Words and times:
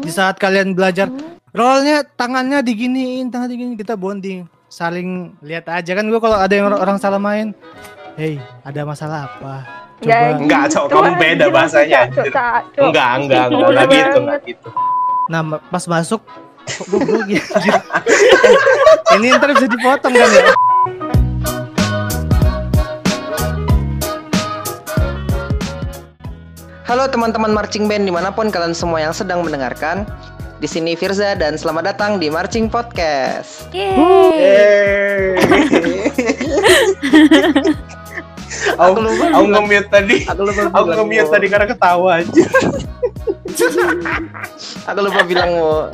Di 0.00 0.10
saat 0.14 0.40
kalian 0.40 0.72
belajar, 0.72 1.12
rollnya 1.52 2.06
tangannya 2.16 2.64
diginiin, 2.64 3.28
tangan 3.28 3.52
diginiin, 3.52 3.76
kita 3.76 3.98
bonding, 3.98 4.48
saling 4.72 5.36
lihat 5.44 5.68
aja 5.68 5.92
kan 5.92 6.08
gue 6.08 6.20
kalau 6.22 6.40
ada 6.40 6.54
yang 6.54 6.72
orang 6.72 6.96
salah 6.96 7.20
main, 7.20 7.52
hey 8.16 8.40
ada 8.64 8.88
masalah 8.88 9.28
apa? 9.28 9.54
Coba. 10.02 10.34
Enggak, 10.34 10.64
cok, 10.72 10.84
kamu 10.90 11.12
beda 11.14 11.46
bahasanya. 11.52 12.00
Enggak, 12.10 12.58
enggak, 12.74 13.12
enggak, 13.22 13.44
enggak 13.52 13.86
gitu, 13.86 14.18
enggak 14.18 14.40
gitu. 14.48 14.68
Nah, 15.30 15.40
pas 15.70 15.84
masuk, 15.86 16.20
gue 16.90 17.20
gitu. 17.30 17.52
Ini 19.20 19.26
ntar 19.38 19.54
bisa 19.54 19.68
dipotong 19.70 20.12
kan 20.16 20.30
ya? 20.32 20.44
Halo 26.92 27.08
teman-teman 27.08 27.56
marching 27.56 27.88
band 27.88 28.04
di 28.04 28.12
mana 28.12 28.28
pun 28.36 28.52
kalian 28.52 28.76
semua 28.76 29.00
yang 29.00 29.16
sedang 29.16 29.40
mendengarkan. 29.40 30.04
Di 30.60 30.68
sini 30.68 30.92
Firza 30.92 31.32
dan 31.32 31.56
selamat 31.56 31.88
datang 31.88 32.20
di 32.20 32.28
Marching 32.28 32.68
Podcast. 32.68 33.64
Yeay. 33.72 35.40
aku 38.76 38.98
lupa. 39.00 39.24
Aku 39.40 39.48
nge 39.48 39.88
tadi. 39.88 40.28
Aku 40.28 40.44
lupa. 40.44 40.68
Aku 40.68 40.92
nge 40.92 41.24
tadi 41.32 41.46
karena 41.48 41.64
ketawa 41.64 42.20
aja. 42.20 42.44
aku 44.92 44.98
lupa 45.00 45.20
bilang 45.24 45.48
mau 45.56 45.88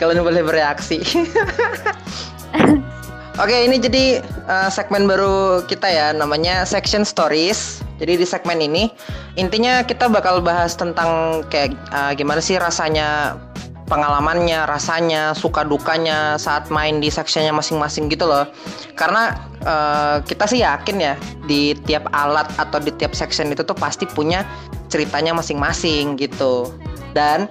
kalian 0.00 0.24
boleh 0.24 0.40
bereaksi. 0.40 1.04
Oke, 3.38 3.54
ini 3.54 3.78
jadi 3.78 4.18
uh, 4.50 4.66
segmen 4.66 5.06
baru 5.06 5.62
kita 5.70 5.86
ya, 5.86 6.10
namanya 6.10 6.66
Section 6.66 7.06
Stories. 7.06 7.78
Jadi 8.02 8.18
di 8.18 8.26
segmen 8.26 8.58
ini 8.58 8.90
intinya 9.38 9.84
kita 9.86 10.10
bakal 10.10 10.42
bahas 10.42 10.74
tentang 10.74 11.44
kayak 11.52 11.76
uh, 11.94 12.10
gimana 12.16 12.42
sih 12.42 12.58
rasanya 12.58 13.38
pengalamannya, 13.86 14.66
rasanya, 14.70 15.34
suka 15.34 15.66
dukanya 15.66 16.38
saat 16.38 16.70
main 16.70 17.02
di 17.02 17.10
sectionnya 17.10 17.50
masing-masing 17.54 18.10
gitu 18.10 18.26
loh. 18.26 18.50
Karena 18.94 19.34
uh, 19.66 20.22
kita 20.22 20.46
sih 20.50 20.62
yakin 20.62 20.96
ya 20.98 21.14
di 21.46 21.74
tiap 21.86 22.06
alat 22.14 22.50
atau 22.58 22.78
di 22.78 22.94
tiap 22.98 23.14
section 23.14 23.50
itu 23.50 23.66
tuh 23.66 23.74
pasti 23.78 24.06
punya 24.06 24.46
ceritanya 24.90 25.34
masing-masing 25.34 26.18
gitu. 26.18 26.70
Dan 27.14 27.50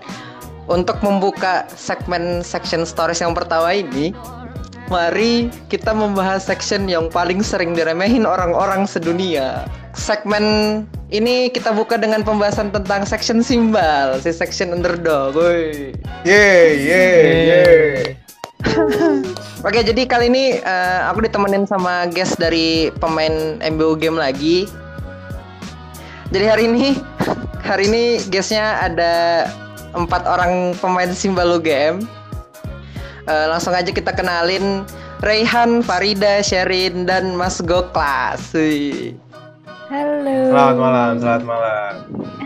untuk 0.72 1.04
membuka 1.04 1.68
segmen 1.76 2.46
section 2.46 2.88
stories 2.88 3.20
yang 3.20 3.36
pertama 3.36 3.76
ini, 3.76 4.16
Mari 4.90 5.54
kita 5.70 5.94
membahas 5.94 6.50
section 6.50 6.90
yang 6.90 7.14
paling 7.14 7.46
sering 7.46 7.78
diremehin 7.78 8.26
orang-orang 8.26 8.90
sedunia. 8.90 9.70
Segmen 9.94 10.82
ini 11.14 11.54
kita 11.54 11.70
buka 11.78 11.94
dengan 11.94 12.26
pembahasan 12.26 12.74
tentang 12.74 13.06
section 13.06 13.46
simbal, 13.46 14.18
si 14.18 14.34
section 14.34 14.74
underdog. 14.74 15.38
Woi. 15.38 15.94
Yeay, 16.26 16.70
yeay, 16.82 17.22
yeay. 17.46 18.02
Oke, 19.70 19.86
jadi 19.86 20.10
kali 20.10 20.26
ini 20.34 20.58
uh, 20.66 21.14
aku 21.14 21.22
ditemenin 21.22 21.70
sama 21.70 22.10
guest 22.10 22.42
dari 22.42 22.90
pemain 22.98 23.62
MBO 23.62 23.94
game 23.94 24.18
lagi. 24.18 24.66
Jadi 26.34 26.46
hari 26.50 26.64
ini, 26.66 26.98
hari 27.70 27.86
ini 27.94 28.04
guestnya 28.34 28.82
ada 28.82 29.46
empat 29.94 30.26
orang 30.26 30.74
pemain 30.82 31.14
simbal 31.14 31.62
UGM 31.62 32.19
uh, 33.30 33.46
langsung 33.54 33.78
aja 33.78 33.94
kita 33.94 34.12
kenalin 34.12 34.84
Raihan, 35.22 35.86
Farida, 35.86 36.42
Sherin, 36.42 37.06
dan 37.06 37.38
Mas 37.38 37.62
Goklas. 37.62 38.56
Halo. 39.90 40.38
Selamat 40.54 40.78
malam, 40.78 41.12
selamat 41.22 41.44
malam. 41.46 41.94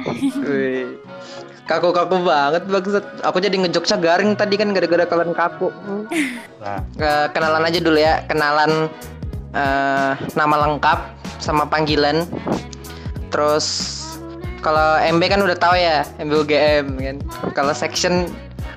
Kaku-kaku 1.69 2.27
banget 2.27 2.63
bagus. 2.67 2.99
Aku 3.23 3.39
jadi 3.39 3.55
ngejoknya 3.55 3.95
garing 3.95 4.35
tadi 4.35 4.59
kan 4.59 4.75
gara-gara 4.75 5.07
kalian 5.07 5.31
kaku. 5.31 5.71
Nah. 6.59 6.83
Uh, 6.99 7.27
kenalan 7.31 7.63
aja 7.63 7.79
dulu 7.79 7.95
ya. 7.95 8.19
Kenalan 8.27 8.91
uh, 9.55 10.11
nama 10.35 10.55
lengkap 10.67 10.99
sama 11.39 11.63
panggilan. 11.63 12.27
Terus 13.31 13.95
kalau 14.59 14.99
MB 14.99 15.23
kan 15.27 15.39
udah 15.39 15.55
tahu 15.55 15.75
ya, 15.79 16.03
MB 16.19 16.31
UGM 16.47 16.87
kan. 16.99 17.17
Kalau 17.55 17.71
section 17.71 18.27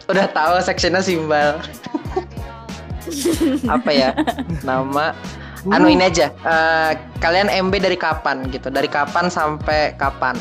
udah 0.07 0.27
tahu 0.31 0.55
sectionnya 0.63 1.03
simbal. 1.03 1.59
Apa 3.75 3.91
ya? 3.91 4.11
Nama. 4.63 5.15
Anu 5.67 5.91
ini 5.91 6.07
aja. 6.07 6.31
Uh, 6.47 6.95
kalian 7.19 7.51
MB 7.51 7.83
dari 7.83 7.99
kapan 7.99 8.47
gitu? 8.55 8.71
Dari 8.71 8.87
kapan 8.87 9.27
sampai 9.27 9.99
kapan? 9.99 10.39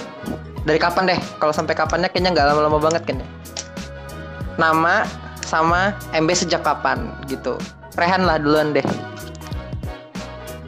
Dari 0.66 0.78
kapan 0.78 1.09
deh? 1.09 1.20
Kalau 1.42 1.53
sampai 1.53 1.74
kapannya 1.74 2.09
kayaknya 2.09 2.38
nggak 2.38 2.48
lama-lama 2.53 2.78
banget 2.78 3.03
kan 3.09 3.22
ya? 3.22 3.28
Nama 4.62 5.06
sama 5.42 5.97
MB 6.14 6.30
sejak 6.34 6.62
kapan 6.62 7.09
gitu? 7.26 7.58
Rehan 7.97 8.26
lah 8.26 8.38
duluan 8.38 8.74
deh. 8.74 8.86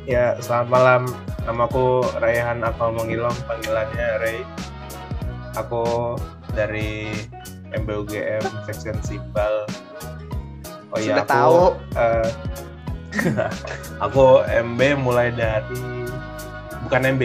Ya 0.10 0.38
selamat 0.42 0.68
malam. 0.74 1.02
Namaku 1.48 2.04
Rehan 2.20 2.60
Akmal 2.60 2.92
Mengilong 2.92 3.32
panggilannya 3.48 4.20
Ray 4.20 4.44
aku 5.56 6.14
dari 6.52 7.08
MBUGM 7.76 8.44
section 8.64 8.98
Simbal. 9.04 9.68
Oh 10.96 11.00
iya 11.00 11.20
aku 11.20 11.28
tahu. 11.28 11.62
uh, 12.00 12.30
aku 14.06 14.46
MB 14.46 14.80
mulai 15.02 15.34
dari 15.34 16.06
bukan 16.88 17.02
MB 17.18 17.24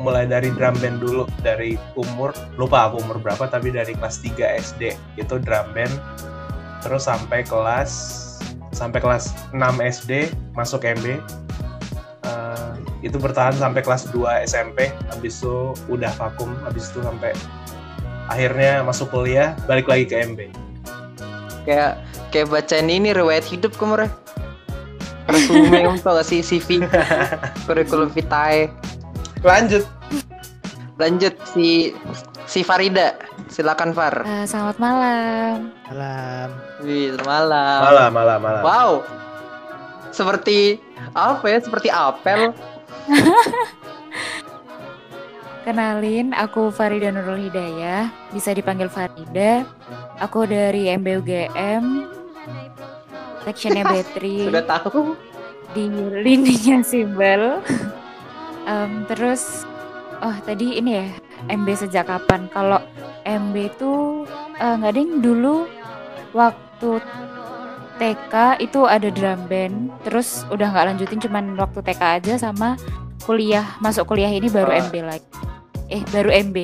mulai 0.00 0.24
dari 0.24 0.48
drum 0.56 0.72
band 0.80 1.04
dulu 1.04 1.28
dari 1.44 1.76
umur 1.92 2.32
lupa 2.56 2.88
aku 2.88 3.04
umur 3.04 3.20
berapa 3.20 3.44
tapi 3.52 3.68
dari 3.68 3.92
kelas 3.92 4.20
3 4.24 4.60
SD 4.74 4.82
itu 5.16 5.34
drum 5.40 5.72
band. 5.72 5.92
Terus 6.80 7.04
sampai 7.04 7.44
kelas 7.44 7.92
sampai 8.72 9.00
kelas 9.00 9.32
6 9.52 9.60
SD 9.80 10.32
masuk 10.56 10.88
MB 10.88 11.20
uh, 12.24 12.72
itu 13.04 13.16
bertahan 13.20 13.52
sampai 13.56 13.84
kelas 13.84 14.08
2 14.08 14.48
SMP 14.48 14.88
habis 15.12 15.40
itu 15.40 15.76
udah 15.92 16.08
vakum 16.16 16.48
habis 16.64 16.88
itu 16.88 17.04
sampai 17.04 17.36
akhirnya 18.30 18.86
masuk 18.86 19.10
kuliah 19.10 19.58
balik 19.66 19.90
lagi 19.90 20.06
ke 20.06 20.14
MB 20.22 20.38
kayak 21.66 21.98
kayak 22.30 22.48
bacain 22.48 22.86
ini 22.86 23.10
riwayat 23.10 23.42
hidup 23.44 23.74
kamu 23.76 24.06
re 24.06 24.08
resume 25.30 25.78
kamu 25.82 25.98
tau 26.04 26.18
gak 26.18 26.26
sih 26.26 26.42
CV 26.42 26.82
kurikulum 27.64 28.10
vitae. 28.10 28.70
Lanjut. 29.46 29.86
Lanjut 31.00 31.34
si 31.54 31.96
si 32.44 32.60
Farida. 32.60 33.16
Silakan 33.50 33.90
Far. 33.96 34.22
Uh, 34.22 34.46
selamat 34.46 34.76
malam. 34.78 35.74
Malam. 35.90 36.48
Wih, 36.86 37.18
malam. 37.26 37.78
Malam 37.82 38.10
malam 38.14 38.38
malam. 38.38 38.62
Wow. 38.62 38.92
Seperti 40.10 40.78
apa 41.14 41.46
ya? 41.46 41.58
Seperti 41.62 41.88
apel 41.90 42.50
Kenalin, 45.60 46.32
aku 46.32 46.72
Farida 46.72 47.12
Nurul 47.12 47.52
Hidayah, 47.52 48.08
bisa 48.32 48.56
dipanggil 48.56 48.88
Farida. 48.88 49.68
Aku 50.16 50.48
dari 50.48 50.88
MBUGM, 50.88 52.08
sectionnya 53.44 53.84
battery. 53.92 54.48
Sudah 54.48 54.64
tahu. 54.64 55.12
Di 55.76 55.84
lininya 56.24 56.80
simbol. 56.80 57.60
um, 58.64 59.04
terus, 59.04 59.68
oh 60.24 60.32
tadi 60.48 60.80
ini 60.80 60.96
ya, 60.96 61.06
MB 61.52 61.68
sejak 61.76 62.08
kapan? 62.08 62.48
Kalau 62.48 62.80
MB 63.28 63.54
itu 63.60 64.24
uh, 64.56 64.74
nggak 64.80 64.94
ding 64.96 65.20
dulu 65.20 65.68
waktu 66.32 67.04
TK 68.00 68.64
itu 68.64 68.88
ada 68.88 69.12
drum 69.12 69.44
band, 69.44 69.92
terus 70.08 70.48
udah 70.48 70.72
nggak 70.72 70.86
lanjutin 70.88 71.20
cuman 71.20 71.52
waktu 71.60 71.84
TK 71.84 72.02
aja 72.16 72.34
sama 72.40 72.80
kuliah 73.28 73.76
masuk 73.84 74.08
kuliah 74.08 74.32
ini 74.32 74.48
baru 74.48 74.72
uh, 74.72 74.88
MB 74.88 74.94
lagi 75.04 75.49
eh 75.90 76.02
baru 76.14 76.30
MB 76.30 76.56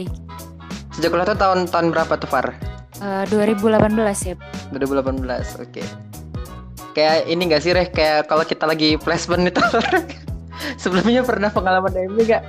sejak 0.97 1.11
kuliah 1.13 1.27
tuh 1.29 1.37
tahun 1.37 1.69
tahun 1.69 1.87
berapa 1.93 2.15
tuh 2.17 2.31
Far? 2.31 2.57
Uh, 3.03 3.29
2018 3.29 3.93
ya 4.33 4.35
2018 4.73 5.21
oke 5.61 5.69
okay. 5.69 5.87
kayak 6.97 7.29
ini 7.29 7.43
gak 7.53 7.61
sih 7.61 7.77
Reh 7.77 7.91
kayak 7.93 8.31
kalau 8.31 8.47
kita 8.47 8.65
lagi 8.65 8.97
placement 8.97 9.45
itu 9.51 9.61
sebelumnya 10.81 11.21
pernah 11.21 11.53
pengalaman 11.53 11.93
MB 11.93 12.19
gak? 12.25 12.43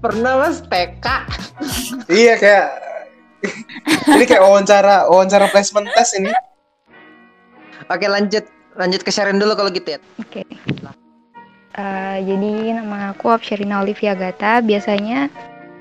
pernah 0.00 0.40
mas 0.40 0.64
TK 0.64 1.06
iya 2.22 2.34
kayak 2.40 2.66
ini 4.16 4.24
kayak 4.24 4.42
wawancara 4.44 5.08
wawancara 5.08 5.48
placement 5.52 5.88
test 5.92 6.16
ini 6.16 6.32
oke 7.90 8.06
lanjut 8.08 8.48
lanjut 8.78 9.00
ke 9.04 9.10
Sharon 9.12 9.36
dulu 9.36 9.52
kalau 9.58 9.68
gitu 9.68 9.96
ya 9.96 10.00
oke 10.16 10.40
okay. 10.40 10.46
Uh, 11.70 12.18
jadi 12.26 12.82
nama 12.82 13.14
aku 13.14 13.30
Absherina 13.30 13.78
Olivia 13.78 14.18
Gata. 14.18 14.58
Biasanya 14.58 15.30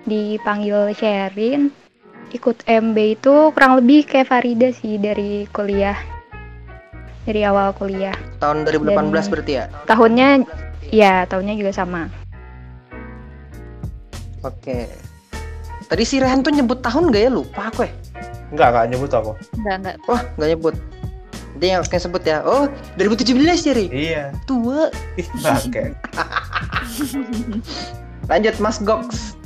dipanggil 0.10 0.92
Sherin 0.98 1.70
ikut 2.34 2.66
MB 2.66 2.98
itu 2.98 3.34
kurang 3.54 3.78
lebih 3.78 4.06
kayak 4.10 4.30
Farida 4.30 4.74
sih 4.74 4.98
dari 4.98 5.46
kuliah 5.54 5.98
dari 7.24 7.46
awal 7.46 7.74
kuliah 7.78 8.18
tahun 8.42 8.66
2018 8.66 8.90
Dan 8.98 9.06
berarti 9.30 9.54
ya 9.54 9.66
tahunnya 9.86 10.28
ya 10.90 11.14
tahunnya 11.30 11.56
juga 11.58 11.72
sama 11.74 12.10
oke 14.42 14.90
tadi 15.90 16.04
si 16.06 16.18
Rehan 16.18 16.42
tuh 16.42 16.54
nyebut 16.54 16.82
tahun 16.82 17.14
gak 17.14 17.24
ya 17.24 17.32
lupa 17.32 17.70
aku 17.70 17.86
ya 17.86 17.94
Enggak, 18.50 18.68
enggak 18.74 18.86
nyebut 18.90 19.12
aku. 19.14 19.32
Enggak, 19.62 19.76
enggak. 19.82 19.96
Wah, 20.10 20.22
nggak 20.38 20.50
nyebut. 20.58 20.76
Dia 21.60 21.68
yang 21.76 21.78
harusnya 21.84 22.00
sebut 22.02 22.24
ya. 22.24 22.38
Oh, 22.48 22.66
2017 22.98 23.68
ya, 23.68 23.74
Ri? 23.76 23.86
Iya. 23.92 24.24
Tua. 24.50 24.90
Bangke. 25.44 25.94
Lanjut 28.32 28.56
Mas 28.62 28.78
Gox. 28.82 29.38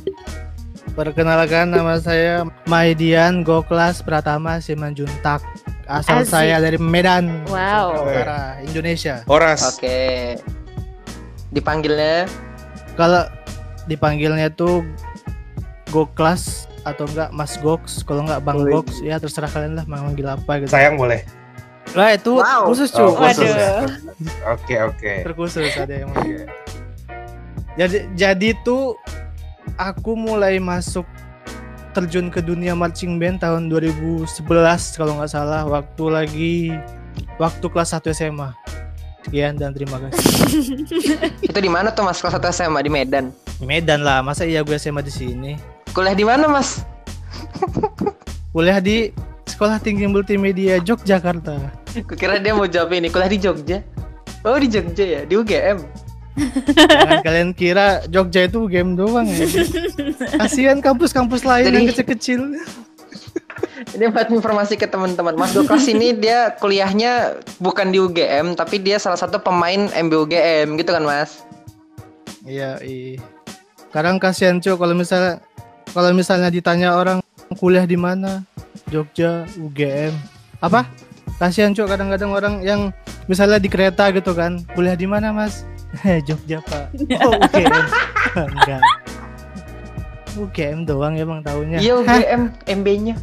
Perkenalkan 0.94 1.74
nama 1.74 1.98
saya 1.98 2.46
Maidian 2.64 3.42
Goklas 3.42 4.00
Pratama 4.00 4.62
Simanjuntak. 4.62 5.42
Asal 5.84 6.22
Asik. 6.22 6.32
saya 6.32 6.56
dari 6.58 6.78
Medan, 6.78 7.44
Wow. 7.46 7.98
Sumatera 7.98 8.08
Utara, 8.08 8.42
Indonesia. 8.62 9.16
Horas. 9.26 9.60
Oke. 9.68 10.38
Dipanggilnya 11.50 12.30
Kalau 12.94 13.26
dipanggilnya 13.84 14.48
tuh 14.50 14.86
Goklas 15.90 16.66
atau 16.84 17.04
enggak 17.06 17.30
Mas 17.32 17.58
Goks, 17.58 18.02
kalau 18.02 18.22
enggak 18.22 18.42
Bang 18.42 18.62
Wih. 18.62 18.70
Goks, 18.72 19.02
ya 19.02 19.18
terserah 19.18 19.50
kalian 19.50 19.74
lah 19.74 19.86
mau 19.86 20.04
manggil 20.04 20.26
apa 20.26 20.62
gitu. 20.62 20.70
Sayang 20.70 20.96
boleh. 20.96 21.26
Lah 21.94 22.14
itu 22.14 22.38
Wow. 22.38 22.70
khusus 22.70 22.90
Oh, 22.94 23.12
cuy. 23.12 23.34
khusus 23.34 23.50
ya. 23.50 23.82
Waduh. 23.82 23.82
Oke, 24.54 24.76
oke. 24.80 25.14
terkhusus 25.26 25.74
ada 25.74 25.94
yang 25.96 26.10
manggil. 26.14 26.46
Jadi 27.74 27.98
jadi 28.14 28.50
tuh 28.62 28.94
aku 29.78 30.18
mulai 30.18 30.58
masuk 30.62 31.06
terjun 31.94 32.34
ke 32.34 32.42
dunia 32.42 32.74
marching 32.74 33.22
band 33.22 33.40
tahun 33.40 33.70
2011 33.70 34.26
kalau 34.98 35.14
nggak 35.22 35.30
salah 35.30 35.62
waktu 35.70 36.04
lagi 36.10 36.58
waktu 37.38 37.66
kelas 37.66 37.94
1 37.94 38.10
SMA. 38.14 38.50
Sekian 39.24 39.56
dan 39.56 39.72
terima 39.72 40.04
kasih. 40.04 40.52
itu 41.48 41.58
di 41.64 41.72
mana 41.72 41.96
tuh 41.96 42.04
Mas 42.04 42.20
kelas 42.20 42.36
1 42.42 42.52
SMA 42.52 42.80
di 42.84 42.92
Medan? 42.92 43.32
Di 43.56 43.64
Medan 43.64 44.04
lah, 44.04 44.20
masa 44.20 44.44
iya 44.44 44.60
gue 44.66 44.76
SMA 44.76 45.00
di 45.00 45.14
sini. 45.14 45.52
Kuliah 45.96 46.18
di 46.18 46.26
mana, 46.28 46.50
Mas? 46.52 46.84
Kuliah 48.52 48.84
di 48.84 49.16
Sekolah 49.48 49.80
Tinggi 49.80 50.10
Multimedia 50.10 50.82
Yogyakarta. 50.84 51.56
Kukira 52.04 52.42
dia 52.42 52.52
mau 52.58 52.68
jawab 52.68 52.92
ini 52.98 53.08
kuliah 53.08 53.32
di 53.32 53.40
Jogja. 53.40 53.80
Oh, 54.44 54.60
di 54.60 54.68
Jogja 54.68 55.06
ya, 55.06 55.22
di 55.24 55.40
UGM. 55.40 55.78
Jangan 56.34 57.20
kalian 57.22 57.50
kira 57.54 58.02
Jogja 58.10 58.50
itu 58.50 58.66
game 58.66 58.98
doang 58.98 59.30
ya. 59.30 59.46
Kasihan 60.42 60.82
kampus-kampus 60.82 61.46
lain 61.46 61.70
Jadi- 61.70 61.76
yang 61.78 61.86
kecil-kecil. 61.94 62.42
Ini 63.94 64.10
buat 64.10 64.32
informasi 64.32 64.80
ke 64.80 64.88
teman-teman. 64.90 65.36
Mas 65.38 65.54
Doklas 65.54 65.86
ini 65.86 66.16
dia 66.16 66.56
kuliahnya 66.58 67.38
bukan 67.62 67.94
di 67.94 68.00
UGM, 68.02 68.58
tapi 68.58 68.80
dia 68.80 68.98
salah 68.98 69.20
satu 69.20 69.38
pemain 69.38 69.92
MBUGM 69.92 70.80
gitu 70.80 70.90
kan, 70.90 71.04
Mas? 71.04 71.44
Iya, 72.48 72.80
iya. 72.82 73.22
Kadang 73.94 74.18
kasihan 74.18 74.58
cuy 74.58 74.74
kalau 74.74 74.96
misalnya 74.98 75.38
kalau 75.94 76.10
misalnya 76.16 76.50
ditanya 76.50 76.98
orang 76.98 77.22
kuliah 77.60 77.86
di 77.86 77.94
mana? 77.94 78.42
Jogja, 78.90 79.46
UGM. 79.60 80.16
Apa? 80.58 80.90
Kasihan 81.38 81.76
cuy 81.76 81.86
kadang-kadang 81.86 82.32
orang 82.34 82.56
yang 82.66 82.90
misalnya 83.30 83.62
di 83.62 83.70
kereta 83.70 84.10
gitu 84.10 84.34
kan, 84.34 84.64
kuliah 84.74 84.98
di 84.98 85.06
mana, 85.06 85.30
Mas? 85.30 85.68
Eh, 86.02 86.20
Jogja, 86.28 86.58
Pak. 86.60 86.90
Oh, 87.22 87.34
UGM. 87.38 87.74
Enggak. 88.50 88.82
UGM 90.34 90.80
doang 90.84 91.14
emang 91.14 91.40
tahunya. 91.40 91.78
Iya 91.78 91.94
UGM, 92.02 92.42
MB-nya. 92.66 93.16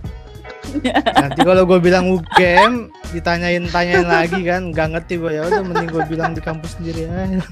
Nanti 1.19 1.41
kalau 1.43 1.67
gue 1.67 1.83
bilang 1.83 2.07
UGM, 2.09 2.87
ditanyain 3.11 3.67
tanyain 3.67 4.07
lagi 4.07 4.47
kan, 4.47 4.71
nggak 4.71 4.87
ngerti 4.95 5.19
gue 5.19 5.33
ya 5.33 5.43
udah 5.45 5.63
mending 5.65 5.91
gue 5.91 6.05
bilang 6.07 6.31
di 6.31 6.39
kampus 6.39 6.79
sendiri 6.79 7.11
aja. 7.11 7.43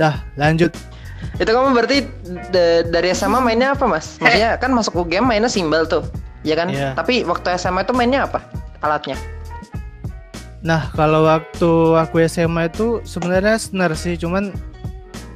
Dah, 0.00 0.16
lanjut. 0.34 0.72
Itu 1.36 1.50
kamu 1.52 1.76
berarti 1.76 2.08
da- 2.48 2.88
dari 2.88 3.12
SMA 3.12 3.44
mainnya 3.44 3.76
apa, 3.76 3.84
Mas? 3.84 4.16
Maksudnya 4.16 4.56
kan 4.56 4.72
masuk 4.72 4.96
UGM 4.96 5.28
mainnya 5.28 5.52
simbal 5.52 5.84
tuh. 5.84 6.00
Ya 6.40 6.56
kan? 6.56 6.72
Iya. 6.72 6.96
Tapi 6.96 7.28
waktu 7.28 7.52
SMA 7.60 7.84
itu 7.84 7.92
mainnya 7.92 8.24
apa? 8.24 8.40
Alatnya. 8.80 9.20
Nah, 10.60 10.92
kalau 10.92 11.24
waktu 11.24 11.70
aku 11.96 12.20
SMA 12.26 12.68
itu 12.68 13.00
sebenarnya 13.02 13.56
snare 13.56 13.96
sih, 13.96 14.12
cuman 14.14 14.52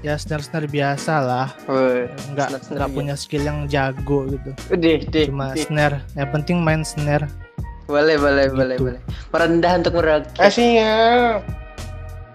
ya 0.00 0.14
snare-snare 0.14 0.68
biasa 0.68 1.14
lah. 1.16 1.48
Nggak 1.64 2.60
Snare-snare 2.60 2.76
nggak 2.76 2.88
biasa. 2.88 2.98
punya 3.00 3.14
skill 3.16 3.42
yang 3.42 3.64
jago 3.64 4.28
gitu. 4.28 4.50
Udah, 4.68 4.96
deh. 5.00 5.24
Cuma 5.24 5.46
deh. 5.50 5.64
snare. 5.64 6.04
Yang 6.12 6.28
penting 6.30 6.56
main 6.60 6.84
snare. 6.84 7.24
Boleh, 7.84 8.16
boleh, 8.16 8.48
boleh, 8.48 8.76
Gitu. 8.76 8.84
boleh. 8.86 9.00
Merendah 9.30 9.72
untuk 9.78 9.92
merakit. 9.94 10.36
Asyik. 10.38 11.40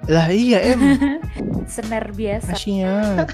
Lah 0.06 0.28
iya 0.28 0.74
em, 0.74 0.82
Senar 1.70 2.10
biasa. 2.10 2.58
asyiknya. 2.58 3.30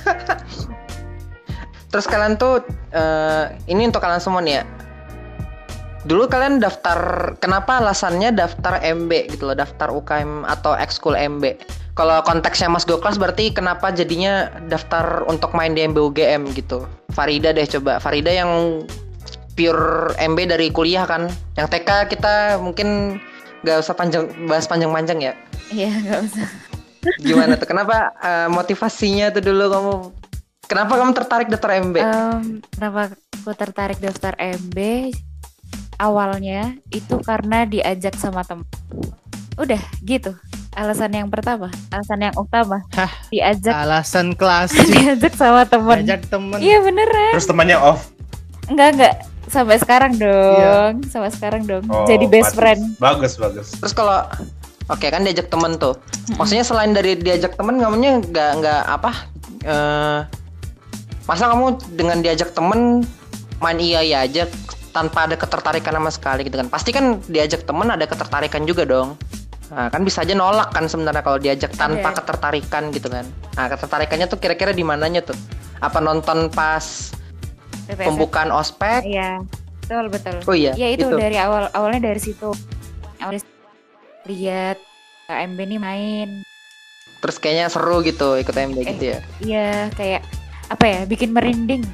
Terus 1.92 2.06
kalian 2.06 2.36
tuh 2.36 2.60
eh, 2.92 3.46
ini 3.66 3.88
untuk 3.88 4.04
kalian 4.04 4.20
semua 4.20 4.44
nih 4.44 4.60
ya. 4.60 4.64
Dulu 6.06 6.30
kalian 6.30 6.62
daftar 6.62 7.34
kenapa 7.42 7.82
alasannya 7.82 8.30
daftar 8.30 8.78
MB 8.78 9.34
gitu 9.34 9.50
loh, 9.50 9.58
daftar 9.58 9.90
UKM 9.90 10.46
atau 10.46 10.78
ekskul 10.78 11.18
MB. 11.18 11.58
Kalau 11.98 12.22
konteksnya 12.22 12.70
Mas 12.70 12.86
Goklas 12.86 13.18
berarti 13.18 13.50
kenapa 13.50 13.90
jadinya 13.90 14.54
daftar 14.70 15.26
untuk 15.26 15.58
main 15.58 15.74
di 15.74 15.82
MB 15.82 15.98
UGM 15.98 16.54
gitu. 16.54 16.86
Farida 17.10 17.50
deh 17.56 17.66
coba. 17.66 17.98
Farida 17.98 18.30
yang 18.30 18.86
pure 19.58 20.14
MB 20.22 20.38
dari 20.46 20.70
kuliah 20.70 21.10
kan. 21.10 21.26
Yang 21.58 21.68
TK 21.74 21.90
kita 22.14 22.62
mungkin 22.62 23.18
nggak 23.66 23.82
usah 23.82 23.98
panjang 23.98 24.30
bahas 24.46 24.70
panjang-panjang 24.70 25.20
ya. 25.26 25.34
Iya, 25.74 25.90
nggak 25.90 26.20
usah. 26.22 26.48
Gimana 27.26 27.58
tuh? 27.58 27.66
Kenapa 27.66 28.14
eh, 28.22 28.48
motivasinya 28.54 29.34
tuh 29.34 29.42
dulu 29.42 29.64
kamu 29.74 29.94
Kenapa 30.66 30.98
kamu 30.98 31.14
tertarik 31.14 31.48
daftar 31.48 31.78
MB? 31.78 31.96
Em, 32.02 32.44
kenapa 32.74 33.14
aku 33.14 33.52
tertarik 33.54 34.00
daftar 34.02 34.34
MB? 34.34 34.78
Awalnya 35.96 36.76
itu 36.90 37.16
karena 37.22 37.64
diajak 37.64 38.16
sama 38.16 38.44
temen. 38.44 38.68
Udah 39.56 39.80
gitu. 40.02 40.36
Alasan 40.76 41.16
yang 41.16 41.32
pertama, 41.32 41.72
alasan 41.88 42.20
yang 42.20 42.36
utama. 42.36 42.84
Hah, 42.92 43.08
Diajak 43.32 43.72
Alasan 43.72 44.36
klasik. 44.40 44.84
diajak 44.84 45.32
sama 45.34 45.64
temen. 45.64 46.04
Ajak 46.04 46.28
temen. 46.28 46.60
Iya 46.60 46.84
beneran. 46.84 47.32
Terus 47.32 47.48
temannya 47.48 47.78
off. 47.80 48.12
Enggak 48.68 48.88
enggak. 48.94 49.16
Sampai 49.46 49.80
sekarang 49.80 50.20
dong. 50.20 51.06
Sampai 51.08 51.32
sekarang 51.32 51.64
dong. 51.64 51.86
Oh, 51.88 52.04
Jadi 52.04 52.28
best 52.28 52.52
pantes. 52.52 52.60
friend. 52.60 52.82
Bagus, 53.00 53.34
bagus. 53.38 53.72
Terus 53.72 53.94
kalau 53.94 54.20
oke 54.86 55.08
kan 55.08 55.24
diajak 55.24 55.48
temen 55.48 55.80
tuh. 55.80 55.96
Maksudnya 56.36 56.66
selain 56.66 56.92
dari 56.92 57.16
diajak 57.16 57.56
temen 57.56 57.80
kamunya 57.80 58.20
nggak 58.20 58.52
nggak 58.60 58.82
apa? 58.92 59.12
eh 59.64 60.20
masa 61.24 61.50
kamu 61.50 61.66
dengan 61.96 62.20
diajak 62.20 62.52
temen 62.52 63.02
main 63.58 63.80
iya 63.80 64.04
iya 64.04 64.22
aja 64.22 64.46
tanpa 64.96 65.28
ada 65.28 65.36
ketertarikan 65.36 65.92
sama 65.94 66.08
sekali 66.10 66.42
gitu 66.42 66.56
kan? 66.56 66.68
Pasti 66.68 66.90
kan 66.90 67.20
diajak 67.26 67.68
temen 67.68 67.86
ada 67.86 68.08
ketertarikan 68.08 68.64
juga 68.64 68.88
dong. 68.88 69.20
Nah, 69.66 69.90
kan 69.90 70.02
bisa 70.02 70.22
aja 70.22 70.32
nolak 70.32 70.72
kan 70.72 70.86
sebenarnya 70.86 71.20
kalau 71.20 71.36
diajak 71.36 71.74
tanpa 71.74 72.10
Iya. 72.10 72.18
ketertarikan 72.18 72.84
gitu 72.90 73.10
kan. 73.10 73.26
Nah, 73.54 73.66
ketertarikannya 73.68 74.26
tuh 74.26 74.38
kira-kira 74.38 74.72
di 74.72 74.82
mananya 74.82 75.20
tuh? 75.22 75.36
Apa 75.78 76.00
nonton 76.00 76.48
pas 76.48 77.12
PPSF. 77.84 78.06
pembukaan 78.06 78.50
ospek? 78.50 79.04
Iya. 79.04 79.44
Betul 79.82 80.06
betul. 80.08 80.36
Oh 80.44 80.56
iya, 80.56 80.74
Ya 80.74 80.90
itu 80.90 81.04
itu. 81.04 81.14
dari 81.14 81.36
awal 81.36 81.70
awalnya 81.72 82.08
dari 82.08 82.18
situ. 82.18 82.50
Lihat 84.26 84.78
MB 85.28 85.58
nih 85.60 85.80
main. 85.80 86.30
Terus 87.20 87.38
kayaknya 87.38 87.66
seru 87.68 88.02
gitu 88.02 88.34
ikut 88.36 88.54
MB 88.54 88.78
Eh. 88.80 88.86
gitu 88.88 89.04
ya. 89.08 89.20
Iya 89.40 89.70
kayak 89.94 90.22
apa 90.68 90.86
ya 90.86 91.00
bikin 91.04 91.30
merinding. 91.32 91.86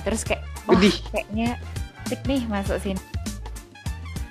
Terus 0.00 0.22
kayak 0.22 0.42
wah 0.66 0.74
Widih. 0.74 0.94
kayaknya 1.10 1.58
asik 2.08 2.24
nih 2.24 2.40
masuk 2.48 2.80
sini. 2.80 2.96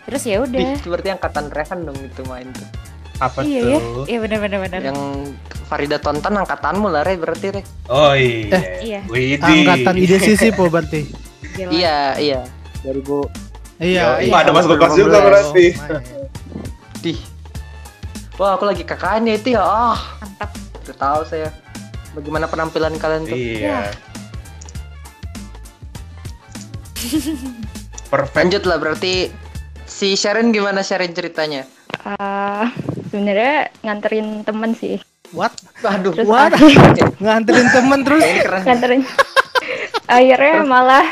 Terus 0.10 0.22
ya 0.26 0.36
Ih, 0.36 0.50
udah. 0.50 0.82
seperti 0.82 1.08
angkatan 1.14 1.46
Rehan 1.54 1.86
dong 1.86 1.94
itu 1.96 2.26
main 2.26 2.50
tuh. 2.50 2.66
Apa 3.20 3.46
Iya 3.46 3.62
ya. 3.62 3.78
tuh? 3.78 4.04
Iya 4.04 4.18
benar 4.20 4.40
benar 4.42 4.60
benar. 4.64 4.82
Yang 4.82 5.00
Farida 5.68 5.98
tonton 6.00 6.34
angkatanmu 6.34 6.88
lah 6.88 7.06
Re 7.06 7.14
berarti 7.16 7.48
Re. 7.52 7.62
Oh 7.86 8.18
iya. 8.18 8.58
Iya. 8.82 9.00
Widih. 9.06 9.46
Angkatan 9.62 9.94
ide 9.96 10.18
sisi 10.18 10.50
po 10.50 10.66
berarti. 10.68 11.06
Iya, 11.54 12.18
iya. 12.18 12.42
2000 12.82 13.30
Iya, 13.78 14.26
iya. 14.26 14.34
ada 14.34 14.50
masuk 14.50 14.74
kelas 14.74 14.94
juga 14.96 15.22
2015. 15.22 15.22
berarti. 15.22 15.66
Dih. 17.00 17.20
Wah, 18.38 18.54
aku 18.54 18.66
lagi 18.66 18.82
kakaknya 18.82 19.38
itu 19.38 19.54
ya. 19.54 19.62
Ah, 19.62 19.98
Mantap. 20.18 20.50
udah 20.82 20.98
tahu 20.98 21.22
saya. 21.26 21.54
Bagaimana 22.14 22.50
penampilan 22.50 22.98
kalian 22.98 23.22
tuh? 23.24 23.38
Iya. 23.38 23.94
Perfect. 28.12 28.36
Lanjut 28.36 28.64
lah 28.66 28.78
berarti 28.80 29.30
si 29.84 30.16
Sharon 30.16 30.56
gimana 30.56 30.82
Sharon 30.82 31.12
ceritanya? 31.12 31.68
Eh, 32.08 32.66
sebenarnya 33.12 33.72
nganterin 33.84 34.44
temen 34.44 34.72
sih. 34.74 35.00
What? 35.36 35.52
Waduh, 35.84 36.16
Terus 36.16 36.28
What? 36.28 36.56
Nganterin 37.24 37.68
temen 37.68 38.00
terus. 38.08 38.24
nganterin. 38.64 39.04
Akhirnya 40.08 40.64
malah 40.64 41.04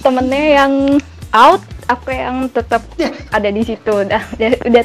temennya 0.00 0.64
yang 0.64 0.72
out, 1.36 1.60
aku 1.92 2.08
yang 2.16 2.48
tetap 2.48 2.80
ada 3.28 3.48
di 3.52 3.60
situ. 3.60 3.92
Udah, 3.92 4.24
udah, 4.32 4.50
udah 4.64 4.82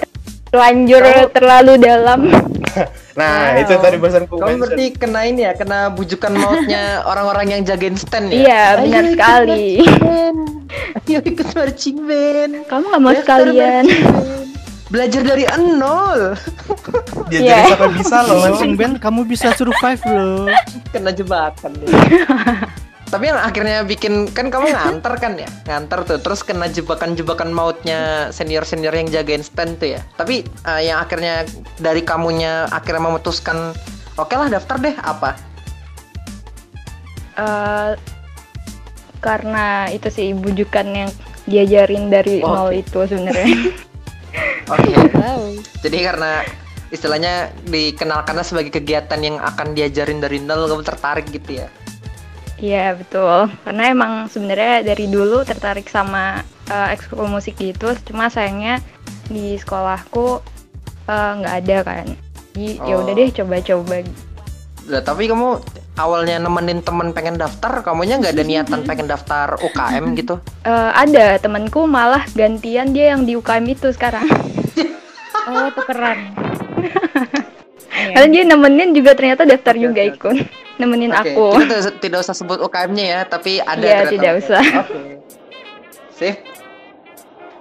terlanjur 0.52 1.04
terlalu 1.32 1.74
dalam. 1.80 2.20
Nah, 3.20 3.52
Wow. 3.52 3.62
itu 3.62 3.74
tadi 3.78 3.98
bahasanku 3.98 4.32
Kamu 4.32 4.48
mention. 4.48 4.62
berarti 4.64 4.86
kena 4.96 5.22
ini 5.24 5.42
ya, 5.44 5.52
kena 5.52 5.92
bujukan 5.92 6.32
mautnya 6.32 6.84
orang-orang 7.12 7.52
yang 7.52 7.62
jagain 7.64 7.94
stand 7.94 8.32
ya? 8.32 8.40
Iya, 8.40 8.64
benar 8.80 9.04
Ayo 9.04 9.12
sekali. 9.12 9.66
Ayo 11.04 11.20
ikut 11.22 11.48
marching 11.52 11.98
band. 12.04 12.52
Kamu 12.66 12.84
nggak 12.88 13.02
mau 13.02 13.12
Daftar 13.12 13.24
sekalian? 13.44 13.84
Belajar 14.90 15.22
dari 15.22 15.44
nol. 15.76 16.34
Dia 17.30 17.40
Iya. 17.40 17.60
jadi 17.70 17.88
bisa 17.94 18.18
loh. 18.24 18.40
Marching 18.42 18.74
band 18.74 18.96
kamu 18.98 19.22
bisa 19.24 19.52
survive 19.54 20.02
loh. 20.08 20.48
Kena 20.90 21.12
jebakan 21.12 21.72
deh. 21.76 21.92
Tapi 23.10 23.26
yang 23.26 23.42
akhirnya 23.42 23.82
bikin 23.82 24.30
kan 24.30 24.54
kamu 24.54 24.70
nganter 24.78 25.14
kan 25.18 25.34
ya, 25.34 25.50
nganter 25.66 26.06
tuh, 26.06 26.20
terus 26.22 26.46
kena 26.46 26.70
jebakan-jebakan 26.70 27.50
mautnya 27.50 28.30
senior-senior 28.30 28.94
yang 28.94 29.10
jagain 29.10 29.42
stand 29.42 29.82
tuh 29.82 29.98
ya. 29.98 30.02
Tapi 30.14 30.46
eh, 30.46 30.82
yang 30.86 31.02
akhirnya 31.02 31.46
dari 31.82 32.06
kamunya 32.06 32.70
akhirnya 32.70 33.10
memutuskan, 33.10 33.74
oke 34.16 34.34
lah 34.38 34.48
daftar 34.54 34.78
deh 34.78 34.96
apa? 35.02 35.34
Eh, 37.40 37.92
karena 39.20 39.88
itu 39.92 40.08
sih 40.08 40.32
bujukan 40.32 40.88
yang 40.88 41.10
diajarin 41.50 42.08
dari 42.08 42.40
Oke. 42.40 42.48
nol 42.48 42.70
itu 42.72 43.00
sebenarnya. 43.10 43.48
Oke. 44.74 44.92
Wow. 45.18 45.42
Jadi 45.82 45.98
karena 46.06 46.46
istilahnya 46.94 47.50
dikenalkannya 47.68 48.46
sebagai 48.46 48.72
kegiatan 48.80 49.20
yang 49.20 49.38
akan 49.42 49.74
diajarin 49.74 50.22
dari 50.22 50.40
nol, 50.40 50.70
kamu 50.70 50.84
tertarik 50.86 51.28
gitu 51.34 51.66
ya? 51.66 51.68
Iya 52.60 53.00
betul. 53.00 53.48
Karena 53.64 53.84
emang 53.88 54.28
sebenarnya 54.28 54.84
dari 54.84 55.08
dulu 55.08 55.48
tertarik 55.48 55.88
sama 55.88 56.44
eh, 56.68 56.88
ekskul 56.94 57.26
musik 57.26 57.56
gitu. 57.56 57.96
Cuma 58.06 58.28
sayangnya 58.28 58.84
di 59.32 59.56
sekolahku 59.56 60.44
eh, 61.08 61.32
nggak 61.40 61.56
ada 61.66 61.78
kan. 61.84 62.06
Jadi 62.54 62.84
ya 62.84 62.96
udah 63.00 63.14
Oh. 63.14 63.18
deh 63.18 63.30
coba-coba. 63.32 63.96
Lah, 64.90 65.02
tapi 65.06 65.30
kamu 65.30 65.62
awalnya 65.96 66.42
nemenin 66.42 66.82
temen 66.82 67.14
pengen 67.14 67.38
daftar, 67.38 67.86
kamunya 67.86 68.18
nggak 68.18 68.34
ada 68.36 68.44
niatan 68.44 68.82
pengen 68.84 69.08
daftar 69.08 69.56
UKM 69.62 70.18
gitu? 70.18 70.42
Eh, 70.66 70.92
ada 70.92 71.38
temanku 71.38 71.86
malah 71.86 72.26
gantian 72.36 72.92
dia 72.92 73.14
yang 73.16 73.24
di 73.24 73.38
UKM 73.38 73.64
itu 73.70 73.94
sekarang. 73.94 74.26
Oh, 75.48 75.70
tukeran. 75.72 76.36
Iya. 78.02 78.14
Karena 78.14 78.28
dia 78.30 78.44
nemenin 78.46 78.90
juga 78.92 79.12
ternyata 79.14 79.44
daftar 79.44 79.74
Oke, 79.74 79.82
juga 79.82 80.02
oke, 80.02 80.12
ikut. 80.14 80.36
Nemenin 80.78 81.12
Oke, 81.12 81.30
aku. 81.30 81.46
kita 81.58 81.76
tidak, 81.76 81.96
tidak 82.00 82.20
usah 82.22 82.34
sebut 82.34 82.58
UKM-nya 82.60 83.06
ya, 83.06 83.22
tapi 83.24 83.60
ada 83.60 83.78
Iya, 83.78 83.98
ternyata. 84.02 84.12
tidak 84.12 84.34
usah. 84.38 84.64
Oke. 84.80 85.02
Sip. 86.12 86.38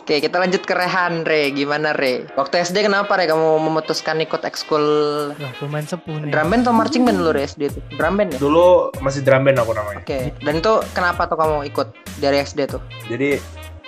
Oke, 0.01 0.25
kita 0.25 0.41
lanjut 0.41 0.63
ke 0.63 0.73
Rehan, 0.73 1.21
Re. 1.21 1.53
Gimana, 1.53 1.93
Re? 1.93 2.25
Waktu 2.33 2.65
SD 2.65 2.81
kenapa, 2.81 3.13
Re, 3.13 3.29
kamu 3.29 3.61
memutuskan 3.61 4.17
ikut 4.19 4.41
ekskul 4.41 4.87
Wah, 5.31 5.53
pemain 5.59 5.85
sepuh 5.85 6.17
nih. 6.19 6.33
drum 6.33 6.49
band 6.49 6.65
atau 6.65 6.73
marching 6.73 7.05
band 7.05 7.21
dulu, 7.21 7.31
Re, 7.31 7.45
SD 7.45 7.69
itu? 7.69 7.81
Drum 7.93 8.17
band 8.17 8.33
ya? 8.33 8.39
Dulu 8.41 8.67
masih 8.99 9.21
drum 9.21 9.45
band 9.45 9.59
aku 9.59 9.73
namanya. 9.73 10.01
Oke, 10.01 10.33
dan 10.39 10.55
itu 10.57 10.73
kenapa 10.91 11.29
tuh 11.29 11.37
kamu 11.37 11.69
ikut 11.69 11.89
dari 12.17 12.41
SD 12.41 12.61
tuh? 12.67 12.81
Jadi 13.05 13.37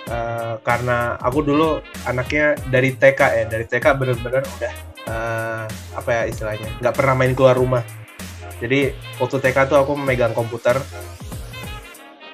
eh, 0.03 0.53
karena 0.61 0.97
aku 1.17 1.41
dulu 1.41 1.81
anaknya 2.05 2.53
dari 2.67 2.93
TK 2.93 3.17
ya, 3.31 3.43
dari 3.47 3.65
TK 3.65 3.85
bener-bener 3.95 4.45
udah 4.45 4.73
eh, 5.07 5.65
apa 5.95 6.09
ya 6.09 6.23
istilahnya, 6.29 6.69
nggak 6.81 6.95
pernah 6.95 7.15
main 7.17 7.33
keluar 7.33 7.55
rumah. 7.57 7.83
Jadi 8.61 8.93
waktu 9.17 9.37
TK 9.41 9.57
tuh 9.73 9.77
aku 9.81 9.97
memegang 9.97 10.37
komputer, 10.37 10.77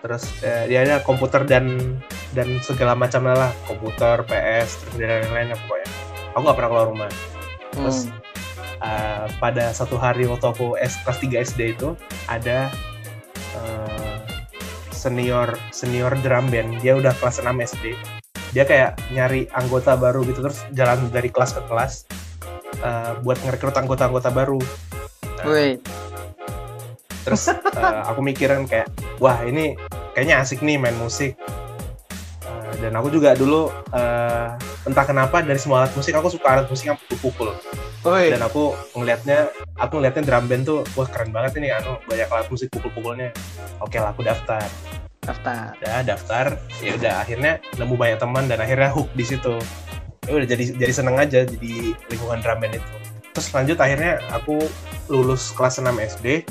terus 0.03 0.27
eh, 0.43 0.67
dia 0.67 0.83
ada 0.83 0.95
komputer 1.03 1.47
dan 1.47 1.95
dan 2.35 2.59
segala 2.59 2.93
macam 2.93 3.23
lah, 3.27 3.51
komputer, 3.63 4.27
PS, 4.27 4.83
terus 4.83 4.95
dan 4.99 5.23
lain-lain 5.31 5.55
pokoknya. 5.55 5.89
Aku 6.35 6.41
nggak 6.43 6.57
pernah 6.59 6.71
keluar 6.71 6.87
rumah. 6.91 7.11
Terus 7.71 7.97
Hmm. 8.07 8.13
uh, 8.83 9.25
pada 9.41 9.73
satu 9.73 9.97
hari 9.97 10.29
waktu 10.29 10.45
aku 10.49 10.77
S, 10.77 11.01
kelas 11.01 11.17
3 11.23 11.45
SD 11.49 11.61
itu 11.77 11.97
ada 12.29 12.69
uh, 13.57 14.17
senior 14.97 15.53
senior 15.69 16.13
drum 16.25 16.49
band 16.49 16.81
dia 16.81 16.97
udah 16.97 17.13
kelas 17.21 17.39
6 17.39 17.53
SD 17.53 17.93
dia 18.55 18.63
kayak 18.65 18.97
nyari 19.13 19.45
anggota 19.53 19.93
baru 19.93 20.25
gitu 20.25 20.41
terus 20.41 20.65
jalan 20.73 20.97
dari 21.13 21.29
kelas 21.29 21.53
ke 21.53 21.61
kelas 21.69 22.09
uh, 22.81 23.17
buat 23.21 23.37
ngerekrut 23.41 23.75
anggota-anggota 23.75 24.29
baru. 24.33 24.59
Nah, 25.37 25.45
Woi, 25.45 25.77
terus 27.21 27.45
uh, 27.49 28.03
aku 28.09 28.19
mikirin 28.25 28.65
kayak 28.65 28.89
wah 29.21 29.37
ini 29.45 29.77
kayaknya 30.17 30.41
asik 30.41 30.65
nih 30.65 30.81
main 30.81 30.97
musik. 30.97 31.37
Uh, 32.41 32.73
dan 32.81 32.97
aku 32.97 33.13
juga 33.13 33.37
dulu 33.37 33.69
uh, 33.93 34.49
entah 34.87 35.05
kenapa 35.05 35.43
dari 35.43 35.59
semua 35.61 35.85
alat 35.85 35.93
musik 35.93 36.15
aku 36.15 36.31
suka 36.31 36.47
alat 36.47 36.67
musik 36.71 36.89
yang 36.89 36.97
pukul-pukul. 36.97 37.53
Dan 38.07 38.39
aku 38.39 38.71
ngelihatnya 38.95 39.51
aku 39.75 39.99
ngelihatnya 39.99 40.23
drum 40.23 40.47
band 40.47 40.63
tuh 40.63 40.79
wah 40.95 41.09
keren 41.11 41.35
banget 41.35 41.59
ini 41.59 41.75
anu 41.75 41.99
banyak 42.07 42.27
alat 42.31 42.47
musik 42.47 42.71
pukul-pukulnya. 42.71 43.35
Oke 43.83 43.99
lah 43.99 44.15
aku 44.15 44.23
daftar. 44.23 44.63
Daftar. 45.27 45.75
udah 45.83 46.07
daftar. 46.07 46.45
Ya 46.79 46.95
udah 46.95 47.13
akhirnya 47.27 47.59
nemu 47.75 47.99
banyak 47.99 48.19
teman 48.23 48.47
dan 48.47 48.63
akhirnya 48.63 48.89
hook 48.95 49.11
di 49.11 49.27
situ 49.27 49.59
ya 50.27 50.31
udah 50.35 50.47
jadi 50.47 50.63
jadi 50.75 50.93
seneng 50.93 51.15
aja 51.15 51.47
jadi 51.47 51.95
lingkungan 52.11 52.43
drum 52.43 52.59
band 52.59 52.75
itu. 52.77 52.95
Terus 53.31 53.47
lanjut 53.55 53.77
akhirnya 53.79 54.19
aku 54.35 54.59
lulus 55.07 55.55
kelas 55.55 55.79
6 55.79 55.87
SD 56.19 56.43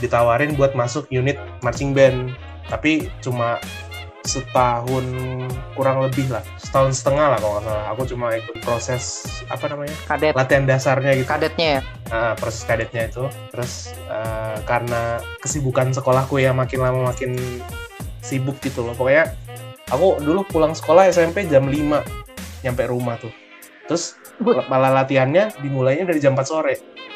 ditawarin 0.00 0.56
buat 0.56 0.72
masuk 0.72 1.06
unit 1.12 1.36
marching 1.60 1.92
band. 1.92 2.32
Tapi 2.72 3.12
cuma 3.20 3.60
setahun 4.24 5.04
kurang 5.76 6.00
lebih 6.00 6.32
lah 6.32 6.40
setahun 6.74 6.98
setengah 7.04 7.36
lah 7.36 7.38
kalau 7.38 7.54
nggak 7.54 7.64
salah. 7.70 7.84
Aku 7.94 8.02
cuma 8.08 8.26
ikut 8.34 8.56
proses 8.66 9.04
apa 9.46 9.70
namanya 9.70 9.94
Kadet. 10.10 10.34
latihan 10.34 10.64
dasarnya 10.66 11.12
gitu. 11.14 11.28
Kadetnya 11.30 11.68
ya? 11.78 11.80
Nah, 12.10 12.32
proses 12.34 12.66
kadetnya 12.66 13.06
itu. 13.06 13.30
Terus 13.54 13.94
eh, 14.10 14.56
karena 14.66 15.22
kesibukan 15.38 15.94
sekolahku 15.94 16.42
yang 16.42 16.58
makin 16.58 16.82
lama 16.82 17.14
makin 17.14 17.38
sibuk 18.26 18.58
gitu 18.58 18.82
loh. 18.82 18.96
Pokoknya 18.98 19.38
aku 19.92 20.18
dulu 20.18 20.42
pulang 20.50 20.74
sekolah 20.74 21.06
SMP 21.14 21.46
jam 21.46 21.70
5 21.70 22.33
nyampe 22.64 22.82
rumah 22.84 23.14
tuh 23.16 23.30
terus 23.84 24.16
malah 24.66 24.90
latihannya 24.94 25.52
dimulainya 25.60 26.04
dari 26.06 26.18
jam 26.18 26.32
4 26.32 26.42
sore 26.42 26.74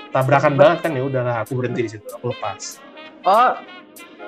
tabrakan 0.08 0.54
banget 0.54 0.78
kan 0.84 0.92
ya 0.92 1.02
udahlah 1.02 1.42
aku 1.42 1.56
berhenti 1.56 1.80
di 1.82 1.90
situ 1.90 2.06
aku 2.10 2.28
lepas 2.28 2.84
Oh, 3.20 3.50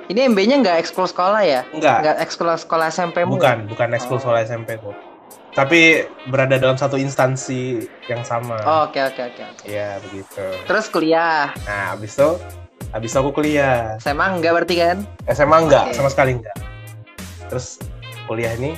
ini 0.09 0.27
MB-nya 0.27 0.59
nggak 0.59 0.77
ekskul 0.81 1.07
sekolah 1.07 1.41
ya? 1.41 1.63
enggak 1.71 2.03
Nggak 2.03 2.17
ekskul 2.21 2.51
sekolah 2.51 2.89
SMP 2.89 3.23
bukan 3.23 3.65
bukan 3.65 3.89
ekskul 3.93 4.17
Oh. 4.17 4.21
sekolah 4.21 4.43
SMP 4.43 4.75
tuh 4.77 4.93
tapi 5.51 6.03
berada 6.27 6.57
dalam 6.57 6.75
satu 6.75 6.95
instansi 6.95 7.79
yang 8.07 8.23
sama 8.23 8.59
Oh, 8.63 8.81
Oke, 8.87 8.99
oke, 8.99 9.19
oke. 9.21 9.45
ya 9.65 10.01
begitu 10.01 10.43
Terus 10.65 10.87
kuliah. 10.89 11.55
nah 11.63 11.93
habis 11.93 12.15
itu 12.15 12.29
habis 12.91 13.09
itu 13.09 13.19
aku 13.19 13.31
kuliah 13.33 13.95
SMA 13.99 14.27
enggak 14.33 14.53
berarti 14.57 14.75
kan? 14.77 14.97
SMA 15.29 15.57
enggak, 15.61 15.85
Oke. 15.87 15.95
sama 15.95 16.09
sekali 16.09 16.31
enggak. 16.35 16.57
Terus 17.47 17.79
kuliah 18.27 18.53
ini 18.53 18.75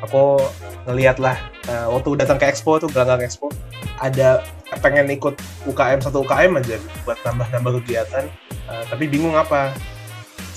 aku 0.00 0.40
ngeliat 0.86 1.16
lah 1.16 1.36
eh, 1.70 1.86
waktu 1.86 2.18
datang 2.18 2.38
ke 2.42 2.50
Expo 2.50 2.82
tuh 2.82 2.90
gelanggang 2.90 3.22
Expo 3.22 3.54
ada 4.02 4.42
pengen 4.82 5.06
ikut 5.10 5.38
UKM 5.70 6.02
satu 6.02 6.26
UKM 6.26 6.58
aja 6.58 6.76
buat 7.06 7.18
nambah-nambah 7.22 7.84
kegiatan. 7.84 8.26
Eh, 8.70 8.84
tapi 8.90 9.06
bingung 9.06 9.38
apa. 9.38 9.70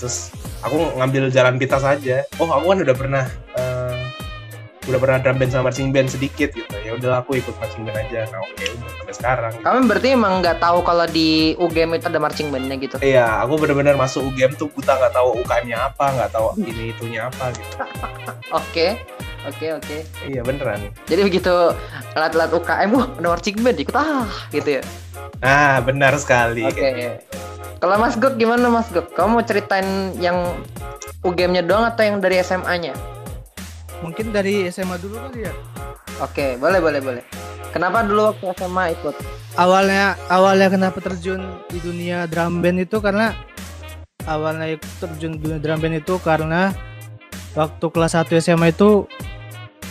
Terus 0.02 0.34
aku 0.60 0.98
ngambil 0.98 1.30
jalan 1.30 1.54
pintas 1.56 1.86
saja. 1.86 2.26
Oh 2.42 2.50
aku 2.50 2.74
kan 2.74 2.78
udah 2.82 2.96
pernah 2.96 3.24
eh, 3.54 3.98
udah 4.84 5.00
pernah 5.00 5.16
drum 5.16 5.40
band 5.40 5.48
sama 5.48 5.72
marching 5.72 5.90
band 5.94 6.12
sedikit 6.12 6.52
gitu. 6.52 6.76
Ya 6.84 6.92
udah 6.96 7.24
aku 7.24 7.40
ikut 7.40 7.54
marching 7.56 7.86
band 7.88 7.98
aja. 8.04 8.28
Nah 8.28 8.40
oke 8.42 8.64
udah 8.64 8.90
sampai 9.00 9.14
sekarang. 9.14 9.52
Kamu 9.64 9.78
berarti 9.88 10.08
emang 10.12 10.32
nggak 10.44 10.58
tahu 10.60 10.78
kalau 10.84 11.06
di 11.08 11.56
UGM 11.56 11.96
itu 11.96 12.06
ada 12.08 12.20
marching 12.20 12.48
bandnya 12.52 12.76
gitu? 12.80 12.96
Iya, 13.00 13.44
aku 13.44 13.60
bener-bener 13.60 13.96
masuk 13.96 14.28
UGM 14.32 14.56
tuh 14.56 14.68
buta 14.72 14.96
nggak 14.96 15.14
tahu 15.16 15.28
UKM-nya 15.44 15.78
apa, 15.92 16.04
nggak 16.16 16.30
tahu 16.32 16.46
ini 16.60 16.92
itunya 16.92 17.28
apa 17.28 17.52
gitu. 17.56 17.74
Oke, 18.60 19.00
oke, 19.48 19.66
oke. 19.80 19.96
Iya 20.28 20.40
beneran. 20.42 20.92
Jadi 21.08 21.20
begitu 21.24 21.52
alat-alat 22.16 22.50
UKM, 22.52 22.90
wah 22.94 23.08
marching 23.20 23.60
band 23.60 23.78
ikut 23.80 23.96
ah, 23.96 24.28
gitu 24.50 24.80
ya. 24.80 24.82
Ah, 25.44 25.80
benar 25.84 26.16
sekali. 26.16 26.64
Oke. 26.64 27.20
Kalau 27.84 28.00
Mas 28.00 28.16
Gok 28.16 28.40
gimana 28.40 28.72
Mas 28.72 28.88
Gok? 28.88 29.12
Kamu 29.12 29.40
mau 29.40 29.44
ceritain 29.44 30.16
yang 30.16 30.56
UGM-nya 31.20 31.60
doang 31.60 31.84
atau 31.84 32.00
yang 32.00 32.16
dari 32.16 32.40
SMA-nya? 32.40 32.96
Mungkin 34.00 34.32
dari 34.32 34.68
SMA 34.72 34.96
dulu 35.00 35.20
kali 35.20 35.44
ya. 35.44 35.52
Oke, 36.24 36.56
boleh, 36.56 36.80
boleh, 36.80 37.00
boleh. 37.04 37.24
Kenapa 37.74 38.06
dulu 38.06 38.32
waktu 38.32 38.56
SMA 38.56 38.94
ikut? 38.96 39.14
Awalnya 39.54 40.16
awalnya 40.30 40.68
kenapa 40.70 40.98
terjun 41.02 41.44
di 41.68 41.78
dunia 41.82 42.24
drum 42.30 42.62
band 42.62 42.86
itu 42.86 43.02
karena 43.02 43.34
awalnya 44.24 44.78
ikut 44.78 44.92
terjun 45.02 45.36
di 45.36 45.38
dunia 45.42 45.58
drum 45.60 45.78
band 45.82 46.00
itu 46.00 46.14
karena 46.22 46.72
waktu 47.54 47.86
kelas 47.90 48.18
1 48.18 48.30
SMA 48.40 48.74
itu 48.74 49.06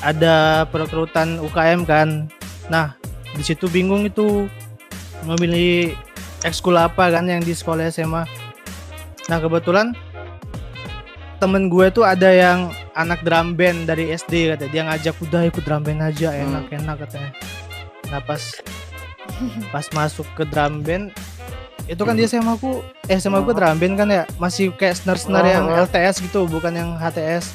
ada 0.04 0.68
perekrutan 0.68 1.40
UKM 1.40 1.88
kan. 1.88 2.28
Nah, 2.68 3.00
di 3.34 3.44
situ 3.44 3.72
bingung 3.72 4.04
itu 4.04 4.46
memilih 5.24 5.96
ekskul 6.44 6.76
apa 6.76 7.08
kan 7.10 7.24
yang 7.26 7.40
di 7.40 7.56
sekolah 7.56 7.88
SMA. 7.88 8.28
Nah, 9.32 9.38
kebetulan 9.40 9.96
temen 11.40 11.68
gue 11.68 11.88
tuh 11.92 12.04
ada 12.08 12.32
yang 12.32 12.72
anak 12.96 13.24
drum 13.24 13.56
band 13.56 13.88
dari 13.88 14.12
SD 14.12 14.56
katanya. 14.56 14.72
Dia 14.72 14.84
ngajak 14.88 15.16
udah 15.24 15.42
ikut 15.48 15.64
drum 15.64 15.84
band 15.84 16.00
aja 16.00 16.32
enak-enak 16.32 16.96
katanya. 17.04 17.32
Nah 18.12 18.22
pas 18.24 18.40
pas 19.74 19.86
masuk 19.92 20.28
ke 20.40 20.48
drum 20.48 20.80
band 20.86 21.12
itu 21.84 22.00
kan 22.00 22.16
dia 22.16 22.32
SMA 22.32 22.56
aku 22.56 22.80
eh 23.12 23.20
SMA 23.20 23.44
aku 23.44 23.52
drum 23.52 23.76
band 23.76 23.96
kan 24.00 24.08
ya? 24.08 24.24
Masih 24.40 24.72
kayak 24.72 24.96
snare 24.96 25.20
snare 25.20 25.52
yang 25.52 25.68
Oh. 25.68 25.84
LTS 25.84 26.24
gitu 26.24 26.48
bukan 26.48 26.72
yang 26.72 26.96
HTS 26.96 27.52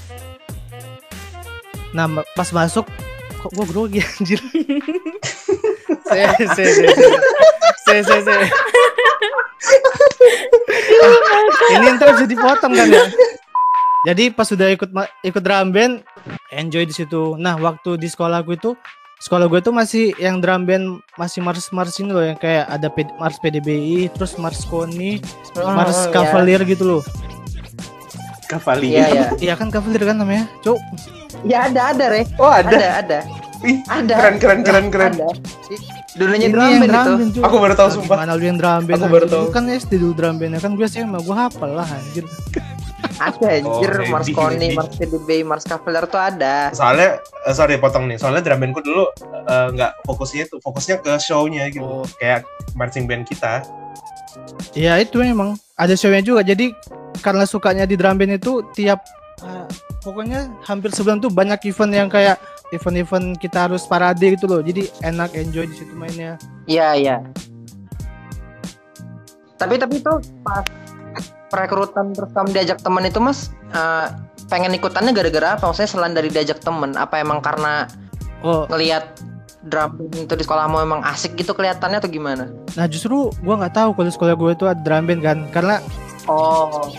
nah 1.91 2.05
pas 2.33 2.49
masuk 2.49 2.85
kok 3.35 3.53
gua 3.53 3.65
grogi 3.65 4.01
anjir? 4.03 4.41
Se 6.05 6.21
se 6.49 6.65
se 6.67 6.89
se 7.79 7.95
se 8.03 8.17
se 8.21 8.37
ini 11.71 11.87
ntar 11.95 12.15
bisa 12.15 12.27
dipotong 12.27 12.73
kan 12.73 12.89
ya? 12.89 13.05
Jadi 14.05 14.31
pas 14.31 14.45
sudah 14.45 14.69
ikut 14.69 14.89
ikut 15.23 15.43
drum 15.43 15.69
band 15.69 16.01
enjoy 16.51 16.83
di 16.83 16.95
situ. 16.95 17.35
Nah 17.35 17.57
waktu 17.57 17.95
di 17.95 18.07
sekolahku 18.07 18.55
itu 18.55 18.73
sekolah 19.19 19.47
gue 19.47 19.59
tuh 19.61 19.75
masih 19.75 20.15
yang 20.17 20.39
drum 20.39 20.63
band 20.63 20.87
masih 21.15 21.43
mars 21.43 21.67
mars 21.69 21.99
ini 21.99 22.09
loh 22.09 22.23
yang 22.23 22.37
kayak 22.37 22.71
ada 22.71 22.87
P- 22.87 23.11
mars 23.17 23.35
PDBI 23.37 24.07
terus 24.09 24.39
mars 24.39 24.63
koni 24.63 25.19
mars 25.59 26.07
Hmm, 26.07 26.15
Cavalier 26.15 26.63
gitu 26.63 26.87
loh 26.89 27.03
Kavali. 28.49 28.97
Iya 28.97 29.07
ya. 29.13 29.27
iya 29.39 29.55
kan 29.55 29.69
Cavalier 29.69 30.03
kan 30.03 30.17
namanya 30.17 30.49
cuk 30.65 30.81
Ya 31.45 31.69
ada 31.69 31.93
ada 31.95 32.05
re. 32.09 32.25
Oh 32.41 32.49
ada. 32.49 32.73
Ada 32.73 32.89
ada. 33.05 33.19
Ih, 33.59 33.83
Ada. 33.91 34.15
keren 34.15 34.37
keren 34.39 34.61
keren 34.63 34.87
keren. 34.89 35.13
Ada. 35.19 35.29
Dulunya 36.15 36.47
drum 36.51 36.63
yang 36.67 36.83
band 36.83 36.95
itu. 36.95 37.13
band. 37.43 37.47
Aku 37.47 37.57
baru 37.59 37.75
tahu 37.75 37.89
sumpah. 37.91 38.17
Gimana 38.23 38.33
lu 38.39 38.45
yang 38.47 38.59
drum 38.59 38.83
band? 38.87 38.99
Aku 39.03 39.07
baru 39.11 39.27
tahu. 39.27 39.45
Kan 39.51 39.67
SD 39.67 39.93
dulu 39.99 40.15
drum 40.15 40.35
band 40.39 40.59
kan 40.59 40.73
gue 40.75 40.87
sih 40.87 41.03
emang 41.03 41.23
gue 41.23 41.35
hafal 41.35 41.75
lah 41.75 41.87
anjir. 41.87 42.23
Ada 43.19 43.59
anjir 43.59 43.91
Oh, 43.99 44.07
Mars 44.15 44.31
Koni. 44.31 44.79
Mars 44.79 44.95
PDB, 44.95 45.43
Mars 45.43 45.67
Cavalier 45.67 46.07
tuh 46.07 46.23
ada. 46.23 46.71
Soalnya 46.71 47.19
eh, 47.19 47.55
sorry 47.55 47.75
potong 47.79 48.07
nih. 48.07 48.15
Soalnya 48.15 48.47
drum 48.47 48.63
bandku 48.63 48.79
dulu 48.79 49.11
eh, 49.27 49.69
nggak 49.75 50.07
fokusnya 50.07 50.47
itu 50.47 50.57
fokusnya 50.63 50.97
ke 51.03 51.13
show-nya 51.19 51.67
gitu. 51.71 51.83
Oh. 51.83 52.07
Kayak 52.23 52.47
marching 52.79 53.11
band 53.11 53.27
kita. 53.27 53.67
Iya 54.75 55.03
itu 55.03 55.19
emang 55.19 55.59
ada 55.75 55.99
show-nya 55.99 56.23
juga. 56.23 56.47
Jadi 56.47 56.71
karena 57.25 57.45
sukanya 57.45 57.85
di 57.85 57.95
drum 57.99 58.17
band 58.17 58.39
itu 58.39 58.63
tiap 58.73 59.03
ah, 59.43 59.67
pokoknya 60.03 60.49
hampir 60.65 60.91
sebulan 60.95 61.19
tuh 61.23 61.31
banyak 61.33 61.59
event 61.69 61.93
yang 61.95 62.09
kayak 62.11 62.39
event-event 62.71 63.41
kita 63.41 63.69
harus 63.69 63.89
parade 63.89 64.37
gitu 64.37 64.45
loh. 64.45 64.61
Jadi 64.61 64.93
enak 65.01 65.33
enjoy 65.35 65.65
di 65.65 65.77
situ 65.77 65.93
mainnya. 65.97 66.37
Iya 66.69 66.89
iya. 66.95 67.17
Tapi 69.59 69.75
tapi 69.81 69.99
itu 69.99 70.13
pas 70.45 70.63
perekrutan 71.49 72.13
terus 72.13 72.31
kamu 72.31 72.53
diajak 72.53 72.79
teman 72.85 73.09
itu 73.09 73.19
mas 73.19 73.51
eh, 73.73 74.07
pengen 74.53 74.77
ikutannya 74.77 75.13
gara-gara 75.17 75.57
apa? 75.59 75.65
Maksudnya 75.69 75.91
selain 75.91 76.15
dari 76.15 76.29
diajak 76.29 76.61
temen, 76.63 76.95
apa 76.97 77.21
emang 77.21 77.41
karena 77.43 77.89
Oh, 78.39 78.71
ngelihat 78.71 79.19
drum 79.67 79.99
band 79.99 80.15
itu 80.15 80.35
di 80.39 80.47
sekolahmu 80.47 80.79
emang 80.79 81.03
asik 81.03 81.35
gitu 81.35 81.59
kelihatannya 81.59 81.99
atau 81.99 82.07
gimana? 82.07 82.47
nah 82.79 82.87
justru 82.87 83.35
gua 83.43 83.59
nggak 83.59 83.75
tahu 83.75 83.91
kalau 83.99 84.11
sekolah 84.15 84.35
gue 84.39 84.51
itu 84.55 84.65
ada 84.71 84.79
drum 84.79 85.11
band 85.11 85.23
kan. 85.27 85.39
Karena 85.51 85.83
Oh, 86.29 86.93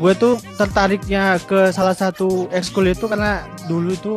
gue 0.00 0.12
tuh 0.16 0.40
tertariknya 0.56 1.36
ke 1.44 1.68
salah 1.68 1.92
satu 1.92 2.48
ekskul 2.48 2.88
itu 2.88 3.04
karena 3.04 3.44
dulu 3.68 3.92
itu 3.92 4.14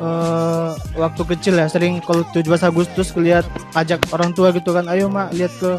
eh 0.00 0.70
waktu 0.96 1.22
kecil 1.36 1.60
ya 1.60 1.68
sering 1.68 2.00
kalau 2.00 2.24
17 2.32 2.48
Agustus 2.64 3.12
lihat 3.20 3.44
ajak 3.76 4.00
orang 4.16 4.32
tua 4.32 4.48
gitu 4.54 4.72
kan 4.72 4.88
ayo 4.88 5.12
mak 5.12 5.36
lihat 5.36 5.52
ke 5.60 5.76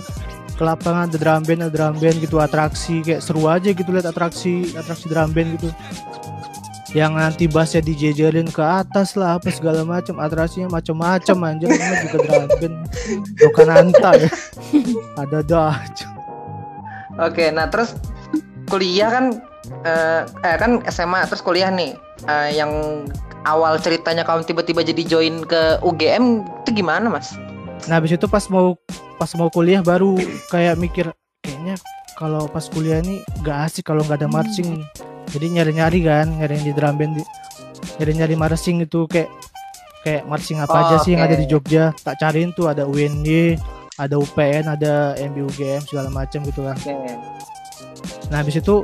ke 0.53 0.61
lapangan 0.61 1.09
ada 1.09 1.17
drum 1.17 1.41
band 1.41 1.65
ada 1.65 1.73
drum 1.73 1.97
band 1.97 2.21
gitu 2.21 2.37
atraksi 2.37 3.01
kayak 3.01 3.25
seru 3.25 3.49
aja 3.49 3.73
gitu 3.73 3.89
lihat 3.89 4.05
atraksi 4.05 4.69
atraksi 4.77 5.09
drum 5.09 5.33
band 5.33 5.57
gitu. 5.57 5.73
Yang 6.91 7.13
nanti 7.17 7.43
bassnya 7.47 7.81
dijejerin 7.81 8.51
ke 8.51 8.59
atas 8.61 9.15
lah 9.15 9.39
apa 9.39 9.47
segala 9.49 9.87
macam 9.87 10.19
atraksinya 10.19 10.69
macam-macam 10.69 11.37
anjir 11.47 11.71
ini 11.71 11.95
juga 12.05 12.17
drum 12.21 12.45
band. 12.61 12.75
Bukan 13.41 13.67
anta 13.73 14.11
ya. 14.21 14.29
Ada 15.17 15.39
dah 15.41 15.73
oke. 17.17 17.45
Nah 17.51 17.67
terus 17.67 17.95
kuliah 18.67 19.09
kan 19.09 19.25
eh, 19.83 20.21
eh 20.43 20.55
kan 20.55 20.79
SMA 20.87 21.27
terus 21.27 21.41
kuliah 21.41 21.67
nih 21.67 21.95
Eh, 22.21 22.53
yang 22.53 22.69
awal 23.49 23.81
ceritanya 23.81 24.21
kamu 24.21 24.45
tiba-tiba 24.45 24.85
jadi 24.85 25.01
join 25.01 25.41
ke 25.41 25.81
UGM 25.81 26.45
itu 26.61 26.69
gimana 26.77 27.09
mas? 27.09 27.33
Nah 27.89 27.97
habis 27.97 28.13
itu 28.13 28.29
pas 28.29 28.45
mau 28.45 28.77
pas 29.17 29.25
mau 29.33 29.49
kuliah 29.49 29.81
baru 29.81 30.21
kayak 30.53 30.77
mikir 30.77 31.09
kayaknya 31.41 31.81
kalau 32.13 32.45
pas 32.45 32.69
kuliah 32.69 33.01
ini 33.01 33.25
gak 33.41 33.65
asik 33.65 33.89
kalau 33.89 34.05
nggak 34.05 34.21
ada 34.21 34.29
marching. 34.29 34.85
Jadi 35.33 35.49
nyari-nyari 35.49 36.05
kan, 36.05 36.29
nyari 36.29 36.61
di 36.61 36.69
drum 36.69 36.93
band, 36.93 37.17
di- 37.17 37.29
nyari-nyari 37.97 38.37
marching 38.37 38.85
itu 38.85 39.09
kayak 39.09 39.33
kayak 40.05 40.21
marching 40.29 40.61
apa 40.61 40.69
Oh, 40.69 40.81
aja 40.85 40.95
sih 41.01 41.17
yang 41.17 41.25
ada 41.25 41.33
di 41.33 41.49
Jogja. 41.49 41.97
Tak 42.05 42.21
cariin 42.21 42.53
tuh 42.53 42.69
ada 42.69 42.85
UNY, 42.85 43.57
ada 44.01 44.17
UPN, 44.17 44.65
ada 44.65 45.13
MBUGM 45.21 45.85
segala 45.85 46.09
macam 46.09 46.41
gitu 46.41 46.65
kan. 46.65 46.77
Nah 48.33 48.41
habis 48.41 48.57
itu 48.57 48.81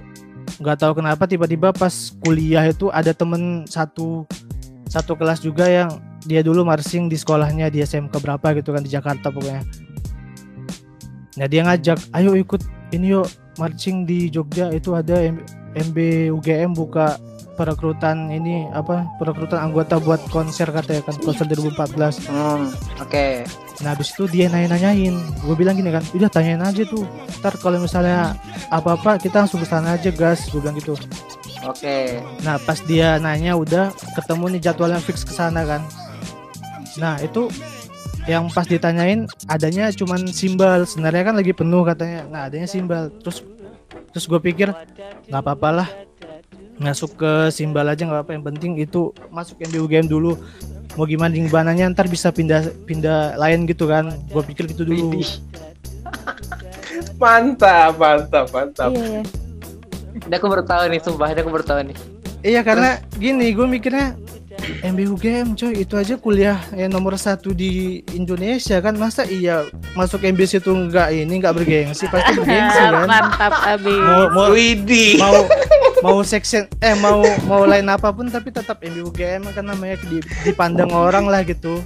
nggak 0.62 0.78
tahu 0.78 1.02
kenapa 1.02 1.26
tiba-tiba 1.26 1.74
pas 1.74 2.14
kuliah 2.22 2.70
itu 2.70 2.94
ada 2.94 3.14
temen 3.18 3.66
satu 3.66 4.30
satu 4.86 5.18
kelas 5.18 5.42
juga 5.42 5.66
yang 5.66 5.90
dia 6.30 6.46
dulu 6.46 6.62
marching 6.62 7.10
di 7.10 7.18
sekolahnya 7.18 7.74
di 7.74 7.82
SMK 7.82 8.14
berapa 8.14 8.54
gitu 8.62 8.78
kan 8.78 8.86
di 8.86 8.92
Jakarta 8.94 9.34
pokoknya. 9.34 9.66
Nah 11.38 11.48
dia 11.50 11.62
ngajak, 11.66 11.98
ayo 12.18 12.34
ikut 12.38 12.62
ini 12.94 13.14
yuk 13.18 13.30
marching 13.58 14.06
di 14.06 14.30
Jogja 14.30 14.70
itu 14.74 14.94
ada 14.94 15.22
M- 15.22 15.46
MB 15.78 15.98
UGM 16.34 16.74
buka 16.74 17.18
perekrutan 17.58 18.30
ini 18.30 18.70
apa 18.70 19.10
perekrutan 19.18 19.58
anggota 19.58 19.98
buat 19.98 20.22
konser 20.30 20.70
katanya 20.70 21.02
kan 21.10 21.18
konser 21.26 21.50
2014 21.50 22.30
Hmm, 22.30 22.70
oke. 23.02 23.28
Nah 23.82 23.98
habis 23.98 24.14
itu 24.14 24.30
dia 24.30 24.46
nanya-nanyain. 24.50 25.14
Gue 25.42 25.56
bilang 25.58 25.78
gini 25.78 25.90
kan 25.90 26.06
Udah 26.14 26.30
tanyain 26.30 26.62
aja 26.62 26.86
tuh. 26.86 27.06
Ntar 27.42 27.58
kalau 27.62 27.78
misalnya 27.78 28.34
Apa-apa 28.74 29.18
kita 29.22 29.46
langsung 29.46 29.62
ke 29.62 29.68
sana 29.70 29.98
aja 29.98 30.10
gas 30.10 30.50
Gue 30.50 30.62
bilang 30.62 30.78
gitu. 30.78 30.98
Oke. 31.66 32.22
Nah 32.46 32.58
pas 32.62 32.78
dia 32.86 33.18
nanya 33.18 33.54
udah 33.58 33.94
Ketemu 34.18 34.58
nih 34.58 34.62
jadwalnya 34.70 35.02
fix 35.02 35.22
ke 35.26 35.34
sana 35.34 35.62
kan. 35.66 35.82
Nah 36.98 37.22
itu 37.22 37.50
Yang 38.26 38.44
pas 38.54 38.66
ditanyain 38.66 39.30
Adanya 39.46 39.94
cuman 39.94 40.26
simbal. 40.30 40.86
Sebenarnya 40.90 41.34
kan 41.34 41.36
lagi 41.38 41.54
penuh 41.54 41.86
katanya. 41.86 42.26
Nah 42.30 42.42
adanya 42.50 42.66
simbal. 42.66 43.14
Terus 43.22 43.46
Terus 44.14 44.26
gue 44.26 44.42
pikir 44.42 44.74
nggak 45.30 45.42
apa-apa 45.46 46.07
Masuk 46.78 47.18
ke 47.18 47.50
simbal 47.50 47.90
aja 47.90 48.06
nggak 48.06 48.22
apa 48.22 48.32
Yang 48.38 48.46
penting 48.54 48.72
itu 48.78 49.10
Masuk 49.34 49.58
MBUGM 49.62 50.06
dulu 50.06 50.38
mau 50.98 51.06
gimana 51.06 51.30
gimana 51.30 51.70
ntar 51.94 52.10
bisa 52.10 52.34
pindah 52.34 52.74
pindah 52.90 53.38
lain 53.38 53.70
gitu 53.70 53.86
kan 53.86 54.18
gue 54.18 54.44
pikir 54.50 54.66
gitu 54.74 54.82
dulu. 54.82 55.22
Mantap, 57.22 57.98
mantap, 57.98 58.46
mantap. 58.50 58.90
Iya, 58.94 59.06
iya. 59.06 59.22
Ini 60.18 60.34
aku 60.38 60.48
baru 60.50 60.64
tahu 60.66 60.82
nih, 60.90 61.00
sumpah. 61.02 61.30
Ini 61.34 61.40
aku 61.46 61.52
baru 61.54 61.66
tahu 61.66 61.80
nih. 61.94 61.98
iya 62.46 62.62
karena 62.62 63.02
gini 63.18 63.50
gue 63.50 63.66
mikirnya 63.66 64.14
MBUGM 64.84 65.54
coy 65.54 65.74
itu 65.82 65.94
aja 65.96 66.16
kuliah 66.16 66.60
yang 66.74 66.92
nomor 66.92 67.16
satu 67.16 67.52
di 67.52 68.02
Indonesia 68.12 68.78
kan 68.78 68.94
masa 68.94 69.24
iya 69.24 69.64
masuk 69.94 70.22
MBC 70.22 70.60
itu 70.60 70.72
nggak 70.72 71.14
ini 71.14 71.34
nggak 71.40 71.56
bergengsi 71.56 72.06
pasti 72.08 72.36
bergengsi 72.36 72.80
kan 72.80 73.06
Mantap 73.12 73.54
abis. 73.64 74.02
mau 74.02 74.24
mau 74.32 74.48
Widih. 74.52 75.18
mau 75.18 75.36
mau 76.02 76.18
section 76.22 76.66
eh 76.80 76.94
mau 76.94 77.22
mau 77.46 77.64
lain 77.64 77.88
apa 77.88 78.10
pun 78.12 78.28
tapi 78.28 78.50
tetap 78.50 78.78
MBUGM 78.80 79.50
kan 79.52 79.66
namanya 79.66 79.98
di- 80.06 80.26
dipandang 80.44 80.92
orang 80.92 81.26
lah 81.26 81.42
gitu 81.42 81.82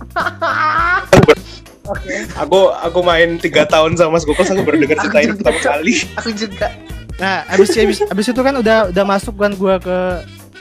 Aku 2.37 2.71
aku 2.71 2.99
main 3.03 3.35
tiga 3.35 3.67
tahun 3.67 3.97
sama 3.97 4.15
Mas 4.15 4.23
Gokos 4.23 4.47
aku 4.47 4.63
baru 4.63 4.79
dengar 4.79 5.01
cerita 5.01 5.17
ini 5.19 5.33
pertama 5.35 5.59
kali. 5.59 5.93
Aku 6.15 6.29
juga. 6.31 6.71
Nah, 7.19 7.43
abis, 7.51 7.73
abis, 7.75 7.99
abis 8.07 8.25
itu 8.31 8.41
kan 8.41 8.55
udah 8.55 8.93
udah 8.93 9.03
masuk 9.03 9.35
kan 9.35 9.51
gua 9.53 9.75
ke 9.75 9.97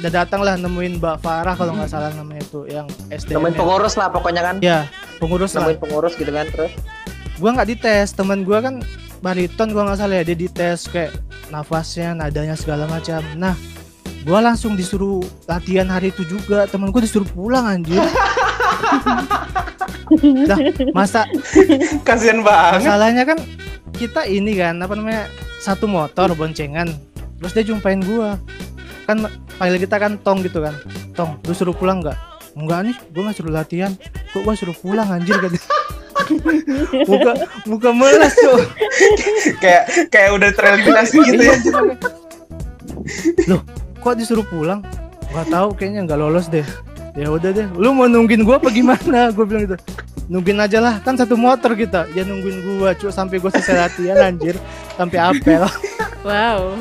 udah 0.00 0.10
datang 0.10 0.40
lah 0.40 0.56
nemuin 0.56 0.96
Mbak 0.96 1.16
Farah 1.20 1.52
kalau 1.52 1.76
nggak 1.76 1.92
salah 1.92 2.08
namanya 2.16 2.40
itu 2.40 2.64
yang 2.66 2.88
SDM. 3.12 3.36
Nemuin 3.44 3.54
pengurus 3.60 3.94
lah 4.00 4.08
pokoknya 4.08 4.40
kan. 4.40 4.56
Ya, 4.64 4.88
pengurus 5.20 5.52
lah. 5.52 5.68
Nemuin 5.68 5.78
pengurus 5.78 6.16
gitu 6.16 6.32
kan 6.32 6.48
terus. 6.48 6.72
Gua 7.36 7.50
nggak 7.52 7.68
dites, 7.68 8.16
teman 8.16 8.40
gua 8.44 8.64
kan 8.64 8.80
bariton 9.20 9.76
gua 9.76 9.92
nggak 9.92 10.00
salah 10.00 10.16
ya, 10.20 10.24
dia 10.24 10.36
dites 10.40 10.88
kayak 10.88 11.12
nafasnya, 11.52 12.16
nadanya 12.16 12.56
segala 12.56 12.88
macam. 12.88 13.20
Nah, 13.36 13.52
gua 14.24 14.40
langsung 14.40 14.72
disuruh 14.72 15.20
latihan 15.44 15.88
hari 15.88 16.16
itu 16.16 16.24
juga. 16.24 16.64
Temen 16.64 16.88
gua 16.88 17.04
disuruh 17.04 17.28
pulang 17.28 17.68
anjir. 17.68 18.00
Lah, 20.50 20.58
masa 20.90 21.22
Kasian 22.02 22.42
banget. 22.42 22.82
masalahnya 22.82 23.22
kan 23.22 23.38
kita 23.94 24.26
ini 24.26 24.58
kan 24.58 24.74
apa 24.82 24.98
namanya 24.98 25.30
satu 25.62 25.86
motor 25.86 26.34
boncengan 26.34 26.90
terus 27.38 27.54
dia 27.54 27.62
jumpain 27.62 28.02
gua 28.02 28.34
kan 29.10 29.18
panggil 29.58 29.78
kita 29.82 29.96
kan 29.98 30.12
tong 30.22 30.46
gitu 30.46 30.62
kan. 30.62 30.74
Tong 31.18 31.42
lu 31.42 31.52
suruh 31.52 31.74
pulang 31.74 31.98
nggak? 32.00 32.18
Enggak 32.54 32.80
nih 32.86 32.96
gua 33.10 33.22
nggak 33.28 33.36
suruh 33.36 33.52
latihan. 33.52 33.92
Kok 34.30 34.40
gua 34.46 34.54
suruh 34.54 34.76
pulang 34.78 35.08
anjir 35.10 35.34
kan 35.38 35.52
muka 37.10 37.32
muka 37.66 37.90
melas 37.90 38.30
tuh 38.38 38.62
kayak 39.58 40.14
kayak 40.14 40.30
udah 40.30 40.50
tereliminasi 40.54 41.16
gitu 41.26 41.42
ya. 41.42 41.56
loh 43.50 43.60
kok 44.00 44.14
disuruh 44.14 44.46
pulang? 44.46 44.80
Nggak 45.30 45.46
tahu 45.50 45.68
kayaknya 45.74 46.00
nggak 46.06 46.18
lolos 46.20 46.46
deh. 46.46 46.66
Ya 47.18 47.26
udah 47.26 47.50
deh 47.50 47.66
lu 47.74 47.90
mau 47.90 48.06
nungguin 48.06 48.46
gua 48.46 48.62
apa 48.62 48.70
gimana? 48.70 49.28
Gua 49.34 49.44
bilang 49.46 49.66
gitu. 49.66 49.76
Nungguin 50.30 50.62
aja 50.62 50.78
lah 50.78 51.02
kan 51.02 51.18
satu 51.18 51.34
motor 51.34 51.74
kita. 51.74 52.06
Ya 52.14 52.22
nungguin 52.22 52.78
gua 52.78 52.94
cuy 52.94 53.10
sampai 53.10 53.42
gua 53.42 53.50
selesai 53.50 53.90
latihan 53.90 54.30
anjir. 54.30 54.54
Sampai 54.94 55.18
apel. 55.18 55.66
Wow. 56.22 56.78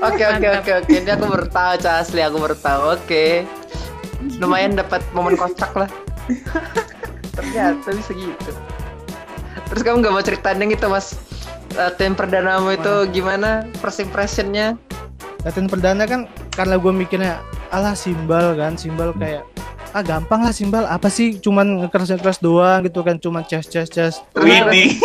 Oke 0.00 0.24
oke 0.24 0.48
oke 0.48 0.70
oke. 0.84 0.92
Ini 0.92 1.10
aku 1.16 1.26
bertahu 1.28 1.72
Ca, 1.80 2.00
asli 2.00 2.20
aku 2.24 2.40
bertahu. 2.40 2.96
Oke. 2.96 3.44
Lumayan 4.40 4.76
dapat 4.76 5.04
momen 5.12 5.36
kocak 5.36 5.72
lah. 5.76 5.90
Ternyata 7.36 7.88
bisa 7.92 8.12
gitu. 8.12 8.52
Terus 9.70 9.82
kamu 9.84 10.02
nggak 10.02 10.14
mau 10.16 10.24
ceritain 10.24 10.58
yang 10.58 10.72
itu 10.72 10.86
mas? 10.88 11.16
Latihan 11.76 12.16
perdanamu 12.16 12.74
itu 12.74 12.94
gimana? 13.14 13.68
First 13.78 14.02
impressionnya? 14.02 14.74
latihan 15.44 15.68
perdana 15.68 16.04
kan 16.04 16.28
karena 16.52 16.76
gua 16.76 16.92
mikirnya 16.92 17.40
alah 17.72 17.96
simbal 17.96 18.52
kan 18.58 18.76
simbal 18.76 19.16
kayak 19.16 19.46
ah 19.96 20.04
gampang 20.04 20.44
lah 20.44 20.54
simbal 20.54 20.84
apa 20.86 21.10
sih 21.10 21.40
cuman 21.40 21.82
ngekeras 21.82 22.14
ngekeras 22.14 22.38
doang 22.38 22.84
gitu 22.86 23.02
kan 23.02 23.16
cuman 23.18 23.42
ces 23.48 23.66
ces 23.66 23.88
ces 23.90 24.14
Widih. 24.38 25.00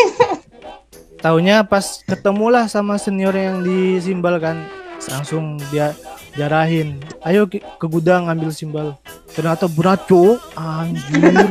Taunya 1.23 1.65
pas 1.65 2.05
ketemulah 2.05 2.69
sama 2.69 3.01
senior 3.01 3.34
yang 3.34 3.65
di 3.65 3.97
simbal 3.97 4.38
kan 4.38 4.62
langsung 5.07 5.43
dia 5.69 5.93
jarahin 6.33 6.97
ayo 7.23 7.45
ke 7.47 7.85
gudang 7.85 8.25
ambil 8.25 8.49
simbal 8.49 8.97
ternyata 9.31 9.65
berat 9.67 10.03
cuk 10.03 10.37
anjir 10.53 11.49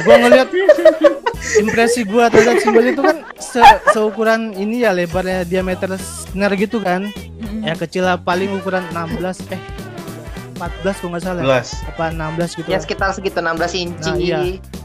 gua 0.00 0.16
ngeliat 0.18 0.48
impresi 1.58 2.02
gua 2.02 2.28
terhadap 2.28 2.58
simbal 2.58 2.84
itu 2.84 3.00
kan 3.00 3.16
se- 3.36 3.62
seukuran 3.90 4.52
ini 4.52 4.82
ya 4.82 4.92
lebarnya 4.92 5.42
diameter 5.42 5.96
senar 5.96 6.52
gitu 6.54 6.78
kan 6.78 7.08
Mm-mm. 7.08 7.62
ya 7.62 7.74
kecil 7.74 8.04
lah 8.04 8.16
paling 8.16 8.52
ukuran 8.52 8.84
16 8.90 9.48
eh 9.50 9.62
14 10.54 10.82
kalau 10.82 11.10
nggak 11.12 11.22
salah 11.22 11.42
Jelas. 11.44 11.68
apa 11.86 12.04
16 12.10 12.58
gitu 12.58 12.68
Ya 12.68 12.78
sekitar 12.78 13.14
segitu 13.14 13.38
16 13.38 13.78
inci. 13.78 14.10
Nah, 14.10 14.18
iya. 14.18 14.38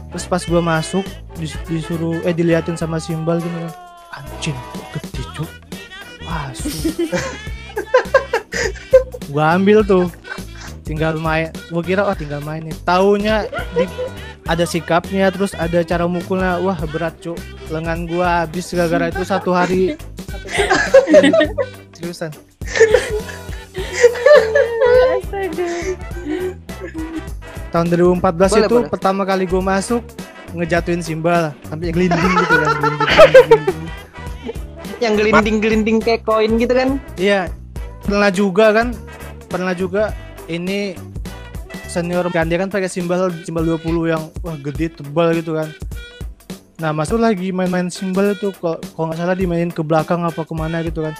Terus 0.08 0.24
pas 0.24 0.38
gua 0.40 0.62
masuk 0.62 1.02
dis- 1.34 1.58
disuruh 1.66 2.22
eh 2.22 2.30
diliatin 2.30 2.78
sama 2.78 2.96
simbal 2.96 3.42
gitu 3.42 3.50
kan. 3.58 3.74
Anjing, 4.14 4.54
kok 4.54 5.02
gede 5.02 5.23
Asu. 6.34 6.68
gua 9.30 9.54
ambil 9.54 9.82
tuh. 9.86 10.06
Tinggal 10.84 11.16
main. 11.16 11.48
Gua 11.72 11.80
kira 11.80 12.04
oh 12.04 12.16
tinggal 12.16 12.42
main 12.44 12.60
nih. 12.66 12.76
Taunya 12.84 13.46
di 13.72 13.88
ada 14.44 14.68
sikapnya 14.68 15.32
terus 15.32 15.56
ada 15.56 15.80
cara 15.80 16.04
mukulnya. 16.04 16.60
Wah, 16.60 16.76
berat 16.90 17.16
cuk. 17.22 17.38
Lengan 17.72 18.04
gua 18.04 18.44
habis 18.44 18.68
gara-gara 18.74 19.08
itu 19.08 19.22
satu 19.24 19.54
hari. 19.54 19.96
Seriusan. 21.96 22.30
Tahun 27.72 27.86
2014 27.90 28.22
Boleh, 28.22 28.66
itu 28.70 28.76
boleh. 28.78 28.90
pertama 28.90 29.22
kali 29.26 29.44
gue 29.50 29.58
masuk 29.58 30.02
ngejatuhin 30.54 31.02
simbal 31.02 31.50
sampai 31.66 31.90
gelinding 31.90 32.32
gitu 32.38 32.54
kan 32.54 32.68
gelinding, 32.78 33.02
gelinding. 33.02 33.83
Yang 35.04 35.14
gelinding-gelinding 35.20 35.98
kayak 36.00 36.24
koin 36.24 36.56
gitu 36.56 36.72
kan? 36.72 36.96
Iya 37.20 37.52
pernah 38.04 38.28
juga 38.28 38.66
kan 38.76 38.92
pernah 39.48 39.72
juga 39.72 40.12
ini 40.44 40.92
senior 41.88 42.28
kan 42.28 42.44
dia 42.44 42.60
kan 42.60 42.68
pakai 42.68 42.92
simbal 42.92 43.32
simbal 43.48 43.64
20 43.64 44.12
yang 44.12 44.22
wah 44.44 44.56
gede 44.60 44.92
tebal 45.00 45.32
gitu 45.32 45.56
kan 45.56 45.72
nah 46.76 46.92
masuk 46.92 47.16
lagi 47.16 47.48
main-main 47.48 47.88
simbal 47.88 48.36
itu 48.36 48.52
kok 48.52 48.82
kalau 48.92 49.08
nggak 49.08 49.18
salah 49.18 49.36
dimainin 49.38 49.72
ke 49.72 49.80
belakang 49.80 50.20
apa 50.20 50.44
ke 50.44 50.52
mana 50.52 50.84
gitu 50.84 51.00
kan 51.00 51.16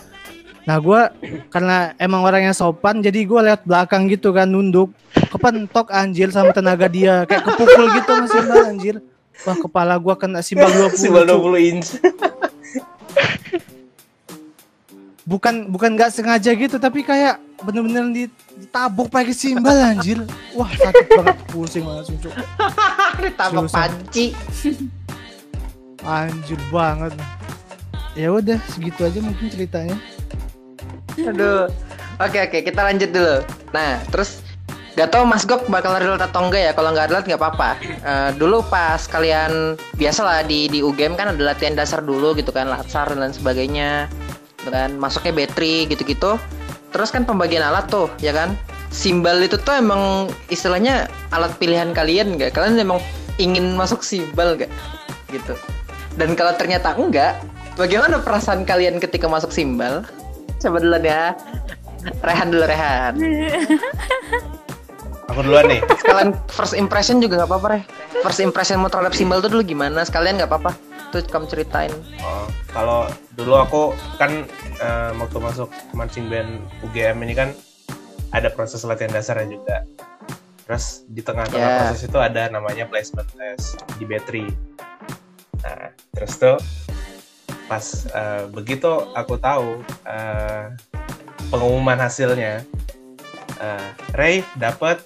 nah 0.65 0.77
gua 0.81 1.13
karena 1.49 1.97
emang 1.97 2.25
orangnya 2.25 2.53
sopan 2.53 3.01
jadi 3.01 3.25
gua 3.25 3.41
lihat 3.49 3.65
belakang 3.65 4.09
gitu 4.13 4.37
kan 4.37 4.49
nunduk 4.49 4.93
kepentok 5.33 5.89
anjir 5.89 6.29
sama 6.35 6.53
tenaga 6.53 6.89
dia 6.89 7.25
kayak 7.25 7.49
kepukul 7.49 7.87
gitu 7.97 8.11
sama 8.13 8.29
simbal 8.29 8.61
anjir 8.67 8.97
wah 9.47 9.57
kepala 9.57 9.95
gua 9.97 10.15
kena 10.21 10.45
simbal 10.45 10.69
20 10.69 11.01
Simbal 11.01 11.25
cu. 11.27 11.49
20 11.49 11.71
inch. 11.71 11.89
Bukan 15.25 15.73
bukan 15.73 15.97
nggak 15.97 16.13
sengaja 16.13 16.53
gitu 16.53 16.77
tapi 16.77 17.01
kayak 17.01 17.41
bener-bener 17.65 18.05
di- 18.13 18.35
ditabuk 18.61 19.09
pakai 19.09 19.33
simbal 19.33 19.73
anjir 19.73 20.21
wah 20.53 20.69
sakit 20.69 21.07
banget 21.11 21.37
pusing 21.49 21.85
langsung 21.85 22.17
Cuk. 22.21 22.33
Seriusan. 23.41 23.69
panci. 23.73 24.27
anjir 26.05 26.61
banget 26.69 27.13
ya 28.13 28.29
udah 28.29 28.61
segitu 28.69 29.01
aja 29.03 29.19
mungkin 29.19 29.49
ceritanya 29.49 29.97
Aduh. 31.15 31.71
Oke 32.19 32.39
oke 32.43 32.59
kita 32.63 32.81
lanjut 32.83 33.11
dulu. 33.11 33.43
Nah 33.71 34.03
terus 34.11 34.43
gak 34.95 35.11
tau 35.11 35.27
Mas 35.27 35.43
Gok 35.43 35.67
bakal 35.67 35.99
relate 35.99 36.27
atau 36.27 36.47
enggak 36.47 36.63
ya? 36.63 36.73
Kalau 36.75 36.91
nggak 36.95 37.11
relate 37.11 37.27
nggak 37.27 37.43
apa-apa. 37.43 37.71
Eh, 37.83 38.31
dulu 38.35 38.63
pas 38.67 38.99
kalian 39.07 39.75
biasalah 39.95 40.47
di 40.47 40.67
di 40.67 40.79
UGM 40.79 41.15
kan 41.15 41.35
ada 41.35 41.43
latihan 41.43 41.75
dasar 41.75 42.03
dulu 42.03 42.35
gitu 42.35 42.55
kan, 42.55 42.71
latsar 42.71 43.11
dan 43.11 43.19
lain 43.19 43.35
sebagainya. 43.35 44.07
Kan 44.69 44.97
masuknya 44.97 45.33
battery 45.35 45.89
gitu-gitu. 45.89 46.41
Terus 46.95 47.11
kan 47.11 47.27
pembagian 47.27 47.65
alat 47.65 47.91
tuh 47.91 48.09
ya 48.23 48.31
kan. 48.31 48.55
Simbal 48.95 49.43
itu 49.43 49.59
tuh 49.59 49.75
emang 49.75 50.31
istilahnya 50.55 51.11
alat 51.35 51.51
pilihan 51.59 51.91
kalian 51.91 52.39
nggak? 52.39 52.55
Kalian 52.55 52.79
emang 52.79 53.03
ingin 53.43 53.75
masuk 53.75 54.07
simbal 54.07 54.55
nggak? 54.55 54.71
Gitu. 55.35 55.59
Dan 56.15 56.39
kalau 56.39 56.55
ternyata 56.55 56.95
enggak, 56.95 57.43
bagaimana 57.75 58.23
perasaan 58.23 58.63
kalian 58.63 59.03
ketika 59.03 59.27
masuk 59.27 59.51
simbal? 59.51 60.07
Coba 60.63 60.79
duluan 60.79 61.03
ya. 61.03 61.35
Rehan 62.23 62.55
dulu 62.55 62.65
Rehan. 62.71 63.19
Aku 65.35 65.41
duluan 65.43 65.67
nih. 65.67 65.83
Sekalian 65.99 66.31
first 66.47 66.79
impression 66.79 67.19
juga 67.19 67.43
nggak 67.43 67.51
apa-apa 67.51 67.67
Reh. 67.75 67.83
First 68.23 68.39
impression 68.39 68.79
mau 68.79 68.87
terhadap 68.87 69.19
simbal 69.19 69.43
tuh 69.43 69.51
dulu 69.51 69.67
gimana? 69.67 70.07
Sekalian 70.07 70.39
nggak 70.39 70.47
apa-apa. 70.55 70.94
Tuh 71.15 71.23
kamu 71.31 71.47
ceritain. 71.47 71.95
Oh, 72.19 72.51
kalau 72.75 73.07
dulu 73.39 73.55
aku 73.55 73.83
kan 74.19 74.43
eh, 74.83 75.11
waktu 75.15 75.39
masuk 75.39 75.71
marching 75.95 76.27
band 76.27 76.59
UGM 76.83 77.23
ini 77.23 77.39
kan 77.39 77.55
ada 78.35 78.51
proses 78.51 78.83
latihan 78.83 79.15
dasarnya 79.15 79.47
juga. 79.47 79.87
Terus 80.67 81.07
di 81.07 81.23
tengah-tengah 81.23 81.71
Ya. 81.71 81.77
proses 81.79 82.03
itu 82.03 82.19
ada 82.19 82.51
namanya 82.51 82.91
placement 82.91 83.31
test 83.31 83.79
di 83.95 84.03
battery. 84.03 84.51
Nah, 85.63 85.95
terus 86.11 86.35
tuh 86.35 86.59
pas 87.71 87.85
eh, 88.11 88.51
begitu 88.51 88.91
aku 89.15 89.39
tahu 89.39 89.87
eh, 90.11 90.75
pengumuman 91.47 91.95
hasilnya, 91.95 92.67
eh, 93.63 93.87
Ray 94.19 94.43
dapat 94.59 94.99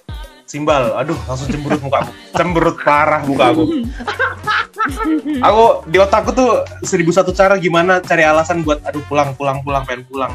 simbal. 0.49 0.97
Aduh, 0.97 1.21
langsung 1.29 1.53
cemberut 1.53 1.85
muka 1.85 2.01
aku. 2.01 2.11
Cemberut 2.41 2.77
parah 2.81 3.21
muka 3.21 3.53
aku. 3.53 3.63
aku 5.47 5.63
di 5.89 5.97
otakku 5.97 6.31
tuh 6.33 6.65
seribu 6.83 7.13
satu 7.13 7.31
cara 7.31 7.55
gimana 7.57 8.01
cari 8.01 8.25
alasan 8.25 8.61
buat 8.65 8.81
aduh 8.85 9.03
pulang 9.07 9.33
pulang 9.35 9.61
pulang 9.63 9.83
pengen 9.85 10.03
pulang. 10.07 10.33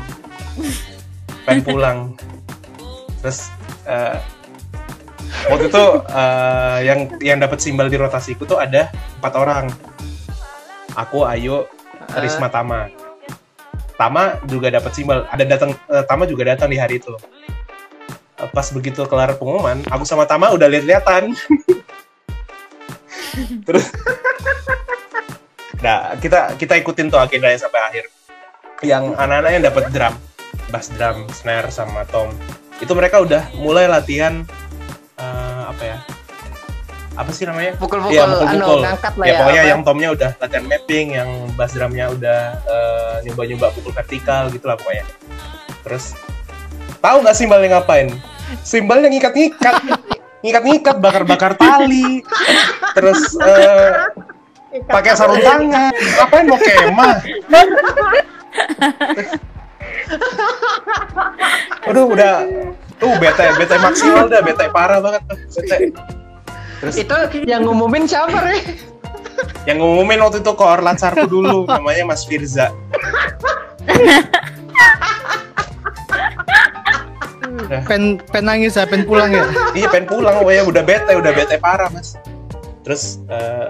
Pengen 1.45 1.63
pulang. 1.69 1.99
Terus 3.23 3.51
eh, 3.89 4.19
waktu 5.51 5.67
itu 5.71 5.85
eh, 6.09 6.79
yang 6.87 7.01
yang 7.21 7.39
dapat 7.41 7.59
simbal 7.61 7.87
di 7.91 7.97
rotasiku 7.99 8.45
tuh 8.45 8.59
ada 8.61 8.91
empat 9.21 9.35
orang. 9.37 9.67
Aku 10.95 11.27
Ayu 11.27 11.67
Risma 12.15 12.47
Tama. 12.47 12.87
Tama 13.95 14.43
juga 14.47 14.71
dapat 14.71 14.95
simbal 14.95 15.27
ada 15.27 15.43
datang 15.43 15.75
eh, 15.91 16.05
Tama 16.07 16.27
juga 16.31 16.47
datang 16.55 16.71
di 16.71 16.79
hari 16.79 17.03
itu. 17.03 17.15
Eh, 18.45 18.51
pas 18.51 18.67
begitu 18.75 19.01
kelar 19.07 19.39
pengumuman 19.39 19.79
aku 19.89 20.03
sama 20.03 20.27
Tama 20.27 20.51
udah 20.53 20.67
lihat-lihatan 20.67 21.33
terus 23.67 23.87
nah 25.85 26.17
kita 26.17 26.57
kita 26.57 26.81
ikutin 26.81 27.13
tuh 27.13 27.21
agendanya 27.21 27.61
sampai 27.61 27.81
akhir 27.93 28.05
yang 28.83 29.13
anak-anak 29.17 29.51
yang 29.53 29.65
dapat 29.65 29.85
drum 29.93 30.15
bass 30.73 30.89
drum 30.97 31.29
snare 31.31 31.69
sama 31.69 32.09
tom 32.09 32.33
itu 32.81 32.91
mereka 32.97 33.21
udah 33.21 33.47
mulai 33.57 33.85
latihan 33.87 34.43
eh, 35.17 35.63
apa 35.69 35.83
ya 35.85 35.99
apa 37.15 37.31
sih 37.31 37.47
namanya 37.47 37.79
Pukul-pukul, 37.79 38.11
Iya, 38.11 38.27
anu, 38.27 38.43
mukul-mukul. 38.43 38.81
ngangkat 38.83 39.15
lah 39.15 39.27
ya, 39.27 39.31
ya. 39.31 39.39
pokoknya 39.39 39.63
apa? 39.63 39.71
yang 39.71 39.81
tomnya 39.87 40.09
udah 40.11 40.31
latihan 40.43 40.65
mapping 40.67 41.07
yang 41.15 41.31
bass 41.55 41.73
drumnya 41.79 42.07
udah 42.11 42.41
eh, 42.59 43.15
nyoba-nyoba 43.29 43.67
pukul 43.71 43.93
vertikal 43.95 44.51
gitu 44.51 44.67
lah 44.67 44.75
pokoknya 44.75 45.07
terus 45.87 46.17
tahu 46.99 47.23
nggak 47.23 47.37
simbalnya 47.37 47.69
ngapain 47.79 48.09
simbalnya 48.67 49.09
ngikat-ngikat 49.13 49.75
ngikat-ngikat 50.45 50.97
bakar-bakar 51.01 51.53
tali. 51.57 52.21
Terus 52.93 53.33
eh, 53.41 53.91
pakai 54.85 55.17
sarung 55.17 55.41
tangan. 55.41 55.93
Ngapain 55.97 56.45
mau 56.45 56.59
kemah? 56.61 57.17
Aduh 61.89 62.13
udah. 62.13 62.45
Tuh 63.01 63.11
bete 63.19 63.47
bete 63.57 63.77
maksimal 63.81 64.29
udah 64.29 64.41
bete 64.45 64.65
parah 64.69 65.01
banget 65.01 65.23
bete. 65.27 65.77
Terus 66.85 66.95
Itu 67.01 67.17
yang 67.49 67.65
ngumumin 67.65 68.05
siapa 68.05 68.45
Reh? 68.45 68.61
yang 69.65 69.81
ngumumin 69.81 70.21
waktu 70.21 70.45
itu 70.45 70.53
koor 70.55 70.79
latsarku 70.85 71.27
dulu 71.27 71.67
namanya 71.67 72.05
Mas 72.07 72.23
Firza 72.29 72.71
pen 77.89 78.21
pen 78.21 78.45
nangis 78.45 78.77
ya 78.77 78.85
pen 78.89 79.05
pulang 79.05 79.31
ya? 79.33 79.45
Iya 79.79 79.87
pengen 79.91 80.07
pulang 80.09 80.41
pokoknya 80.41 80.65
udah 80.67 80.83
bete 80.83 81.13
udah 81.15 81.33
bete 81.33 81.57
parah 81.61 81.89
mas. 81.93 82.17
Terus 82.85 83.21
eh, 83.29 83.67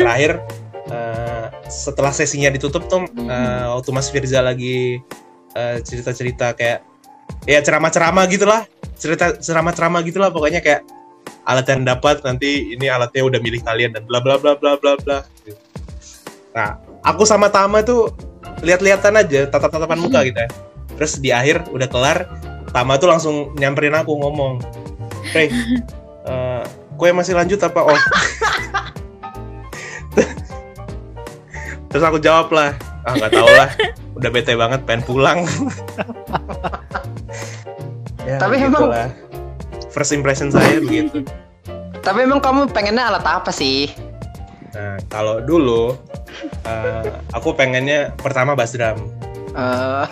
terakhir 0.00 0.40
eh, 0.88 1.46
setelah 1.68 2.12
sesinya 2.12 2.48
ditutup 2.48 2.88
tuh 2.88 3.04
eh, 3.06 3.64
waktu 3.68 3.90
Mas 3.92 4.08
Firza 4.08 4.40
lagi 4.40 5.00
eh, 5.54 5.76
cerita-cerita 5.84 6.56
kayak 6.56 6.84
ya 7.44 7.60
ceramah-ceramah 7.62 8.24
gitulah 8.26 8.62
cerita 9.00 9.36
ceramah-ceramah 9.38 10.00
gitulah 10.04 10.28
pokoknya 10.28 10.60
kayak 10.60 10.84
alat 11.48 11.66
yang 11.72 11.82
dapat 11.88 12.20
nanti 12.20 12.76
ini 12.76 12.86
alatnya 12.88 13.24
udah 13.24 13.40
milih 13.40 13.64
kalian 13.64 13.96
dan 13.96 14.04
bla 14.04 14.20
bla 14.20 14.36
bla 14.36 14.56
bla 14.56 14.76
bla 14.76 14.96
bla. 15.00 15.18
Nah 16.52 16.80
aku 17.04 17.24
sama 17.24 17.48
Tama 17.48 17.80
tuh 17.80 18.12
lihat-lihatan 18.60 19.16
aja 19.16 19.48
tatap-tatapan 19.48 19.98
muka 20.00 20.20
gitu 20.24 20.36
ya. 20.36 20.50
Terus 21.00 21.12
di 21.16 21.30
akhir 21.32 21.72
udah 21.72 21.88
kelar 21.88 22.28
Tama 22.70 22.94
tuh 23.02 23.10
langsung 23.10 23.50
nyamperin 23.58 23.98
aku 23.98 24.14
ngomong 24.14 24.62
Hey, 25.30 25.46
eh, 26.26 26.62
kue 26.98 27.14
masih 27.14 27.38
lanjut 27.38 27.62
apa 27.62 27.86
off? 27.86 28.02
Terus 31.90 32.06
aku 32.06 32.18
jawab 32.22 32.54
lah, 32.54 32.70
ah 33.02 33.14
nggak 33.18 33.32
tahu 33.34 33.50
lah, 33.50 33.68
udah 34.14 34.30
bete 34.30 34.54
banget, 34.54 34.80
pengen 34.86 35.02
pulang. 35.06 35.38
ya, 38.30 38.38
Tapi 38.38 38.54
gitulah. 38.62 39.10
first 39.90 40.14
impression 40.14 40.54
saya 40.54 40.78
begitu. 40.78 41.26
Tapi 42.00 42.26
emang 42.26 42.38
kamu 42.38 42.70
pengennya 42.70 43.10
alat 43.10 43.26
apa 43.26 43.50
sih? 43.50 43.90
Nah, 44.74 45.02
kalau 45.10 45.42
dulu 45.42 45.98
eh, 46.62 47.10
aku 47.34 47.54
pengennya 47.54 48.14
pertama 48.18 48.54
bass 48.54 48.74
drum. 48.74 49.10
Eh, 49.54 50.06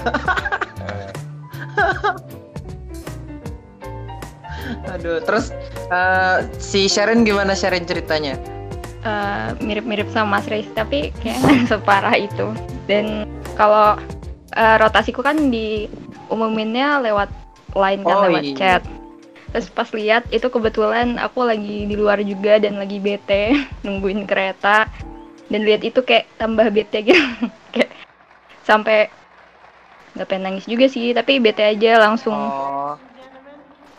aduh, 4.88 5.18
terus 5.24 5.52
eh, 5.88 6.38
si 6.58 6.86
Sharon 6.86 7.24
gimana 7.24 7.56
Sharon 7.56 7.84
ceritanya? 7.88 8.36
Eh, 9.06 9.48
mirip-mirip 9.62 10.10
sama 10.10 10.38
Mas 10.38 10.50
Reis 10.50 10.66
tapi 10.74 11.14
kayak 11.22 11.38
separah 11.70 12.18
itu. 12.18 12.50
Dan 12.90 13.24
kalau 13.54 13.96
eh, 14.58 14.76
rotasiku 14.82 15.22
kan 15.22 15.38
diumuminnya 15.48 16.98
lewat 17.00 17.30
line 17.78 18.02
kan 18.02 18.16
Oh, 18.18 18.24
lewat 18.26 18.42
iya. 18.44 18.56
chat. 18.58 18.82
Terus 19.48 19.72
pas 19.72 19.88
lihat 19.96 20.28
itu 20.28 20.44
kebetulan 20.52 21.16
aku 21.16 21.40
lagi 21.46 21.88
di 21.88 21.96
luar 21.96 22.20
juga 22.20 22.60
dan 22.60 22.76
lagi 22.76 23.00
bete 23.00 23.56
nungguin 23.86 24.28
kereta. 24.28 24.90
Dan 25.48 25.64
lihat 25.64 25.80
itu 25.80 26.04
kayak 26.04 26.28
tambah 26.36 26.68
bete 26.68 27.00
gitu. 27.00 27.16
Kayak 27.72 27.96
sampai 28.68 29.08
nggak 30.12 30.28
pengen 30.28 30.44
nangis 30.44 30.68
juga 30.68 30.84
sih 30.92 31.16
tapi 31.16 31.40
bete 31.40 31.64
aja 31.64 31.96
langsung. 31.96 32.36
Oh, 32.36 33.00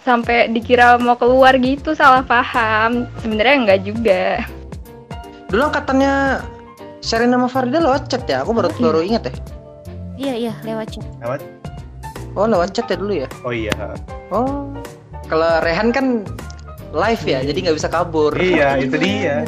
sampai 0.10 0.50
dikira 0.50 0.98
mau 0.98 1.14
keluar 1.14 1.54
gitu 1.62 1.94
salah 1.94 2.26
paham 2.26 3.06
sebenarnya 3.22 3.56
enggak 3.62 3.80
juga 3.86 4.24
dulu 5.54 5.70
angkatannya 5.70 6.42
Sharon 7.00 7.32
sama 7.32 7.48
Farida 7.48 7.80
lewat 7.80 8.12
chat 8.12 8.28
ya? 8.28 8.44
Aku 8.44 8.52
baru 8.52 8.68
Oh, 8.68 8.76
iya. 8.76 8.84
baru 8.84 9.00
ingat 9.00 9.24
ya. 9.24 9.34
Iya 10.20 10.34
iya 10.36 10.54
lewat 10.68 10.88
chat. 10.92 11.06
Lewat? 11.24 11.40
Oh 12.36 12.44
lewat 12.44 12.76
chat 12.76 12.92
ya 12.92 13.00
dulu 13.00 13.14
ya? 13.24 13.28
Oh 13.48 13.56
iya, 13.56 13.72
Oh, 14.36 14.68
kalau 15.32 15.64
Rehan 15.64 15.96
kan 15.96 16.28
live 16.92 17.24
ya, 17.24 17.40
jadi 17.40 17.56
nggak 17.56 17.78
bisa 17.80 17.88
kabur. 17.88 18.36
iya 18.36 18.76
itu 18.78 19.00
dia. 19.00 19.48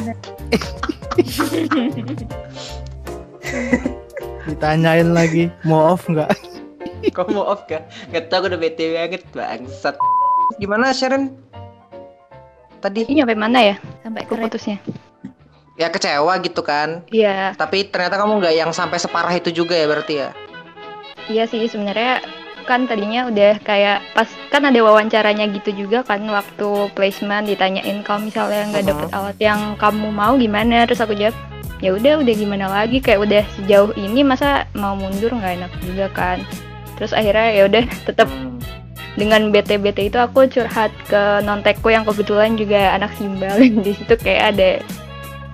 Ditanyain 4.48 5.12
lagi, 5.12 5.52
mau 5.62 5.92
off 5.92 6.08
nggak? 6.08 6.32
Kau 7.12 7.26
mau 7.28 7.52
off 7.52 7.66
gak? 7.68 7.82
Gak 8.14 8.30
tau, 8.30 8.40
aku 8.42 8.46
udah 8.54 8.60
bete 8.62 8.94
banget 8.94 9.22
bangsat. 9.34 9.98
Gimana 10.56 10.90
Sharon? 10.90 11.32
Tadi 12.78 13.06
ini 13.06 13.22
sampai 13.22 13.38
mana 13.38 13.58
ya 13.62 13.76
Sampai 14.02 14.26
aku 14.26 14.34
kereta. 14.34 14.46
putusnya 14.50 14.78
ya 15.72 15.88
kecewa 15.88 16.36
gitu 16.38 16.60
kan? 16.60 17.00
iya 17.08 17.56
Tapi 17.56 17.88
ternyata 17.88 18.20
kamu 18.20 18.38
nggak 18.38 18.54
yang 18.54 18.70
sampai 18.70 18.98
separah 18.98 19.32
itu 19.32 19.48
juga 19.50 19.72
ya 19.72 19.88
berarti 19.88 20.14
ya? 20.20 20.28
Iya 21.26 21.48
sih 21.48 21.64
sebenarnya 21.64 22.20
kan 22.62 22.86
tadinya 22.86 23.26
udah 23.26 23.58
kayak 23.58 24.04
pas 24.12 24.28
kan 24.46 24.62
ada 24.62 24.78
wawancaranya 24.78 25.50
gitu 25.50 25.74
juga 25.74 26.04
kan 26.04 26.22
waktu 26.22 26.68
placement 26.92 27.48
ditanyain 27.48 28.04
kalau 28.04 28.22
misalnya 28.22 28.70
nggak 28.70 28.84
dapet 28.86 29.08
alat 29.10 29.38
yang 29.40 29.60
kamu 29.74 30.12
mau 30.12 30.36
gimana 30.36 30.86
terus 30.86 31.00
aku 31.00 31.16
jawab 31.16 31.34
ya 31.80 31.90
udah 31.90 32.22
udah 32.22 32.34
gimana 32.36 32.70
lagi 32.70 33.02
kayak 33.02 33.18
udah 33.18 33.42
sejauh 33.58 33.90
ini 33.96 34.22
masa 34.22 34.70
mau 34.72 34.94
mundur 34.94 35.34
nggak 35.34 35.58
enak 35.58 35.72
juga 35.82 36.06
kan 36.14 36.38
terus 36.94 37.10
akhirnya 37.10 37.48
ya 37.50 37.62
udah 37.66 37.82
tetap 38.06 38.28
Hmm. 38.28 38.51
Dengan 39.14 39.52
BT-BT 39.52 40.08
itu 40.08 40.18
aku 40.18 40.48
curhat 40.48 40.92
ke 41.08 41.44
nontekku 41.44 41.92
yang 41.92 42.08
kebetulan 42.08 42.56
juga 42.56 42.96
anak 42.96 43.12
simbal 43.20 43.60
di 43.84 43.92
situ 43.92 44.14
kayak 44.16 44.56
ada 44.56 44.70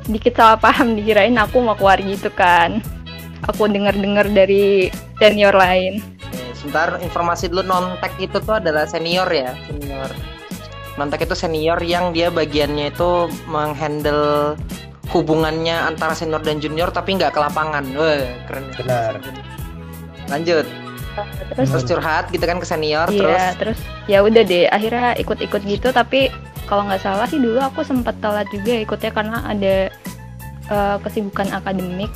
sedikit 0.07 0.39
salah 0.39 0.59
paham 0.59 0.95
dikirain 0.95 1.37
aku 1.37 1.61
mau 1.61 1.75
keluar 1.75 1.99
gitu 1.99 2.31
kan 2.31 2.81
aku 3.45 3.67
denger-denger 3.67 4.31
dari 4.31 4.89
senior 5.19 5.53
lain 5.53 6.01
Sebentar 6.59 6.99
informasi 6.99 7.47
dulu 7.47 7.63
nontek 7.71 8.13
itu 8.19 8.43
tuh 8.43 8.59
adalah 8.59 8.83
senior 8.85 9.31
ya, 9.31 9.55
senior. 9.71 10.11
Nontek 10.99 11.31
itu 11.31 11.39
senior 11.39 11.79
yang 11.87 12.11
dia 12.11 12.35
bagiannya 12.35 12.91
itu 12.91 13.31
menghandle 13.47 14.59
hubungannya 15.15 15.79
antara 15.87 16.19
senior 16.19 16.43
dan 16.43 16.59
junior 16.59 16.91
tapi 16.91 17.15
nggak 17.15 17.31
ke 17.31 17.39
lapangan. 17.39 17.87
Wah, 17.95 18.27
keren. 18.51 18.65
ya. 18.75 18.77
Benar. 18.83 19.13
Lanjut. 20.29 20.67
Terus 21.55 21.69
Terus 21.71 21.85
curhat 21.87 22.25
gitu 22.29 22.45
kan 22.45 22.59
ke 22.59 22.67
senior 22.67 23.09
terus. 23.09 23.23
iya 23.23 23.55
terus 23.57 23.79
ya 24.07 24.19
udah 24.21 24.43
deh 24.43 24.67
akhirnya 24.69 25.17
ikut-ikut 25.17 25.63
gitu 25.65 25.89
tapi 25.91 26.29
kalau 26.69 26.85
nggak 26.85 27.01
salah 27.01 27.25
sih 27.25 27.41
dulu 27.41 27.59
aku 27.59 27.81
sempat 27.81 28.19
telat 28.21 28.45
juga 28.53 28.77
ikutnya 28.77 29.11
karena 29.11 29.39
ada 29.47 29.75
eh, 30.69 30.97
kesibukan 31.01 31.49
akademik 31.51 32.13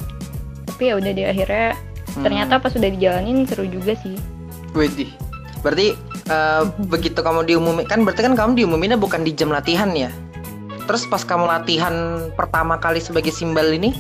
tapi 0.69 0.93
ya 0.93 0.95
udah 0.97 1.11
deh 1.11 1.27
akhirnya 1.27 1.69
Hmm. 2.13 2.29
ternyata 2.29 2.61
pas 2.61 2.77
udah 2.77 2.91
dijalanin 2.93 3.49
seru 3.49 3.65
juga 3.65 3.97
sih 3.97 4.21
Widih. 4.77 5.09
Berarti 5.65 5.97
eh, 6.29 6.63
begitu 6.85 7.17
kamu 7.17 7.49
diumumin 7.49 7.89
kan 7.89 8.05
berarti 8.05 8.21
kan 8.21 8.37
kamu 8.37 8.53
diumuminnya 8.53 9.01
bukan 9.01 9.25
di 9.25 9.33
jam 9.33 9.49
latihan 9.49 9.89
ya. 9.97 10.13
Terus 10.85 11.09
pas 11.09 11.25
kamu 11.25 11.49
latihan 11.49 11.95
pertama 12.37 12.77
kali 12.77 13.01
sebagai 13.01 13.33
simbal 13.33 13.65
ini 13.73 13.97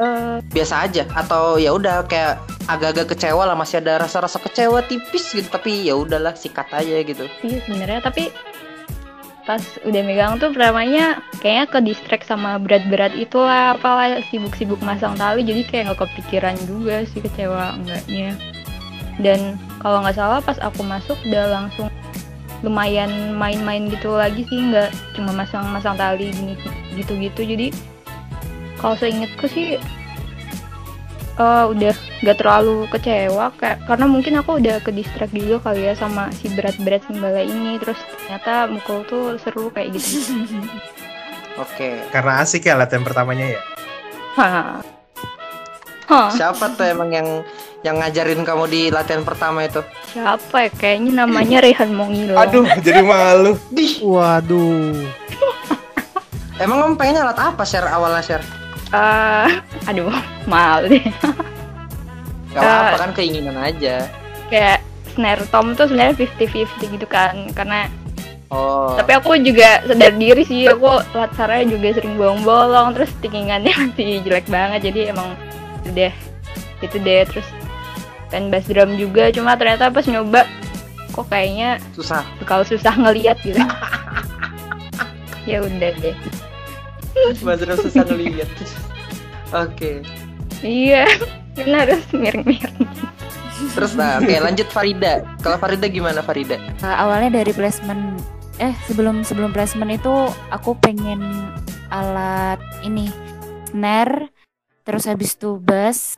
Eh, 0.00 0.36
biasa 0.56 0.88
aja. 0.88 1.04
Atau 1.12 1.60
ya 1.60 1.76
udah 1.76 2.08
kayak 2.08 2.40
agak-agak 2.72 3.12
kecewa 3.12 3.44
lah 3.44 3.52
masih 3.52 3.84
ada 3.84 4.00
rasa-rasa 4.00 4.40
kecewa 4.40 4.80
tipis 4.88 5.28
gitu. 5.28 5.44
Tapi 5.52 5.92
ya 5.92 5.94
udahlah 6.00 6.32
sikat 6.32 6.72
aja 6.72 7.04
gitu. 7.04 7.28
sih 7.44 7.60
sebenarnya. 7.68 8.00
Tapi 8.00 8.32
pas 9.44 9.60
udah 9.84 10.02
megang 10.04 10.36
tuh 10.40 10.52
pertamanya 10.52 11.20
kayaknya 11.44 11.64
ke 11.68 11.78
distract 11.84 12.24
sama 12.24 12.56
berat-berat 12.56 13.12
itulah. 13.12 13.76
Apalah 13.76 14.24
sibuk-sibuk 14.32 14.80
masang 14.80 15.20
tali 15.20 15.44
jadi 15.44 15.68
kayak 15.68 15.84
nggak 15.92 16.00
kepikiran 16.08 16.56
juga 16.64 17.04
sih 17.04 17.20
kecewa 17.20 17.76
enggaknya. 17.76 18.32
Dan 19.20 19.60
kalau 19.84 20.00
nggak 20.00 20.16
salah 20.16 20.40
pas 20.40 20.56
aku 20.64 20.80
masuk 20.80 21.20
udah 21.28 21.44
langsung 21.60 21.92
lumayan 22.64 23.36
main-main 23.36 23.92
gitu 23.92 24.16
lagi 24.16 24.48
sih. 24.48 24.64
Nggak 24.64 24.96
cuma 25.12 25.36
masang-masang 25.44 26.00
tali 26.00 26.32
gini 26.32 26.56
gitu-gitu 26.96 27.44
jadi 27.44 27.68
kalau 28.80 28.96
seingetku 28.96 29.46
sih 29.46 29.76
eh, 31.36 31.64
udah 31.68 31.92
nggak 32.20 32.36
terlalu 32.36 32.84
kecewa 32.88 33.52
kayak 33.56 33.84
karena 33.84 34.04
mungkin 34.04 34.34
aku 34.36 34.56
udah 34.56 34.80
ke 34.80 34.90
distract 34.90 35.32
juga 35.32 35.60
kali 35.62 35.86
ya 35.86 35.94
sama 35.94 36.28
si 36.34 36.48
berat-berat 36.48 37.04
sembala 37.04 37.40
ini 37.40 37.76
terus 37.76 37.96
ternyata 38.18 38.66
mukul 38.66 39.04
tuh 39.04 39.24
seru 39.38 39.68
kayak 39.70 39.94
gitu 39.94 40.20
Oke. 41.58 42.00
Karena 42.08 42.40
asik 42.40 42.64
ya 42.64 42.72
latihan 42.72 43.04
pertamanya 43.04 43.52
ya. 43.52 43.60
Hah. 44.32 44.80
Hah, 46.08 46.28
Siapa 46.32 46.72
tuh 46.72 46.88
emang 46.88 47.12
yang 47.12 47.28
yang 47.82 48.00
ngajarin 48.00 48.42
kamu 48.42 48.64
di 48.64 48.82
latihan 48.88 49.20
pertama 49.22 49.68
itu? 49.68 49.84
siapa 50.08 50.56
ya? 50.64 50.70
Kayaknya 50.72 51.12
namanya 51.20 51.60
Rehan 51.60 51.92
Mongilo. 51.92 52.32
Aduh, 52.34 52.64
jadi 52.80 53.04
malu. 53.04 53.60
Dih, 53.68 54.00
Waduh. 54.00 55.04
emang 56.56 56.76
kamu 56.80 56.94
pengennya 56.96 57.28
alat 57.28 57.38
apa 57.38 57.62
share 57.62 57.86
awalnya 57.86 58.24
share? 58.24 58.44
Eh, 58.90 59.48
aduh, 59.88 60.10
mal 60.44 60.84
deh. 60.84 61.04
Gak 62.50 62.58
apa-apa 62.58 62.90
Eh. 62.90 62.98
kan 62.98 63.10
keinginan 63.14 63.56
aja. 63.56 64.10
Kayak 64.50 64.82
snare 65.10 65.46
tom 65.48 65.72
tuh 65.72 65.86
sebenarnya 65.86 66.18
50-50 66.18 66.66
gitu 66.90 67.06
kan. 67.06 67.50
Karena 67.52 67.86
Oh. 68.50 68.98
tapi 68.98 69.14
aku 69.14 69.38
juga 69.38 69.78
sadar 69.86 70.10
diri 70.12 70.42
sih, 70.42 70.66
aku 70.66 70.82
latsarnya 71.14 71.70
juga 71.70 71.94
sering 71.94 72.18
bolong-bolong 72.18 72.98
terus 72.98 73.14
tinggingannya 73.22 73.70
masih 73.86 74.26
jelek 74.26 74.50
banget. 74.50 74.90
Jadi 74.90 75.00
emang 75.06 75.38
udah 75.86 76.10
itu 76.82 76.96
deh 76.98 77.22
terus 77.24 77.46
dan 78.26 78.50
bass 78.50 78.66
drum 78.66 78.94
juga 78.94 79.30
cuma 79.30 79.54
ternyata 79.54 79.86
pas 79.86 80.02
nyoba 80.02 80.50
kok 81.10 81.30
kayaknya 81.30 81.78
susah. 81.94 82.26
bakal 82.42 82.66
susah 82.66 82.90
ngeliat 82.90 83.38
gitu. 83.38 83.62
ya 85.46 85.62
udah 85.62 85.92
deh. 85.96 86.16
Bazar 87.40 87.76
susah 87.76 88.04
ngeliat. 88.04 88.48
Oke. 89.50 90.02
Iya, 90.60 91.08
kan 91.56 91.68
harus 91.74 92.04
miring-miring. 92.12 92.86
Terus 93.72 93.92
nah, 93.92 94.16
oke 94.16 94.32
lanjut 94.32 94.68
Farida. 94.68 95.20
Kalau 95.40 95.56
Farida 95.56 95.84
gimana 95.84 96.20
Farida? 96.20 96.56
Uh, 96.80 96.96
awalnya 96.96 97.40
dari 97.40 97.52
placement 97.52 98.16
eh 98.56 98.76
sebelum 98.84 99.20
sebelum 99.20 99.50
placement 99.50 99.88
itu 99.90 100.12
aku 100.48 100.76
pengen 100.76 101.20
alat 101.88 102.60
ini 102.80 103.08
snare, 103.68 104.28
terus 104.82 105.04
habis 105.04 105.32
itu 105.32 105.56
bass, 105.56 106.16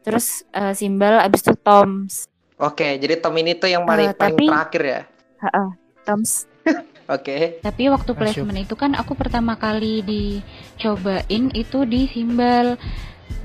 terus 0.00 0.40
eh, 0.50 0.72
cymbal, 0.72 1.20
habis 1.20 1.44
itu 1.44 1.52
toms. 1.54 2.24
Oke, 2.56 2.96
jadi 2.96 3.20
Tom 3.20 3.36
ini 3.36 3.52
tuh 3.52 3.68
yang 3.68 3.84
paling, 3.84 4.08
Eh, 4.08 4.16
paling 4.16 4.36
tapi- 4.36 4.48
terakhir 4.48 4.82
ya. 4.82 5.00
Heeh, 5.44 5.68
toms. 6.02 6.48
Oke. 7.06 7.62
Tapi 7.62 7.86
waktu 7.86 8.10
placement 8.18 8.66
itu 8.66 8.74
kan 8.74 8.98
aku 8.98 9.14
pertama 9.14 9.54
kali 9.54 10.02
dicobain 10.02 11.54
itu 11.54 11.78
di 11.86 12.10
Simbal. 12.10 12.74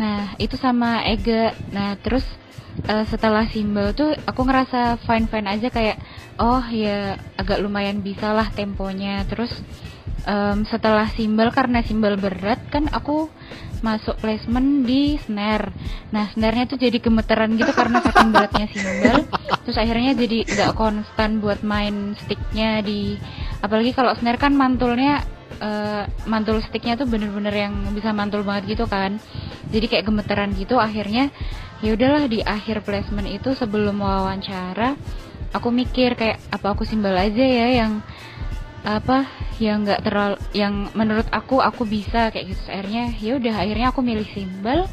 Nah, 0.02 0.34
itu 0.42 0.58
sama 0.58 1.06
Ega. 1.06 1.54
Nah, 1.70 1.94
terus 2.02 2.26
eh, 2.90 3.06
setelah 3.06 3.46
Simbal 3.54 3.94
tuh 3.94 4.18
aku 4.26 4.42
ngerasa 4.50 4.98
fine-fine 5.06 5.46
aja 5.46 5.70
kayak 5.70 5.98
oh 6.42 6.66
ya 6.74 7.22
agak 7.38 7.62
lumayan 7.62 8.02
bisa 8.02 8.34
lah 8.34 8.50
temponya. 8.50 9.30
Terus 9.30 9.54
em, 10.26 10.66
setelah 10.66 11.06
Simbal 11.14 11.54
karena 11.54 11.86
Simbal 11.86 12.18
berat 12.18 12.66
kan 12.74 12.90
aku 12.90 13.30
masuk 13.82 14.18
placement 14.22 14.86
di 14.86 15.18
snare. 15.22 15.74
Nah, 16.14 16.30
snare-nya 16.34 16.70
tuh 16.70 16.78
jadi 16.78 16.98
gemeteran 17.02 17.58
gitu 17.58 17.74
karena 17.74 18.02
saking 18.02 18.30
beratnya 18.34 18.66
Simbal. 18.70 19.18
Terus 19.66 19.78
akhirnya 19.78 20.18
jadi 20.18 20.46
nggak 20.46 20.74
konstan 20.78 21.42
buat 21.42 21.62
main 21.62 22.18
sticknya 22.18 22.82
di 22.82 23.18
apalagi 23.62 23.94
kalau 23.94 24.14
snare 24.18 24.42
kan 24.42 24.54
mantulnya 24.58 25.22
eh, 25.62 26.04
mantul 26.26 26.60
sticknya 26.66 26.98
tuh 26.98 27.08
bener-bener 27.08 27.54
yang 27.54 27.74
bisa 27.94 28.12
mantul 28.12 28.42
banget 28.42 28.78
gitu 28.78 28.86
kan. 28.90 29.22
Jadi 29.72 29.86
kayak 29.88 30.06
gemeteran 30.10 30.52
gitu 30.58 30.82
akhirnya 30.82 31.32
ya 31.82 31.96
udahlah 31.96 32.28
di 32.30 32.42
akhir 32.46 32.86
placement 32.86 33.30
itu 33.30 33.58
sebelum 33.58 33.98
wawancara 34.02 34.94
aku 35.52 35.70
mikir 35.74 36.14
kayak 36.16 36.40
apa 36.54 36.74
aku 36.76 36.84
simbal 36.88 37.16
aja 37.18 37.44
ya 37.44 37.68
yang 37.84 38.00
apa 38.82 39.30
yang 39.62 39.86
nggak 39.86 40.02
terlalu 40.02 40.38
yang 40.58 40.90
menurut 40.98 41.30
aku 41.30 41.62
aku 41.62 41.86
bisa 41.86 42.34
kayak 42.34 42.54
gitu. 42.54 42.62
Akhirnya 42.66 43.14
ya 43.22 43.38
udah 43.38 43.56
akhirnya 43.62 43.88
aku 43.94 44.02
milih 44.02 44.26
simbal 44.34 44.90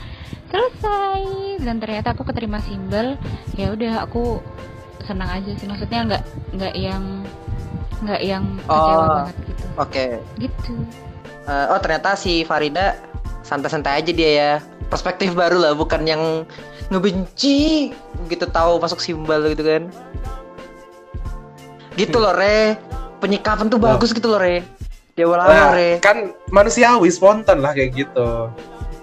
selesai. 0.53 1.25
Dan 1.65 1.81
ternyata 1.81 2.13
aku 2.13 2.23
keterima 2.29 2.61
simbal 2.61 3.17
ya 3.57 3.73
udah 3.73 4.05
aku 4.05 4.45
senang 5.09 5.33
aja 5.33 5.51
sih. 5.57 5.65
Maksudnya 5.65 6.05
nggak 6.05 6.23
nggak 6.61 6.75
yang 6.77 7.25
nggak 8.01 8.21
yang 8.21 8.45
kecewa 8.61 8.77
Oh. 8.77 9.09
banget 9.09 9.37
gitu 9.45 9.65
Oke. 9.77 10.07
gitu 10.39 10.75
Eh, 11.49 11.67
oh 11.73 11.81
ternyata 11.81 12.13
si 12.13 12.45
Farida 12.45 13.01
santai-santai 13.41 14.05
aja 14.05 14.13
dia 14.13 14.31
ya. 14.31 14.53
Perspektif 14.89 15.33
baru 15.33 15.57
lah, 15.57 15.73
bukan 15.73 16.05
yang 16.05 16.45
ngebenci 16.93 17.89
gitu 18.29 18.45
tahu 18.45 18.77
masuk 18.77 19.01
simbal 19.01 19.41
gitu 19.49 19.65
kan. 19.65 19.89
Gitu 21.97 22.15
loh, 22.15 22.37
Re. 22.37 22.77
Penyikapan 23.19 23.67
tuh 23.67 23.81
Loh. 23.81 23.97
bagus 23.97 24.13
gitu 24.13 24.29
loh, 24.29 24.37
Re. 24.37 24.61
Di 25.17 25.25
awal-awal, 25.25 25.49
Nah, 25.51 25.69
Re. 25.73 25.91
kan 25.99 26.31
manusiawi 26.49 27.09
spontan 27.09 27.59
lah 27.59 27.73
kayak 27.73 27.97
gitu 27.97 28.53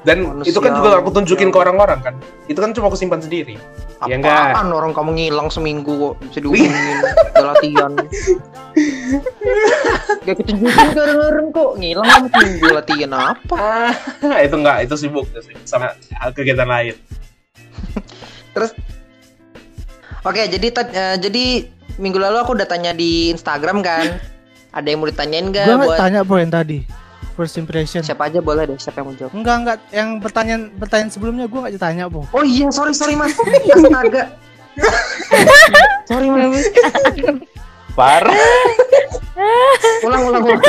dan 0.05 0.45
itu 0.45 0.61
kan 0.61 0.77
juga 0.77 1.01
aku 1.01 1.09
tunjukin 1.09 1.49
ke 1.49 1.57
orang-orang 1.57 1.99
kan. 2.05 2.15
Itu 2.45 2.61
kan 2.61 2.77
cuma 2.77 2.93
aku 2.93 2.97
simpan 2.97 3.25
sendiri. 3.25 3.57
Ya 4.05 4.21
enggak. 4.21 4.53
Apaan 4.53 4.69
orang 4.69 4.93
kamu 4.93 5.17
ngilang 5.17 5.49
seminggu 5.49 5.97
kok 5.97 6.13
bisa 6.29 6.39
dihubungin? 6.45 6.69
Udah 7.33 7.45
latihan. 7.57 7.91
Gak 10.25 10.35
ketunjukin 10.41 10.87
ke 10.93 10.99
orang-orang 11.01 11.47
kok. 11.49 11.71
Ngilang 11.81 12.05
kamu 12.05 12.27
seminggu 12.29 12.65
latihan 12.69 13.11
apa? 13.17 13.57
ah 14.21 14.39
itu 14.45 14.55
enggak. 14.55 14.77
Itu 14.85 14.93
sibuk 14.93 15.25
itu 15.33 15.41
sibuk 15.41 15.65
sama 15.65 15.97
kegiatan 16.37 16.69
lain. 16.69 16.93
Oke, 20.25 20.41
jadi 20.49 20.67
ta- 20.73 20.89
eh, 20.89 21.17
jadi 21.21 21.69
minggu 22.01 22.17
lalu 22.17 22.37
aku 22.41 22.57
udah 22.57 22.65
tanya 22.69 22.93
di 22.93 23.33
Instagram 23.33 23.81
kan. 23.81 24.21
Ada 24.77 24.91
yang 24.91 24.99
mau 25.01 25.07
ditanyain 25.07 25.49
Gua 25.49 25.55
gak 25.55 25.65
nggak 25.65 25.87
buat 25.87 25.97
tanya 25.97 26.21
poin 26.27 26.47
tadi. 26.51 27.04
First 27.36 27.60
impression. 27.60 28.00
siapa 28.00 28.32
aja 28.32 28.39
boleh 28.39 28.63
deh, 28.63 28.80
siapa 28.80 29.04
yang 29.04 29.12
mau 29.12 29.15
jawab. 29.19 29.32
Enggak 29.36 29.56
enggak 29.60 29.78
yang 29.91 30.10
pertanyaan 30.24 30.63
pertanyaan 30.80 31.12
sebelumnya 31.12 31.45
gua 31.52 31.67
nggak 31.67 31.76
ditanya, 31.76 32.08
Po. 32.08 32.24
Oh 32.32 32.43
iya, 32.48 32.71
sorry 32.71 32.95
sorry 32.95 33.19
mas, 33.19 33.36
astaga. 33.76 34.39
sorry 36.10 36.28
mas, 36.32 36.71
parah 37.95 38.36
ulang 40.04 40.21
ulang 40.32 40.43
ulang. 40.48 40.62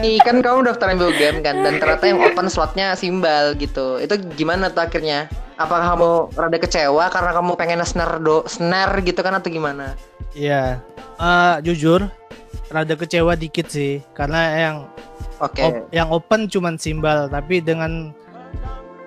Nih 0.00 0.18
kan 0.26 0.42
kamu 0.42 0.66
daftar 0.66 0.90
ambil 0.90 1.14
game 1.14 1.38
kan 1.40 1.60
dan 1.62 1.78
ternyata 1.78 2.04
yang 2.08 2.18
open 2.20 2.50
slotnya 2.50 2.98
simbal 2.98 3.54
gitu. 3.56 4.02
Itu 4.02 4.18
gimana 4.34 4.68
tuh 4.72 4.84
akhirnya? 4.84 5.30
Apakah 5.54 5.94
kamu 5.94 6.10
rada 6.34 6.58
kecewa 6.58 7.04
karena 7.14 7.30
kamu 7.30 7.52
pengen 7.54 7.80
snare 7.86 8.18
do 8.18 8.42
snare 8.50 8.98
gitu 9.06 9.22
kan 9.22 9.38
atau 9.38 9.48
gimana? 9.48 9.94
Iya. 10.34 10.82
Eh, 11.14 11.54
jujur 11.62 12.10
rada 12.74 12.94
kecewa 12.98 13.38
dikit 13.38 13.70
sih 13.70 14.02
karena 14.18 14.40
yang 14.58 14.76
Oke. 15.38 15.62
op- 15.62 15.88
yang 15.90 16.08
open 16.08 16.46
cuman 16.46 16.74
simbal 16.74 17.26
tapi 17.26 17.58
dengan 17.58 18.14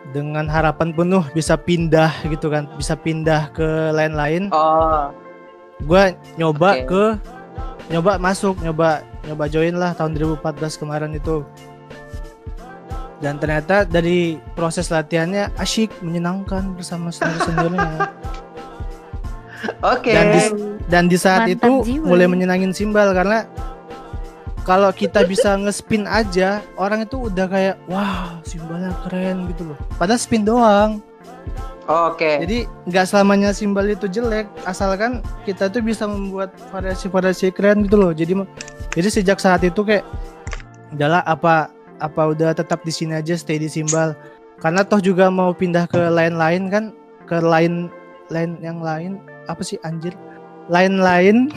dengan 0.09 0.47
harapan 0.47 0.91
penuh 0.91 1.23
bisa 1.31 1.55
pindah 1.55 2.11
gitu 2.25 2.47
kan 2.47 2.67
bisa 2.73 2.95
pindah 2.95 3.51
ke 3.51 3.65
lain-lain 3.91 4.47
Oh, 4.51 5.11
gua 5.83 6.11
nyoba 6.35 6.69
Oke. 6.73 6.85
ke 6.85 7.03
nyoba 7.87 8.15
masuk 8.17 8.55
nyoba 8.59 9.03
nyoba 9.23 9.45
join 9.47 9.75
lah 9.75 9.91
tahun 9.91 10.15
2014 10.15 10.43
kemarin 10.77 11.11
itu 11.11 11.43
dan 13.17 13.35
ternyata 13.35 13.81
dari 13.81 14.37
proses 14.53 14.87
latihannya 14.87 15.49
asyik 15.55 15.89
menyenangkan 15.99 16.71
bersama 16.71 17.09
senior-seniornya 17.09 18.13
oke. 19.93 20.11
dan 20.11 20.25
di, 20.29 20.39
dan 20.85 21.03
di 21.07 21.17
saat 21.17 21.41
Mantap 21.43 21.55
itu 21.57 21.71
jiwa. 21.87 22.05
mulai 22.05 22.27
menyenangin 22.29 22.71
simbal 22.71 23.11
karena 23.11 23.49
kalau 24.67 24.91
kita 24.91 25.23
bisa 25.23 25.56
nge-spin 25.56 26.03
aja 26.03 26.60
orang 26.75 27.08
itu 27.08 27.32
udah 27.32 27.47
kayak 27.47 27.75
wah 27.88 28.36
simbalnya 28.43 28.91
keren 29.08 29.47
gitu 29.56 29.71
loh. 29.71 29.80
Padahal 29.95 30.19
spin 30.19 30.43
doang. 30.43 30.99
Oke. 31.88 32.43
jadi 32.43 32.67
nggak 32.84 33.08
selamanya 33.08 33.56
simbal 33.56 33.88
itu 33.88 34.12
jelek 34.12 34.43
asalkan 34.67 35.23
kita 35.47 35.71
tuh 35.71 35.80
bisa 35.80 36.03
membuat 36.03 36.51
variasi-variasi 36.67 37.56
keren 37.56 37.88
gitu 37.88 37.95
loh. 37.95 38.12
Jadi 38.12 38.36
jadi 38.91 39.08
sejak 39.08 39.39
saat 39.39 39.63
itu 39.63 39.88
kayak 39.88 40.03
udahlah 40.91 41.23
apa 41.23 41.71
apa 42.03 42.36
udah 42.36 42.51
tetap 42.51 42.84
di 42.84 42.91
sini 42.91 43.15
aja 43.15 43.39
stay 43.39 43.56
di 43.56 43.71
simbal 43.71 44.19
karena 44.60 44.84
toh 44.84 44.99
juga 44.99 45.32
mau 45.32 45.56
pindah 45.56 45.88
ke 45.88 46.12
lain-lain 46.12 46.67
kan 46.67 46.84
ke 47.23 47.39
lain 47.39 47.88
lain 48.27 48.60
yang 48.60 48.84
lain. 48.84 49.23
Apa 49.47 49.63
sih 49.63 49.80
anjir? 49.88 50.12
Lain-lain 50.67 51.56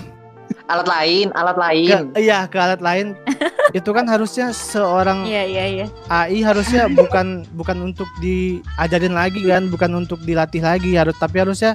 Alat 0.71 0.87
lain, 0.87 1.27
alat 1.35 1.59
lain. 1.59 1.89
ke 2.15 2.23
iya 2.23 2.47
ke 2.47 2.55
alat 2.55 2.79
lain 2.79 3.19
itu 3.79 3.91
kan 3.91 4.07
harusnya 4.07 4.51
seorang 4.51 5.27
Iya 5.27 5.43
iya 5.45 5.65
iya. 5.67 5.87
AI 6.07 6.41
harusnya 6.41 6.87
bukan 6.87 7.43
bukan 7.53 7.79
untuk 7.85 8.07
diajarin 8.19 9.11
lagi 9.13 9.43
kan, 9.43 9.67
bukan 9.67 9.91
untuk 9.97 10.23
dilatih 10.23 10.63
lagi 10.63 10.95
harus 10.95 11.19
tapi 11.19 11.43
harusnya 11.43 11.75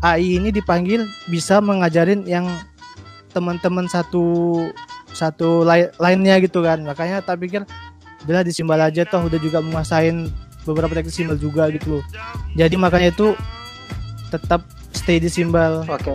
AI 0.00 0.36
ini 0.36 0.48
dipanggil 0.48 1.00
bisa 1.26 1.60
mengajarin 1.60 2.24
yang 2.24 2.44
teman-teman 3.32 3.84
satu 3.86 4.24
satu 5.10 5.60
lai- 5.62 5.92
lainnya 5.96 6.40
gitu 6.40 6.60
kan. 6.60 6.80
Makanya 6.80 7.20
tak 7.20 7.40
pikir 7.40 7.64
udah 8.24 8.44
di 8.44 8.52
simbal 8.52 8.80
aja 8.80 9.04
toh 9.04 9.24
udah 9.24 9.36
juga 9.36 9.60
menguasain 9.60 10.28
beberapa 10.64 10.92
teknik 10.92 11.12
simbal 11.12 11.36
juga 11.36 11.68
gitu 11.68 12.00
loh. 12.00 12.04
Jadi 12.52 12.76
makanya 12.76 13.12
itu 13.12 13.32
tetap 14.28 14.60
stay 14.92 15.16
di 15.16 15.26
simbal 15.26 15.84
Oke. 15.84 16.12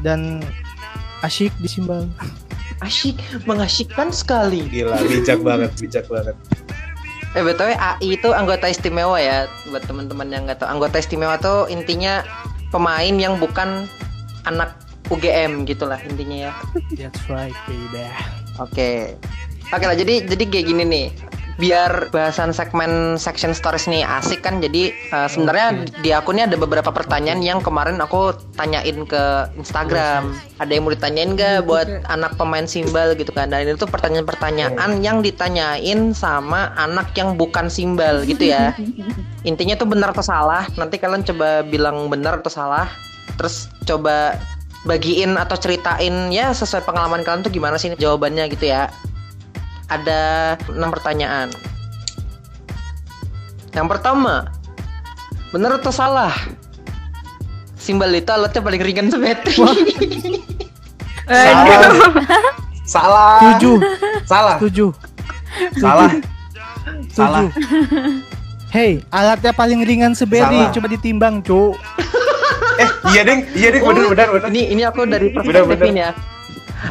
dan 0.00 0.38
asyik 1.22 1.52
di 1.58 1.68
simbal. 1.70 2.06
Asyik, 2.78 3.18
mengasyikkan 3.42 4.14
sekali. 4.14 4.62
gila 4.70 4.94
bijak 5.02 5.42
banget 5.42 5.70
bijak 5.82 6.06
banget 6.06 6.38
Eh 7.36 7.44
btw 7.44 7.76
AI 7.76 8.16
itu 8.16 8.32
anggota 8.32 8.72
istimewa 8.72 9.20
ya 9.20 9.44
buat 9.68 9.84
teman-teman 9.84 10.32
yang 10.32 10.48
nggak 10.48 10.64
tahu. 10.64 10.68
Anggota 10.72 10.96
istimewa 10.96 11.36
tuh 11.36 11.68
intinya 11.68 12.24
pemain 12.72 13.12
yang 13.12 13.36
bukan 13.36 13.84
anak 14.48 14.72
UGM 15.12 15.68
gitulah 15.68 16.00
intinya 16.08 16.48
ya. 16.48 16.52
That's 16.96 17.20
right, 17.28 17.56
baby. 17.68 18.08
Oke. 18.56 19.20
Oke 19.68 19.84
lah 19.84 19.96
jadi 19.96 20.24
jadi 20.24 20.44
kayak 20.48 20.66
gini 20.72 20.82
nih. 20.88 21.06
Biar 21.58 22.14
bahasan 22.14 22.54
segmen 22.54 23.18
section 23.18 23.50
stories 23.50 23.90
nih 23.90 24.06
asik 24.06 24.46
kan 24.46 24.62
jadi 24.62 24.94
eh, 24.94 25.28
sebenarnya 25.28 25.90
di 26.06 26.14
akunnya 26.14 26.46
ada 26.46 26.54
beberapa 26.54 26.94
pertanyaan 26.94 27.42
yang 27.42 27.58
kemarin 27.58 27.98
aku 27.98 28.30
tanyain 28.54 29.02
ke 29.02 29.22
Instagram. 29.58 30.38
Ada 30.62 30.70
yang 30.70 30.86
mau 30.86 30.94
ditanyain 30.94 31.34
gak 31.34 31.66
buat 31.66 31.90
anak 32.06 32.38
pemain 32.38 32.62
simbal 32.62 33.18
gitu 33.18 33.34
kan. 33.34 33.50
Dan 33.50 33.74
itu 33.74 33.90
pertanyaan-pertanyaan 33.90 35.02
yang 35.02 35.18
ditanyain 35.18 36.14
sama 36.14 36.70
anak 36.78 37.10
yang 37.18 37.34
bukan 37.34 37.66
simbal 37.66 38.22
gitu 38.22 38.54
ya. 38.54 38.70
Intinya 39.50 39.74
tuh 39.74 39.90
benar 39.90 40.14
atau 40.14 40.22
salah. 40.22 40.62
Nanti 40.78 41.02
kalian 41.02 41.26
coba 41.26 41.66
bilang 41.66 42.06
benar 42.06 42.38
atau 42.38 42.54
salah. 42.54 42.86
Terus 43.34 43.66
coba 43.82 44.38
bagiin 44.86 45.34
atau 45.34 45.58
ceritain 45.58 46.30
ya 46.30 46.54
sesuai 46.54 46.86
pengalaman 46.86 47.26
kalian 47.26 47.42
tuh 47.42 47.50
gimana 47.50 47.74
sih 47.74 47.90
jawabannya 47.98 48.46
gitu 48.54 48.70
ya. 48.70 48.94
Ada 49.88 50.20
enam 50.68 50.92
pertanyaan. 50.92 51.48
Yang 53.72 53.86
pertama, 53.88 54.52
benar 55.48 55.80
atau 55.80 55.92
salah? 55.92 56.32
Simbal 57.78 58.12
itu 58.12 58.28
alatnya 58.28 58.60
paling 58.60 58.82
ringan 58.84 59.08
semetri. 59.08 59.54
salah 61.28 61.92
salah 62.88 63.36
Tujuh, 63.56 63.76
salah 64.24 64.56
tujuh. 64.60 64.90
Salah. 65.76 66.10
Salah. 67.12 67.44
Setuju. 67.48 68.24
Hey, 68.68 69.00
alatnya 69.08 69.52
paling 69.52 69.80
ringan 69.84 70.12
seberi, 70.12 70.44
Salah. 70.44 70.72
coba 70.72 70.86
ditimbang, 70.92 71.40
Cuk. 71.40 71.76
Eh, 72.78 72.88
iya 73.10 73.24
deng, 73.24 73.40
iya 73.56 73.68
deng, 73.72 73.82
bener 73.84 74.04
bener 74.12 74.26
bener. 74.36 74.48
Ini 74.52 74.62
ini 74.76 74.82
aku 74.84 75.08
dari 75.08 75.32
Bener, 75.32 75.64
perspektif 75.64 75.80
bener. 75.80 75.88
ini 75.88 76.00
ya. 76.04 76.12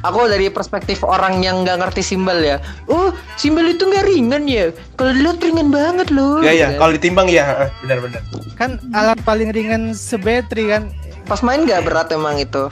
Aku 0.04 0.28
dari 0.28 0.52
perspektif 0.52 1.02
orang 1.02 1.40
yang 1.42 1.64
nggak 1.64 1.80
ngerti 1.80 2.04
simbol 2.04 2.38
ya. 2.38 2.60
Oh, 2.88 3.16
simbol 3.36 3.66
itu 3.66 3.88
nggak 3.88 4.06
ringan 4.06 4.44
ya. 4.46 4.70
Kalau 5.00 5.12
dilihat 5.16 5.40
ringan 5.40 5.70
banget 5.72 6.08
loh. 6.12 6.44
Iya 6.44 6.52
iya, 6.54 6.68
Gitu. 6.74 6.80
kalau 6.80 6.92
ditimbang 6.94 7.28
ya, 7.32 7.46
eh, 7.66 7.70
benar 7.86 7.98
benar. 8.04 8.22
Kan 8.60 8.72
alat 8.92 9.20
paling 9.24 9.50
ringan 9.52 9.96
sebetri 9.96 10.70
kan. 10.70 10.92
Pas 11.26 11.40
main 11.44 11.64
nggak 11.64 11.84
berat 11.84 12.08
emang 12.12 12.40
itu. 12.40 12.68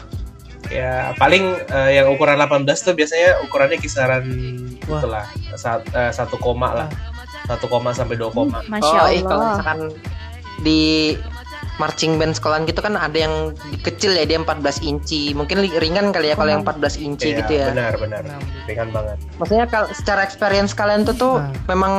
Ya 0.73 1.13
paling 1.15 1.61
eh, 1.69 2.01
yang 2.01 2.09
ukuran 2.09 2.41
18 2.41 2.65
tuh 2.81 2.93
biasanya 2.97 3.37
ukurannya 3.45 3.77
kisaran 3.77 4.25
Wah. 4.89 4.97
itulah 4.97 5.25
eh, 5.93 6.11
satu 6.11 6.41
koma 6.41 6.73
lah, 6.73 6.89
satu 7.45 7.69
koma 7.69 7.93
sampai 7.93 8.17
dua 8.17 8.33
koma. 8.33 8.65
Masya 8.65 8.97
oh, 8.97 9.09
iya 9.13 9.21
kalau 9.21 9.43
misalkan 9.53 9.79
di 10.63 11.13
marching 11.75 12.15
band 12.15 12.33
sekolahan 12.33 12.63
gitu 12.63 12.79
kan 12.79 12.95
ada 12.95 13.15
yang 13.15 13.51
kecil 13.83 14.15
ya 14.15 14.23
dia 14.23 14.39
14 14.39 14.79
inci. 14.81 15.35
Mungkin 15.35 15.59
ringan 15.75 16.15
kali 16.15 16.31
ya 16.31 16.35
kalau 16.35 16.51
yang 16.51 16.63
14 16.63 16.95
inci 16.97 17.35
Iya, 17.35 17.37
gitu 17.43 17.51
ya. 17.55 17.67
Benar 17.75 17.93
benar, 17.99 18.21
ringan 18.65 18.89
banget. 18.95 19.17
Maksudnya 19.35 19.65
kalau 19.67 19.87
secara 19.91 20.21
experience 20.23 20.71
kalian 20.71 21.03
tuh 21.03 21.15
tuh 21.15 21.33
Nah. 21.35 21.51
memang 21.67 21.93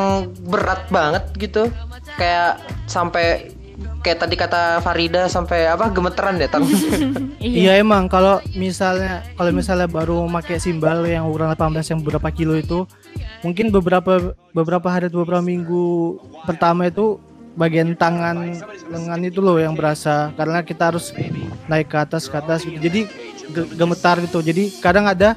berat 0.49 0.89
banget 0.89 1.25
gitu. 1.37 1.69
Kayak 2.17 2.63
sampai 2.89 3.53
kayak 4.01 4.23
tadi 4.25 4.35
kata 4.39 4.81
Farida 4.81 5.29
sampai 5.29 5.69
apa 5.69 5.93
gemeteran 5.93 6.41
deh 6.41 6.49
tangan. 6.49 6.73
Iya 7.47 7.79
emang 7.79 8.11
kalau 8.11 8.43
misalnya 8.59 9.23
kalau 9.39 9.55
misalnya 9.55 9.87
baru 9.87 10.27
pakai 10.27 10.59
simbal 10.59 11.07
yang 11.07 11.31
ukuran 11.31 11.55
18 11.55 11.79
yang 11.95 12.01
berapa 12.03 12.29
kilo 12.35 12.59
itu 12.59 12.89
mungkin 13.47 13.71
beberapa 13.71 14.35
beberapa 14.51 14.89
hari 14.91 15.07
atau 15.07 15.23
beberapa 15.23 15.45
minggu 15.45 16.19
pertama 16.43 16.91
itu 16.91 17.23
bagian 17.57 17.97
tangan 17.97 18.37
lengan 18.93 19.21
itu 19.25 19.41
loh 19.41 19.57
yang 19.57 19.73
berasa 19.73 20.31
karena 20.37 20.61
kita 20.61 20.93
harus 20.93 21.11
naik 21.67 21.89
ke 21.89 21.97
atas 21.97 22.29
ke 22.29 22.37
atas 22.37 22.63
gitu. 22.63 22.77
Jadi 22.79 23.09
ge- 23.51 23.71
gemetar 23.75 24.21
gitu. 24.21 24.45
Jadi 24.45 24.71
kadang 24.79 25.09
ada 25.09 25.35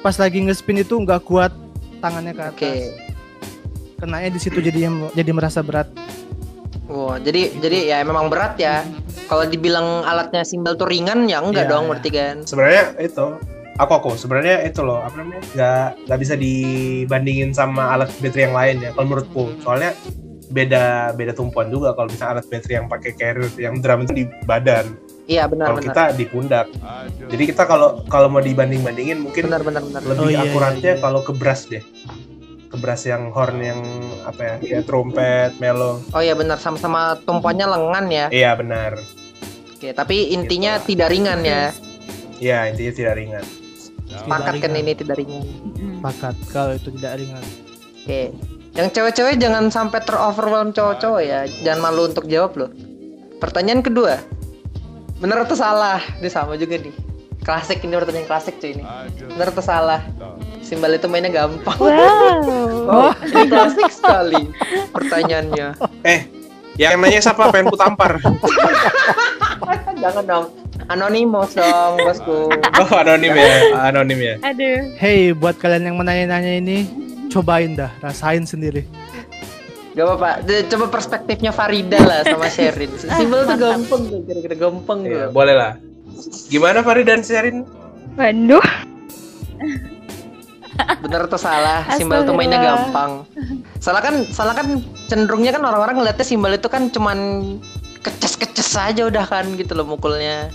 pas 0.00 0.16
lagi 0.16 0.40
ngespin 0.40 0.80
itu 0.80 0.96
nggak 0.96 1.22
kuat 1.22 1.52
tangannya 2.00 2.32
ke 2.32 2.42
atas. 2.42 2.56
Oke. 2.56 2.74
Kenanya 4.00 4.28
di 4.32 4.40
situ 4.40 4.58
jadi 4.58 4.90
jadi 5.12 5.30
merasa 5.30 5.60
berat. 5.60 5.88
Wow, 6.84 7.16
jadi 7.16 7.48
jadi 7.60 7.78
ya 7.96 7.98
memang 8.04 8.28
berat 8.28 8.60
ya. 8.60 8.84
Kalau 9.24 9.48
dibilang 9.48 10.04
alatnya 10.04 10.44
simbal 10.44 10.76
tuh 10.76 10.84
ringan 10.84 11.24
ya 11.24 11.40
enggak 11.40 11.64
Iya, 11.64 11.72
dong 11.72 11.84
iya. 11.84 11.90
berarti 11.92 12.10
kan. 12.12 12.36
Sebenarnya 12.44 12.82
itu 13.00 13.26
aku 13.80 13.92
aku 13.96 14.10
sebenarnya 14.14 14.62
itu 14.68 14.80
loh 14.84 15.00
apa 15.00 15.16
namanya 15.18 15.42
nggak 15.56 15.88
nggak 16.06 16.18
bisa 16.20 16.34
dibandingin 16.36 17.50
sama 17.50 17.90
alat 17.90 18.10
battery 18.22 18.46
yang 18.46 18.54
lain 18.54 18.76
ya 18.84 18.90
kalau 18.94 19.06
menurutku 19.10 19.44
soalnya 19.64 19.90
beda 20.46 20.84
beda 21.12 21.32
tumpuan 21.32 21.68
juga 21.68 21.92
kalau 21.92 22.06
misalnya 22.06 22.38
alat 22.38 22.46
battery 22.46 22.74
yang 22.74 22.86
pakai 22.86 23.12
carrier 23.14 23.48
yang 23.56 23.74
drum 23.78 24.04
itu 24.04 24.12
di 24.14 24.24
badan 24.44 24.96
Iya 25.24 25.48
benar 25.48 25.72
kalau 25.72 25.80
kita 25.80 26.02
di 26.12 26.24
pundak 26.24 26.68
jadi 27.32 27.44
kita 27.48 27.62
kalau 27.64 28.04
kalau 28.06 28.28
mau 28.28 28.44
dibanding 28.44 28.84
bandingin 28.84 29.24
mungkin 29.24 29.48
Benar 29.48 29.64
benar 29.64 29.80
benar. 29.80 30.00
lebih 30.04 30.20
Oh, 30.20 30.28
iya, 30.28 30.44
akuratnya 30.44 30.84
iya, 30.84 30.94
iya. 30.94 31.00
kalau 31.00 31.20
ke 31.24 31.32
brass 31.32 31.64
deh 31.64 31.80
ke 32.68 32.76
brass 32.76 33.08
yang 33.08 33.32
horn 33.32 33.56
yang 33.58 33.80
apa 34.22 34.40
ya 34.44 34.54
ya 34.60 34.80
trompet 34.82 35.56
melo 35.56 36.04
Oh 36.12 36.20
iya 36.20 36.36
benar 36.36 36.60
sama-sama 36.60 37.16
tumpuannya 37.24 37.64
lengan 37.64 38.06
ya. 38.08 38.26
iya 38.28 38.52
benar 38.52 39.00
Oke, 39.72 39.92
tapi 39.92 40.32
intinya 40.32 40.76
tidak 40.78 41.08
ringan 41.08 41.40
ya. 41.40 41.72
iya 42.36 42.68
intinya 42.68 42.92
tidak 42.92 43.14
ringan 43.16 43.44
Sepakat 44.14 44.62
kan 44.62 44.72
ini 44.76 44.92
tidak 44.94 45.16
ringan. 45.18 45.42
Mm. 45.74 45.98
Pakat 45.98 46.36
kalau 46.52 46.76
itu 46.76 46.92
tidak 46.94 47.18
ringan. 47.18 47.42
Oke. 47.98 48.30
Yang 48.74 48.88
cewek-cewek 48.90 49.38
jangan 49.38 49.70
sampai 49.70 50.02
teroverwhelm 50.02 50.74
cowok-cowok 50.74 51.22
ya. 51.22 51.40
Jangan 51.62 51.80
malu 51.80 52.10
untuk 52.10 52.26
jawab 52.26 52.58
loh. 52.58 52.70
Pertanyaan 53.38 53.80
kedua. 53.80 54.18
Bener 55.16 55.38
atau 55.40 55.54
salah? 55.54 56.02
Ini 56.18 56.26
sama 56.26 56.58
juga 56.58 56.76
nih. 56.76 56.90
Klasik 57.44 57.84
ini 57.84 57.94
pertanyaan 57.94 58.26
klasik 58.26 58.58
cuy 58.58 58.74
ini. 58.74 58.84
Bener 59.30 59.52
atau 59.52 59.62
salah? 59.62 60.02
Simbal 60.58 60.96
itu 60.96 61.06
mainnya 61.06 61.30
gampang. 61.30 61.78
Wow. 61.78 62.42
Oh, 62.84 63.16
ini 63.24 63.48
klasik 63.48 63.88
sekali 63.88 64.52
pertanyaannya. 64.92 65.72
eh 66.04 66.28
yang 66.76 67.00
nanya 67.00 67.16
siapa 67.16 67.48
pengen 67.48 67.72
ku 67.72 67.80
tampar 67.80 68.20
Jangan 70.04 70.20
dong. 70.20 70.46
Anonymous 70.84 71.56
dong, 71.56 71.96
bosku. 71.96 72.52
oh 72.52 72.90
anonim 72.92 73.32
ya 73.32 73.48
anonim 73.88 74.20
ya 74.20 74.34
Aduh. 74.44 74.92
Hey, 75.00 75.32
buat 75.32 75.56
kalian 75.56 75.88
yang 75.88 75.96
menanya-nanya 75.96 76.60
ini, 76.60 76.84
cobain 77.34 77.74
dah, 77.74 77.90
rasain 77.98 78.46
sendiri. 78.46 78.86
Gak 79.94 80.06
apa-apa. 80.06 80.42
Coba 80.70 80.86
perspektifnya 80.90 81.50
Farida 81.50 81.98
lah 81.98 82.22
sama 82.22 82.46
Sherin. 82.54 82.90
Simbol 82.94 83.42
tuh 83.42 83.58
gampang 83.58 84.02
tuh, 84.06 84.20
kira-kira 84.22 84.54
gampang 84.58 84.98
Iya, 85.02 85.30
tuh. 85.30 85.34
boleh 85.34 85.54
lah. 85.54 85.72
Gimana 86.46 86.82
Farid 86.82 87.06
dan 87.06 87.22
Sherin? 87.22 87.66
Waduh, 88.14 88.62
Bener 90.74 91.30
atau 91.30 91.38
salah? 91.38 91.86
Simbol 91.94 92.26
tuh 92.26 92.34
mainnya 92.34 92.58
gampang. 92.58 93.22
Salah 93.78 94.02
kan, 94.02 94.26
salah 94.26 94.54
kan 94.56 94.82
cenderungnya 95.06 95.54
kan 95.54 95.62
orang-orang 95.62 96.02
ngeliatnya 96.02 96.26
simbol 96.26 96.50
itu 96.50 96.66
kan 96.66 96.90
cuman 96.90 97.18
keces-keces 98.02 98.74
aja 98.74 99.06
udah 99.06 99.22
kan 99.22 99.46
gitu 99.54 99.76
loh 99.76 99.86
mukulnya. 99.86 100.50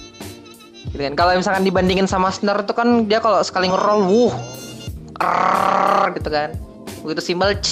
Gitu 0.92 1.00
kan. 1.00 1.14
Kalau 1.16 1.40
misalkan 1.40 1.64
dibandingin 1.64 2.10
sama 2.10 2.34
snare 2.34 2.68
tuh 2.68 2.76
kan 2.76 3.08
dia 3.08 3.24
kalau 3.24 3.40
sekali 3.40 3.72
ngeroll, 3.72 4.04
wuh, 4.04 4.36
gitu 6.12 6.30
kan. 6.30 6.52
Begitu 7.06 7.22
simbol, 7.34 7.52
cs. 7.60 7.72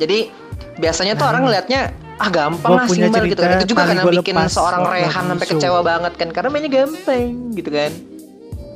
jadi 0.00 0.32
biasanya 0.80 1.14
tuh 1.14 1.26
orang 1.28 1.46
ngeliatnya 1.46 1.94
ah 2.18 2.30
gampang 2.30 2.78
lah 2.78 2.86
simbol 2.86 3.24
gitu 3.26 3.40
kan. 3.42 3.58
Itu 3.58 3.74
juga 3.74 3.82
kan 3.86 3.94
yang 3.94 4.06
gua 4.06 4.14
bikin 4.22 4.34
lepas 4.34 4.52
seorang 4.54 4.82
Rehan 4.86 5.24
sampai 5.34 5.46
kecewa 5.50 5.80
banget 5.82 6.12
kan 6.14 6.28
karena 6.30 6.48
mainnya 6.50 6.70
gampang 6.70 7.54
gitu 7.54 7.70
kan 7.70 7.92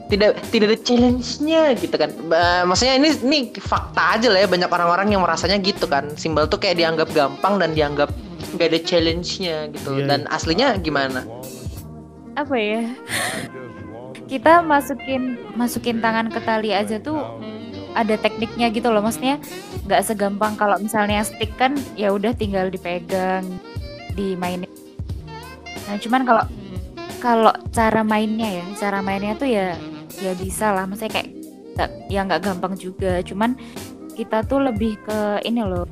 tidak 0.09 0.41
tidak 0.49 0.73
ada 0.73 0.79
challenge-nya 0.81 1.63
gitu 1.77 1.97
kan. 2.01 2.11
Ba- 2.33 2.65
maksudnya 2.65 2.97
ini 2.97 3.13
ini 3.21 3.39
fakta 3.61 4.17
aja 4.17 4.29
lah 4.33 4.41
ya 4.45 4.49
banyak 4.49 4.71
orang-orang 4.73 5.13
yang 5.13 5.21
merasanya 5.21 5.61
gitu 5.61 5.85
kan. 5.85 6.09
Simbol 6.17 6.49
tuh 6.49 6.57
kayak 6.57 6.81
dianggap 6.81 7.13
gampang 7.13 7.61
dan 7.61 7.77
dianggap 7.77 8.09
nggak 8.57 8.69
ada 8.73 8.81
challenge-nya 8.81 9.69
gitu. 9.77 10.01
Iya, 10.01 10.05
Dan 10.09 10.21
aslinya 10.33 10.81
gimana? 10.81 11.29
Apa 12.33 12.57
ya? 12.57 12.89
Kita 14.25 14.65
masukin 14.65 15.37
masukin 15.57 16.01
tangan 16.01 16.33
ke 16.33 16.41
tali 16.41 16.73
aja 16.73 16.97
tuh 17.01 17.21
ada 17.95 18.15
tekniknya 18.21 18.69
gitu 18.73 18.89
loh. 18.93 19.01
Maksudnya 19.01 19.41
nggak 19.89 20.05
segampang 20.05 20.57
kalau 20.59 20.77
misalnya 20.81 21.25
stick 21.25 21.53
kan 21.57 21.77
ya 21.97 22.13
udah 22.13 22.33
tinggal 22.37 22.69
dipegang, 22.69 23.45
dimainin. 24.17 24.69
Nah, 25.89 25.97
cuman 25.97 26.23
kalau 26.29 26.45
kalau 27.19 27.53
cara 27.73 28.05
mainnya 28.05 28.63
ya, 28.63 28.65
cara 28.79 29.01
mainnya 29.01 29.35
tuh 29.35 29.49
ya 29.49 29.75
ya 30.21 30.33
bisa 30.37 30.75
lah. 30.75 30.85
Maksudnya 30.85 31.13
kayak 31.23 31.29
ya 32.11 32.21
nggak 32.27 32.43
gampang 32.45 32.75
juga. 32.77 33.25
Cuman 33.25 33.57
kita 34.19 34.43
tuh 34.45 34.69
lebih 34.69 34.99
ke 35.03 35.43
ini 35.47 35.63
loh. 35.63 35.87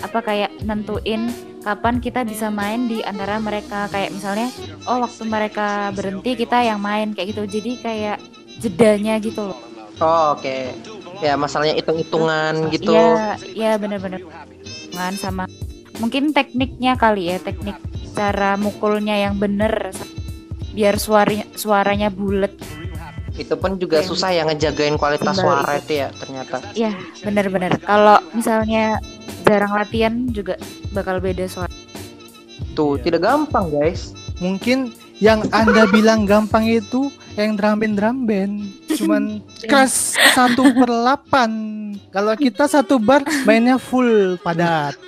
Apa 0.00 0.24
kayak 0.24 0.64
nentuin 0.64 1.28
kapan 1.60 2.00
kita 2.00 2.24
bisa 2.24 2.48
main 2.48 2.88
di 2.88 3.04
antara 3.04 3.36
mereka 3.36 3.84
kayak 3.92 4.16
misalnya 4.16 4.48
oh 4.88 5.04
waktu 5.04 5.28
mereka 5.28 5.92
berhenti 5.92 6.32
kita 6.32 6.64
yang 6.64 6.80
main 6.80 7.12
kayak 7.12 7.36
gitu. 7.36 7.44
Jadi 7.48 7.72
kayak 7.80 8.18
jedanya 8.60 9.16
gitu 9.20 9.52
loh. 9.52 9.60
Oh, 10.00 10.32
oke. 10.32 10.72
Ya 11.20 11.36
masalahnya 11.36 11.76
hitung-hitungan 11.76 12.72
gitu. 12.72 12.92
Iya, 12.96 13.36
iya 13.52 13.72
bener-bener. 13.76 14.24
Kan 14.90 15.14
sama 15.14 15.44
mungkin 16.00 16.32
tekniknya 16.32 16.96
kali 16.96 17.28
ya, 17.28 17.36
teknik 17.36 17.76
cara 18.16 18.56
mukulnya 18.56 19.14
yang 19.16 19.36
bener 19.36 19.92
biar 20.72 20.96
suaranya 20.96 21.46
suaranya 21.54 22.08
bulat. 22.08 22.52
Itu 23.36 23.56
pun 23.56 23.76
juga 23.76 24.00
Oke. 24.00 24.08
susah 24.12 24.32
ya 24.34 24.42
ngejagain 24.44 24.96
kualitas 24.96 25.36
suara 25.38 25.76
ke- 25.76 25.80
itu 25.86 25.92
ya 26.04 26.08
ternyata. 26.16 26.56
Iya, 26.72 26.92
bener-bener. 27.24 27.72
Kalau 27.80 28.18
misalnya 28.32 28.98
jarang 29.44 29.72
latihan 29.76 30.14
juga 30.28 30.56
bakal 30.92 31.20
beda 31.20 31.46
suara. 31.46 31.72
Tuh, 32.76 33.00
tidak 33.00 33.24
gampang, 33.24 33.72
guys. 33.72 34.12
Mungkin 34.40 34.92
yang 35.20 35.44
Anda 35.52 35.84
bilang 35.88 36.24
gampang 36.24 36.64
itu 36.64 37.12
yang 37.38 37.54
drum 37.54 37.78
band 37.78 37.94
drum 37.98 38.16
band. 38.26 38.52
Cuman 38.98 39.22
keras 39.62 40.16
satu 40.34 40.70
per 40.74 40.90
8. 40.90 42.10
Kalau 42.10 42.34
kita 42.34 42.66
satu 42.66 42.98
bar 42.98 43.22
mainnya 43.46 43.78
full 43.78 44.38
padat. 44.42 44.98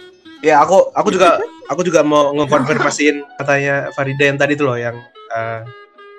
Ya 0.42 0.58
aku 0.62 0.90
aku 0.94 1.14
juga 1.14 1.38
aku 1.70 1.86
juga 1.86 2.02
mau 2.02 2.34
ngekonfirmasiin 2.34 3.22
katanya 3.38 3.94
Farida 3.94 4.26
yang 4.26 4.38
tadi 4.38 4.58
tuh 4.58 4.66
loh 4.70 4.78
yang 4.78 4.98
eh, 5.30 5.60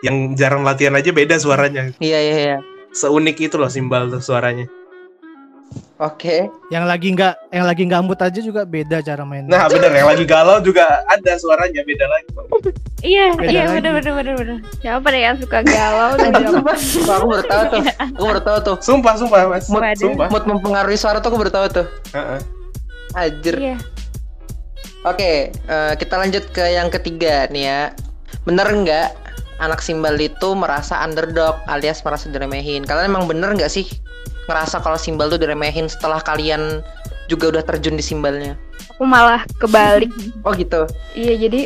yang 0.03 0.35
jarang 0.35 0.67
latihan 0.67 0.95
aja 0.95 1.15
beda 1.15 1.39
suaranya. 1.39 1.91
Iya, 2.03 2.19
iya, 2.19 2.35
iya. 2.35 2.57
Seunik 2.91 3.39
itu 3.39 3.55
loh 3.55 3.71
simbal 3.71 4.11
tuh 4.11 4.19
suaranya. 4.19 4.67
Oke. 6.03 6.51
Yang 6.67 6.83
lagi 6.83 7.07
nggak 7.15 7.33
yang 7.49 7.63
lagi 7.63 7.81
nggak 7.87 8.01
mood 8.03 8.19
aja 8.19 8.39
juga 8.43 8.67
beda 8.67 8.99
cara 8.99 9.23
mainnya. 9.23 9.47
Nah 9.47 9.71
bener 9.71 9.87
yang 9.87 10.11
lagi 10.11 10.27
galau 10.27 10.59
juga 10.59 10.83
ada 11.07 11.31
suaranya 11.39 11.79
beda 11.79 12.05
lagi. 12.11 12.27
Iya, 12.99 13.35
Beda 13.35 13.47
iya 13.51 13.61
lagi. 13.63 13.73
bener 13.79 13.91
bener 13.99 14.13
bener 14.13 14.33
bener. 14.35 14.57
Siapa 14.79 15.07
deh 15.07 15.21
yang 15.21 15.35
suka 15.39 15.59
galau 15.63 16.11
dan 16.15 16.31
sumpah. 16.35 16.75
Wah, 16.75 17.15
aku 17.15 17.25
baru 17.31 17.43
tahu 17.47 17.63
tuh. 17.71 17.81
Aku 18.15 18.23
baru 18.27 18.41
tahu 18.43 18.57
tuh. 18.59 18.75
Sumpah 18.83 19.13
sumpah 19.15 19.39
mas. 19.47 19.65
Mood, 19.71 19.79
Waduh. 19.79 19.99
Sumpah. 20.03 20.27
mood 20.27 20.43
mempengaruhi 20.43 20.97
suara 20.99 21.17
tuh 21.23 21.31
aku 21.31 21.39
baru 21.39 21.51
tahu 21.51 21.65
tuh. 21.71 21.85
Heeh. 22.11 22.39
Anjir. 23.13 23.55
Iya. 23.55 23.77
Oke, 25.03 25.51
eh, 25.51 25.93
kita 25.95 26.15
lanjut 26.15 26.43
ke 26.51 26.63
yang 26.69 26.87
ketiga 26.87 27.47
nih 27.47 27.63
ya. 27.63 27.81
Bener 28.43 28.67
nggak 28.67 29.07
anak 29.59 29.79
simbal 29.79 30.15
itu 30.15 30.51
merasa 30.55 30.99
underdog 30.99 31.59
alias 31.67 32.03
merasa 32.03 32.27
diremehin? 32.27 32.83
Kalian 32.83 33.11
emang 33.11 33.27
bener 33.27 33.51
nggak 33.51 33.67
sih 33.67 33.87
ngerasa 34.47 34.83
kalau 34.83 34.99
simbal 34.99 35.31
tuh 35.31 35.39
diremehin 35.39 35.87
setelah 35.87 36.19
kalian 36.19 36.83
juga 37.31 37.55
udah 37.55 37.63
terjun 37.63 37.95
di 37.95 38.03
simbalnya? 38.03 38.59
Aku 38.95 39.07
malah 39.07 39.47
kebalik. 39.57 40.11
Oh 40.45 40.51
gitu. 40.51 40.85
Iya 41.15 41.47
jadi 41.47 41.61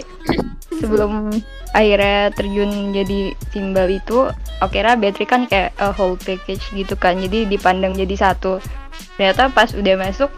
sebelum 0.78 1.34
akhirnya 1.74 2.30
terjun 2.38 2.94
jadi 2.94 3.34
simbal 3.50 3.90
itu, 3.90 4.30
oke 4.62 4.72
kira 4.72 4.94
battery 4.94 5.26
kan 5.26 5.50
kayak 5.50 5.74
a 5.82 5.90
whole 5.90 6.18
package 6.22 6.62
gitu 6.78 6.94
kan, 6.94 7.18
jadi 7.18 7.50
dipandang 7.50 7.98
jadi 7.98 8.14
satu. 8.14 8.62
Ternyata 9.18 9.50
pas 9.50 9.74
udah 9.74 9.98
masuk 9.98 10.30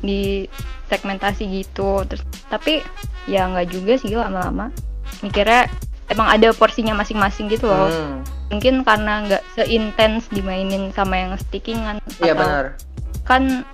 di 0.00 0.48
segmentasi 0.88 1.44
gitu, 1.48 2.04
terus 2.08 2.24
tapi 2.48 2.80
ya 3.28 3.48
nggak 3.48 3.68
juga 3.68 4.00
sih 4.00 4.16
lama-lama. 4.16 4.72
Mikirnya 5.20 5.68
emang 6.12 6.28
ada 6.28 6.52
porsinya 6.52 6.92
masing-masing 6.94 7.48
gitu 7.48 7.66
loh. 7.66 7.88
Hmm, 7.88 8.20
Mungkin 8.52 8.84
karena 8.84 9.24
nggak 9.24 9.42
seintens 9.56 10.28
dimainin 10.28 10.92
sama 10.92 11.16
yang 11.16 11.32
stickingan 11.40 11.96
Iya 12.20 12.36
benar. 12.36 12.76
kan 13.24 13.64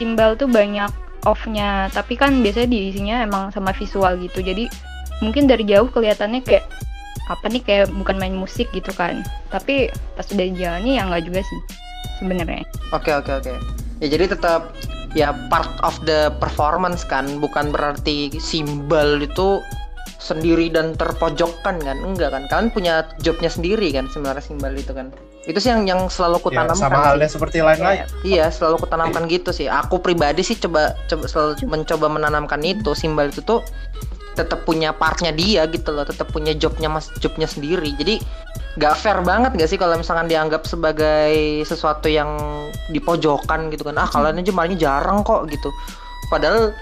timbal 0.00 0.32
tuh 0.34 0.48
banyak 0.48 0.88
off-nya 1.22 1.90
tapi 1.90 2.16
kan 2.16 2.40
biasanya 2.40 2.70
diisinya 2.70 3.16
emang 3.20 3.50
sama 3.50 3.74
visual 3.74 4.14
gitu 4.16 4.40
jadi 4.40 4.70
mungkin 5.18 5.44
dari 5.44 5.66
jauh 5.66 5.90
kelihatannya 5.90 6.40
kayak 6.40 6.64
apa 7.26 7.44
nih 7.50 7.60
kayak 7.60 7.86
bukan 7.92 8.14
main 8.16 8.32
musik 8.32 8.70
gitu 8.70 8.88
kan 8.94 9.20
tapi 9.50 9.90
pas 10.14 10.22
udah 10.30 10.46
jalani 10.54 10.96
ya 10.96 11.02
nggak 11.02 11.26
juga 11.26 11.40
sih 11.42 11.60
sebenarnya 12.16 12.62
Oke 12.94 13.10
oke 13.10 13.32
oke. 13.42 13.52
Ya 13.98 14.06
jadi 14.06 14.30
tetap 14.30 14.70
ya 15.12 15.34
part 15.50 15.72
of 15.82 15.98
the 16.06 16.30
performance 16.38 17.02
kan, 17.02 17.26
bukan 17.42 17.74
berarti 17.74 18.30
simbal 18.38 19.18
itu 19.18 19.58
sendiri 20.26 20.66
dan 20.66 20.98
terpojokkan 20.98 21.78
kan, 21.78 21.96
enggak 22.02 22.34
kan? 22.34 22.50
Kalian 22.50 22.68
punya 22.74 22.94
jobnya 23.22 23.46
sendiri 23.46 23.94
kan 23.94 24.10
sebenarnya 24.10 24.42
simbal 24.42 24.74
itu 24.74 24.90
kan. 24.90 25.14
Itu 25.46 25.62
sih 25.62 25.70
yang 25.70 25.86
yang 25.86 26.10
selalu 26.10 26.42
Ya, 26.42 26.44
kutanamkan. 26.50 26.74
sama 26.82 26.98
sih. 26.98 27.06
halnya 27.06 27.28
seperti 27.30 27.58
lain 27.62 27.78
lain. 27.78 28.02
Iya, 28.26 28.50
selalu 28.50 28.82
kutanamkan 28.82 29.30
gitu 29.30 29.54
sih. 29.54 29.70
Aku 29.70 30.02
pribadi 30.02 30.42
sih 30.42 30.58
coba 30.58 30.98
coba 31.06 31.30
selalu 31.30 31.62
mencoba 31.70 32.10
menanamkan 32.10 32.58
itu 32.66 32.90
simbal 32.98 33.30
itu 33.30 33.38
tuh 33.46 33.62
tetap 34.34 34.66
punya 34.66 34.90
partnya 34.92 35.30
dia 35.32 35.64
gitu 35.70 35.94
loh, 35.94 36.02
tetap 36.04 36.28
punya 36.28 36.52
jobnya 36.52 36.90
mas 36.90 37.08
jobnya 37.22 37.46
sendiri. 37.46 37.94
Jadi 37.96 38.20
gak 38.76 38.98
fair 39.00 39.16
banget 39.24 39.56
gak 39.56 39.70
sih 39.72 39.78
kalau 39.80 39.96
misalkan 39.96 40.28
dianggap 40.28 40.68
sebagai 40.68 41.64
sesuatu 41.64 42.10
yang 42.10 42.28
dipojokkan 42.92 43.70
gitu 43.72 43.86
kan? 43.86 43.96
Ah 43.96 44.10
kalian 44.10 44.42
aja 44.42 44.52
mainnya 44.52 44.76
jarang 44.76 45.24
kok 45.24 45.48
gitu. 45.48 45.70
Padahal 46.28 46.74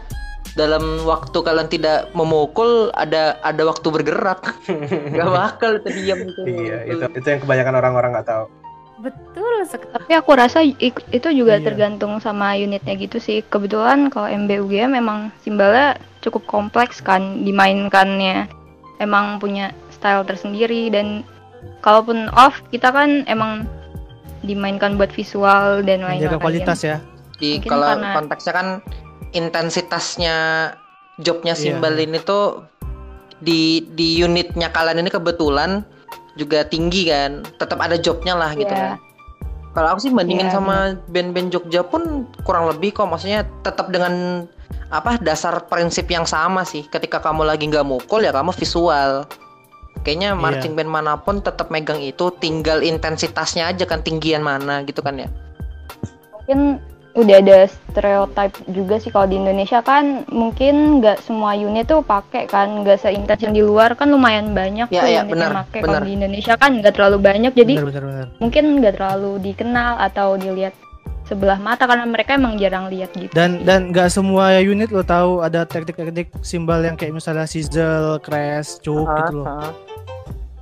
dalam 0.55 1.03
waktu 1.03 1.35
kalian 1.37 1.67
tidak 1.67 2.11
memukul 2.13 2.89
ada 2.95 3.39
ada 3.41 3.63
waktu 3.63 3.87
bergerak. 3.87 4.55
gak 5.15 5.29
bakal 5.29 5.71
itu 5.77 5.89
diam 5.93 6.19
gitu. 6.23 6.41
Iya 6.45 6.79
itu 6.87 7.05
itu 7.13 7.27
yang 7.27 7.41
kebanyakan 7.43 7.75
orang-orang 7.77 8.11
nggak 8.15 8.29
tahu. 8.29 8.47
Betul 8.95 9.53
sekali. 9.67 9.91
tapi 9.91 10.13
aku 10.15 10.31
rasa 10.33 10.63
itu 10.63 11.29
juga 11.29 11.59
Iya. 11.59 11.67
tergantung 11.67 12.23
sama 12.23 12.55
unitnya 12.55 12.95
gitu 12.95 13.19
sih 13.19 13.43
kebetulan 13.43 14.07
kalau 14.07 14.31
MBUGM 14.31 14.95
memang 14.95 15.35
simbalnya 15.43 15.99
cukup 16.23 16.47
kompleks 16.47 17.03
kan 17.03 17.43
dimainkannya 17.43 18.47
emang 18.97 19.37
punya 19.37 19.75
style 19.91 20.23
tersendiri 20.23 20.89
dan 20.89 21.27
kalaupun 21.83 22.31
off 22.33 22.63
kita 22.71 22.89
kan 22.89 23.27
emang 23.27 23.67
dimainkan 24.41 24.95
buat 24.95 25.11
visual 25.11 25.83
dan 25.83 26.01
lain-lain 26.01 26.31
Menjaga 26.31 26.39
kualitas 26.39 26.79
ya. 26.81 26.97
di 27.37 27.59
Mungkin 27.59 27.69
kalau 27.69 27.87
karena- 27.91 28.15
konteksnya 28.15 28.53
kan 28.55 28.67
intensitasnya 29.35 30.37
jobnya 31.21 31.55
Iya. 31.55 31.63
simbal 31.79 31.95
ini 31.99 32.19
tuh 32.23 32.65
di 33.43 33.85
di 33.93 34.23
unitnya 34.23 34.71
kalian 34.73 35.03
ini 35.05 35.11
kebetulan 35.11 35.83
juga 36.35 36.65
tinggi 36.67 37.11
kan. 37.11 37.43
Tetap 37.59 37.79
ada 37.79 37.99
jobnya 37.99 38.35
lah 38.35 38.55
gitu 38.55 38.71
Iya. 38.71 38.97
kan. 38.97 39.03
Kalau 39.75 39.89
aku 39.91 40.07
sih 40.07 40.13
bandingin 40.15 40.47
Iya, 40.47 40.55
sama 40.55 40.95
band-band 41.11 41.51
Jogja 41.51 41.83
pun 41.83 42.31
kurang 42.47 42.71
lebih 42.71 42.95
kok. 42.95 43.11
Maksudnya 43.11 43.43
tetap 43.67 43.91
dengan 43.91 44.47
apa 44.95 45.19
dasar 45.19 45.67
prinsip 45.67 46.07
yang 46.07 46.23
sama 46.23 46.63
sih. 46.63 46.87
Ketika 46.87 47.19
kamu 47.19 47.43
lagi 47.43 47.67
nggak 47.67 47.83
mukul 47.83 48.23
ya 48.23 48.31
kamu 48.31 48.55
visual. 48.55 49.27
Kayaknya 50.07 50.31
Iya. 50.35 50.39
marching 50.39 50.79
band 50.79 50.91
mana 50.95 51.19
pun 51.19 51.43
tetap 51.43 51.75
megang 51.75 51.99
itu 51.99 52.31
tinggal 52.39 52.87
intensitasnya 52.87 53.75
aja 53.75 53.83
kan 53.83 53.99
tinggian 53.99 54.47
mana 54.47 54.87
gitu 54.87 55.03
kan 55.03 55.19
ya. 55.19 55.27
Mungkin 56.39 56.79
udah 57.15 57.37
ada 57.37 57.59
stereotype 57.67 58.55
juga 58.69 58.99
sih 58.99 59.09
kalau 59.09 59.25
di 59.25 59.37
Indonesia 59.37 59.79
kan 59.81 60.27
mungkin 60.29 60.99
nggak 60.99 61.23
semua 61.23 61.55
unit 61.55 61.87
tuh 61.87 62.03
pakai 62.03 62.45
kan 62.45 62.83
nggak 62.83 62.99
seintens 62.99 63.39
yang 63.41 63.55
di 63.55 63.63
luar 63.63 63.95
kan 63.95 64.09
lumayan 64.09 64.51
banyak 64.51 64.91
Ya, 64.91 64.99
tuh 64.99 65.09
ya, 65.09 65.23
unit 65.23 65.39
yang 65.39 65.55
pakai 65.57 65.79
benar. 65.79 65.89
kalau 65.95 66.01
di 66.03 66.13
Indonesia 66.13 66.55
kan 66.55 66.71
nggak 66.75 66.91
terlalu 66.93 67.19
banyak 67.21 67.53
jadi 67.53 67.75
Benar 67.77 67.87
benar 67.89 68.05
benar. 68.05 68.27
mungkin 68.37 68.65
nggak 68.77 68.95
terlalu 68.95 69.31
dikenal 69.41 69.93
atau 70.01 70.35
dilihat 70.35 70.75
sebelah 71.25 71.57
mata 71.57 71.87
karena 71.87 72.05
mereka 72.05 72.35
emang 72.35 72.55
jarang 72.55 72.91
lihat 72.91 73.15
gitu 73.15 73.31
Dan 73.31 73.63
dan 73.63 73.89
nggak 73.89 74.11
semua 74.11 74.59
unit 74.59 74.91
lo 74.91 75.01
tahu 75.01 75.39
ada 75.41 75.63
teknik-teknik 75.63 76.35
simbal 76.41 76.83
yang 76.83 76.95
kayak 76.95 77.15
misalnya 77.15 77.47
sizzle, 77.47 78.19
crash, 78.19 78.77
choke 78.81 79.07
Ah, 79.07 79.17
gitu 79.23 79.35
loh. 79.39 79.47
ah. 79.47 79.73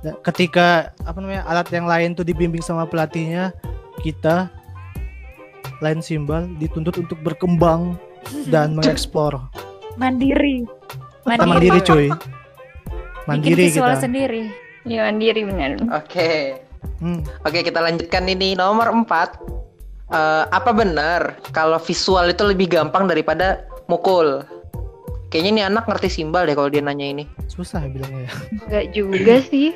Nah, 0.01 0.15
ketika 0.21 0.67
apa 0.99 1.17
namanya 1.17 1.43
alat 1.43 1.67
yang 1.69 1.83
lain 1.83 2.11
tuh 2.11 2.21
dibimbing 2.21 2.59
sama 2.59 2.83
pelatihnya, 2.83 3.51
kita 3.99 4.51
lain 5.83 5.99
simbal 5.99 6.47
dituntut 6.57 6.95
untuk 6.97 7.19
berkembang 7.19 7.99
dan 8.47 8.71
mengeksplor. 8.77 9.35
Mandiri. 9.93 10.63
Kita 11.21 11.43
mandiri 11.43 11.79
cuy. 11.79 12.07
Bikin 12.07 13.23
Mandiri 13.23 13.63
visual 13.67 13.91
kita. 13.91 14.01
sendiri. 14.01 14.43
ya 14.83 15.07
mandiri 15.07 15.41
benar 15.43 15.79
oke 15.89 16.31
Hmm. 16.99 17.23
Oke, 17.41 17.63
kita 17.63 17.79
lanjutkan 17.79 18.27
ini 18.27 18.55
nomor 18.55 18.91
4. 18.91 19.39
Eh, 20.09 20.43
apa 20.45 20.71
benar 20.71 21.39
kalau 21.49 21.79
visual 21.79 22.27
itu 22.27 22.43
lebih 22.43 22.67
gampang 22.67 23.07
daripada 23.07 23.63
mukul? 23.87 24.43
Kayaknya 25.27 25.49
ini 25.49 25.61
anak 25.63 25.87
ngerti 25.87 26.11
simbal 26.11 26.43
deh 26.43 26.51
kalau 26.51 26.67
dia 26.67 26.83
nanya 26.83 27.07
ini. 27.07 27.23
Susah 27.47 27.87
bilangnya 27.87 28.27
ya. 28.27 28.31
nggak 28.67 28.85
juga 28.91 29.35
sih 29.41 29.71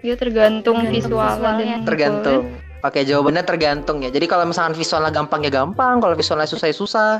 ya 0.00 0.14
tergantung 0.14 0.84
Tergantung 0.84 0.92
visual 0.92 1.32
visualnya. 1.32 1.64
dan 1.64 1.86
Tergantung. 1.88 2.42
Oke, 2.80 3.04
jawabannya 3.04 3.44
tergantung 3.44 4.00
ya. 4.00 4.08
Jadi 4.08 4.24
kalau 4.24 4.48
misalkan 4.48 4.72
visualnya 4.72 5.12
gampang 5.12 5.44
ya 5.44 5.52
gampang, 5.52 6.00
kalau 6.00 6.16
visualnya 6.16 6.48
susah 6.48 6.72
ya 6.72 6.76
susah. 6.76 7.12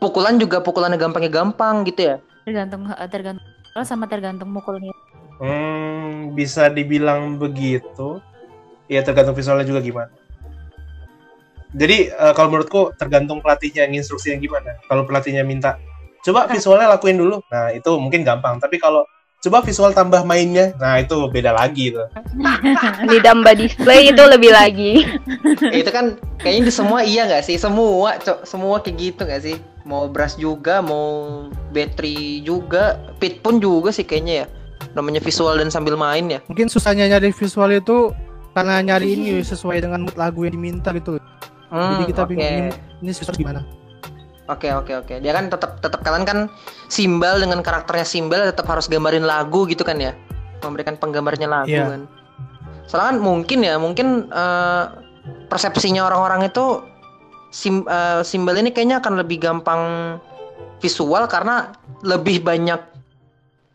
Pukulan 0.00 0.40
juga 0.40 0.64
pukulannya 0.64 0.96
gampang 0.96 1.24
ya 1.28 1.32
gampang 1.32 1.84
gitu 1.84 2.00
ya. 2.00 2.16
Tergantung 2.48 2.88
eh, 2.88 3.08
tergantung 3.12 3.44
sama 3.84 4.08
tergantung 4.08 4.48
mukulnya. 4.48 4.92
Hmm, 5.36 6.32
bisa 6.32 6.72
dibilang 6.72 7.36
begitu. 7.36 8.24
Ya 8.88 9.04
tergantung 9.04 9.36
visualnya 9.36 9.68
juga 9.68 9.84
gimana. 9.84 10.12
Jadi 11.76 12.08
eh, 12.08 12.32
kalau 12.32 12.48
menurutku 12.56 12.96
tergantung 12.96 13.44
pelatihnya 13.44 13.84
yang 13.84 14.00
instruksi 14.00 14.32
yang 14.32 14.40
gimana. 14.40 14.80
Kalau 14.88 15.04
pelatihnya 15.04 15.44
minta 15.44 15.76
coba 16.24 16.48
visualnya 16.48 16.88
lakuin 16.88 17.20
dulu, 17.20 17.44
nah 17.52 17.68
itu 17.68 17.92
mungkin 18.00 18.24
gampang. 18.24 18.56
Tapi 18.64 18.80
kalau 18.80 19.04
coba 19.44 19.62
visual 19.62 19.92
tambah 19.92 20.24
mainnya, 20.24 20.72
nah 20.80 20.98
itu 20.98 21.14
beda 21.28 21.52
lagi 21.54 21.92
tuh. 21.92 22.08
ditambah 23.12 23.52
display 23.56 24.10
itu 24.10 24.22
lebih 24.26 24.50
lagi 24.50 24.92
Ya, 25.70 25.78
itu 25.84 25.90
kan 25.92 26.18
kayaknya 26.40 26.62
di 26.68 26.72
semua 26.74 27.00
iya 27.04 27.28
nggak 27.28 27.44
sih? 27.46 27.56
Semua, 27.56 28.18
cok, 28.18 28.44
semua 28.48 28.80
kayak 28.82 28.96
gitu 28.98 29.20
nggak 29.26 29.42
sih? 29.42 29.56
Mau 29.86 30.10
brush 30.10 30.34
juga, 30.36 30.82
mau 30.82 31.46
battery 31.70 32.42
juga, 32.42 32.98
pit 33.22 33.38
pun 33.40 33.62
juga 33.62 33.94
sih 33.94 34.02
kayaknya 34.02 34.44
ya. 34.44 34.46
Namanya 34.98 35.22
visual 35.22 35.56
dan 35.60 35.70
sambil 35.70 35.94
main 35.94 36.26
ya. 36.26 36.40
Mungkin 36.50 36.66
susahnya 36.66 37.06
nyari 37.06 37.30
visual 37.30 37.70
itu 37.70 38.10
karena 38.56 38.80
nyari 38.80 39.14
ini 39.14 39.44
sesuai 39.44 39.84
dengan 39.84 40.08
mood 40.08 40.16
lagu 40.16 40.42
yang 40.48 40.56
diminta 40.56 40.90
gitu. 40.96 41.20
Hmm, 41.68 42.00
Jadi 42.00 42.04
kita 42.14 42.22
oke. 42.24 42.30
bingung 42.32 42.50
ini, 42.50 42.70
ini 43.04 43.12
susah 43.12 43.34
gimana. 43.36 43.60
Oke 44.46 44.70
oke 44.70 44.92
oke. 44.94 45.14
Dia 45.18 45.32
kan 45.34 45.50
tetap 45.50 45.82
tetap 45.82 46.00
kalian 46.06 46.22
kan 46.22 46.38
simbal 46.86 47.42
dengan 47.42 47.66
karakternya 47.66 48.06
simbal 48.06 48.46
tetap 48.46 48.66
harus 48.70 48.86
gambarin 48.86 49.26
lagu 49.26 49.66
gitu 49.66 49.82
kan 49.82 49.98
ya. 49.98 50.14
Memberikan 50.62 50.94
penggambarnya 50.94 51.48
lagu 51.50 51.74
Iya. 51.74 51.86
kan. 51.90 52.02
Soalnya 52.86 53.06
kan 53.10 53.18
mungkin 53.18 53.58
ya, 53.66 53.74
mungkin 53.82 54.30
eh, 54.30 54.84
persepsinya 55.50 56.06
orang-orang 56.06 56.46
itu 56.46 56.86
sim, 57.50 57.82
eh, 57.90 58.22
simbal 58.22 58.54
ini 58.54 58.70
kayaknya 58.70 59.02
akan 59.02 59.18
lebih 59.18 59.42
gampang 59.42 59.82
visual 60.78 61.26
karena 61.26 61.74
lebih 62.06 62.46
banyak 62.46 62.78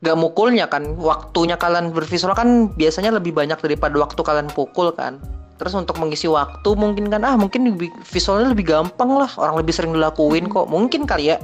gak 0.02 0.18
mukulnya 0.18 0.72
kan. 0.72 0.96
Waktunya 0.96 1.60
kalian 1.60 1.92
bervisual 1.92 2.32
kan 2.32 2.72
biasanya 2.80 3.12
lebih 3.12 3.36
banyak 3.36 3.60
daripada 3.60 4.00
waktu 4.00 4.22
kalian 4.24 4.48
pukul 4.56 4.96
kan. 4.96 5.20
Terus 5.62 5.78
untuk 5.78 6.02
mengisi 6.02 6.26
waktu 6.26 6.74
mungkin 6.74 7.06
kan 7.14 7.22
ah 7.22 7.38
mungkin 7.38 7.70
lebih- 7.70 7.94
visualnya 8.10 8.50
lebih 8.50 8.66
gampang 8.74 9.14
lah, 9.14 9.30
orang 9.38 9.62
lebih 9.62 9.78
sering 9.78 9.94
dilakuin 9.94 10.50
kok. 10.50 10.66
Mungkin 10.66 11.06
kali 11.06 11.30
ya. 11.30 11.38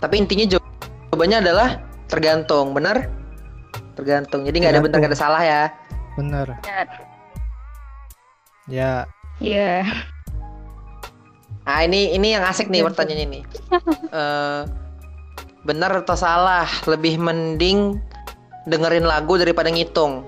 Tapi 0.00 0.14
intinya 0.16 0.56
jaw- 0.56 0.64
jawabannya 1.12 1.44
adalah 1.44 1.68
tergantung, 2.08 2.72
benar? 2.72 3.12
Tergantung. 3.92 4.48
Jadi 4.48 4.56
nggak 4.56 4.72
ada 4.72 4.80
benar 4.80 4.96
nggak 5.04 5.12
ada 5.12 5.20
salah 5.20 5.42
ya. 5.44 5.62
Bener. 6.16 6.56
Benar. 6.64 6.86
Ya, 8.72 9.04
Iya. 9.36 9.84
Nah 11.68 11.78
ini 11.84 12.16
ini 12.16 12.32
yang 12.32 12.44
asik 12.48 12.72
nih 12.72 12.80
pertanyaannya 12.80 13.26
nih. 13.28 13.44
Eh, 14.16 14.60
benar 15.68 15.92
atau 16.00 16.16
salah? 16.16 16.64
Lebih 16.88 17.20
mending 17.20 18.00
dengerin 18.64 19.04
lagu 19.04 19.36
daripada 19.36 19.68
ngitung. 19.68 20.24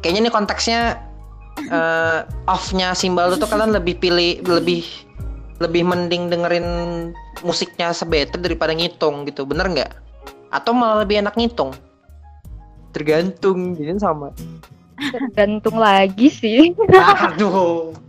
Kayaknya 0.00 0.20
nih 0.28 0.34
konteksnya 0.34 0.80
eh 1.56 2.20
off-nya 2.44 2.92
simbal 2.92 3.32
itu 3.32 3.48
kalian 3.48 3.72
lebih 3.72 3.96
pilih 3.96 4.44
lebih 4.44 4.84
lebih 5.56 5.88
mending 5.88 6.28
dengerin 6.28 6.68
musiknya 7.40 7.96
sebeter 7.96 8.36
daripada 8.36 8.76
ngitung 8.76 9.24
gitu. 9.24 9.48
Bener 9.48 9.66
nggak? 9.72 9.92
Atau 10.52 10.76
malah 10.76 11.02
lebih 11.04 11.24
enak 11.24 11.34
ngitung? 11.36 11.72
Tergantung, 12.92 13.76
jadi 13.76 13.96
sama. 14.00 14.32
Tergantung 14.96 15.76
lagi 15.76 16.28
sih. 16.28 16.72
Aduh. 17.32 17.92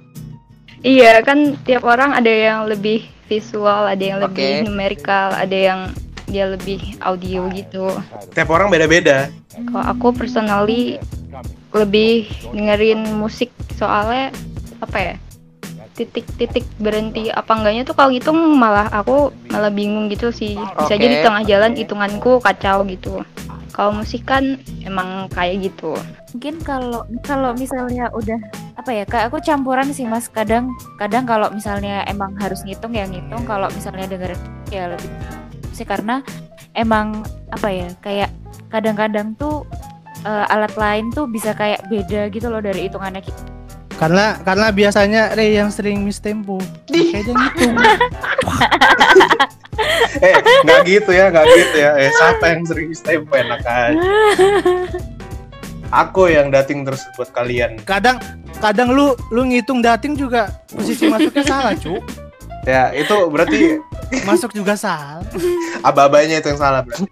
Iya 0.86 1.26
kan 1.26 1.58
tiap 1.66 1.90
orang 1.90 2.14
ada 2.14 2.30
yang 2.30 2.70
lebih 2.70 3.10
visual, 3.26 3.90
ada 3.90 3.98
yang 3.98 4.22
Oke. 4.22 4.30
lebih 4.30 4.70
numerikal, 4.70 5.34
ada 5.34 5.58
yang 5.58 5.80
dia 6.28 6.46
lebih 6.52 7.00
audio 7.02 7.48
gitu. 7.56 7.88
Tiap 8.36 8.50
orang 8.52 8.68
beda-beda. 8.68 9.32
Kalau 9.56 9.84
aku 9.84 10.14
personally 10.14 11.00
lebih 11.72 12.28
dengerin 12.52 13.04
musik 13.18 13.50
soalnya 13.80 14.36
apa 14.84 14.98
ya? 15.00 15.16
Titik-titik 15.98 16.68
berhenti 16.78 17.34
apa 17.34 17.58
enggaknya 17.58 17.82
tuh 17.82 17.98
kalau 17.98 18.14
ngitung 18.14 18.38
malah 18.54 18.86
aku 18.94 19.34
malah 19.50 19.74
bingung 19.74 20.12
gitu 20.14 20.30
sih. 20.30 20.54
Bisa 20.54 20.94
Oke. 20.94 21.02
jadi 21.02 21.26
tengah 21.26 21.44
jalan 21.48 21.74
hitunganku 21.74 22.38
kacau 22.44 22.86
gitu. 22.86 23.26
Kalau 23.74 23.94
musik 23.94 24.26
kan 24.26 24.62
emang 24.86 25.30
kayak 25.34 25.70
gitu. 25.74 25.98
Mungkin 26.34 26.62
kalau 26.62 27.06
kalau 27.26 27.54
misalnya 27.58 28.10
udah 28.14 28.38
apa 28.78 28.94
ya 28.94 29.04
kayak 29.10 29.34
aku 29.34 29.42
campuran 29.42 29.90
sih 29.90 30.06
mas 30.06 30.30
kadang 30.30 30.70
kadang 31.02 31.26
kalau 31.26 31.50
misalnya 31.50 32.06
emang 32.06 32.38
harus 32.38 32.62
ngitung 32.62 32.94
ya 32.94 33.10
ngitung 33.10 33.42
kalau 33.46 33.70
misalnya 33.74 34.06
dengerin 34.06 34.38
ya 34.70 34.94
lebih 34.94 35.10
sih 35.78 35.86
karena 35.86 36.26
emang 36.74 37.22
apa 37.54 37.70
ya 37.70 37.90
kayak 38.02 38.34
kadang-kadang 38.74 39.38
tuh 39.38 39.62
eh, 40.26 40.46
alat 40.50 40.74
lain 40.74 41.14
tuh 41.14 41.30
bisa 41.30 41.54
kayak 41.54 41.86
beda 41.86 42.34
gitu 42.34 42.50
loh 42.50 42.62
dari 42.66 42.90
hitungannya 42.90 43.22
kita. 43.22 43.44
karena 43.98 44.38
karena 44.46 44.70
biasanya 44.70 45.22
Ray 45.34 45.58
yang 45.58 45.74
sering 45.74 46.06
miss 46.06 46.22
tempo. 46.22 46.62
Kayaknya 46.90 47.34
gitu. 47.34 47.62
Eh, 50.18 50.34
nggak 50.66 50.82
gitu 50.90 51.12
ya, 51.14 51.30
nggak 51.30 51.46
gitu 51.46 51.78
ya. 51.78 51.92
Eh, 52.02 52.10
siapa 52.10 52.46
yang 52.50 52.62
sering 52.66 52.90
tempo 52.98 53.34
enak 53.38 53.62
aja. 53.62 53.94
Aku 55.94 56.28
yang 56.28 56.50
dating 56.50 56.84
terus 56.84 57.06
buat 57.14 57.30
kalian. 57.30 57.78
Kadang 57.86 58.18
kadang 58.58 58.90
lu 58.90 59.14
lu 59.30 59.46
ngitung 59.46 59.86
dating 59.86 60.18
juga 60.18 60.50
posisi 60.74 61.06
masuknya 61.06 61.46
salah, 61.46 61.74
Cuk. 61.78 62.02
Ya, 62.66 62.90
itu 62.92 63.16
berarti 63.30 63.78
Masuk 64.24 64.51
juga 64.51 64.74
salah. 64.74 65.24
aba-abanya 65.82 66.39
itu 66.39 66.47
yang 66.47 66.60
salah 66.60 66.82
berarti. 66.82 67.08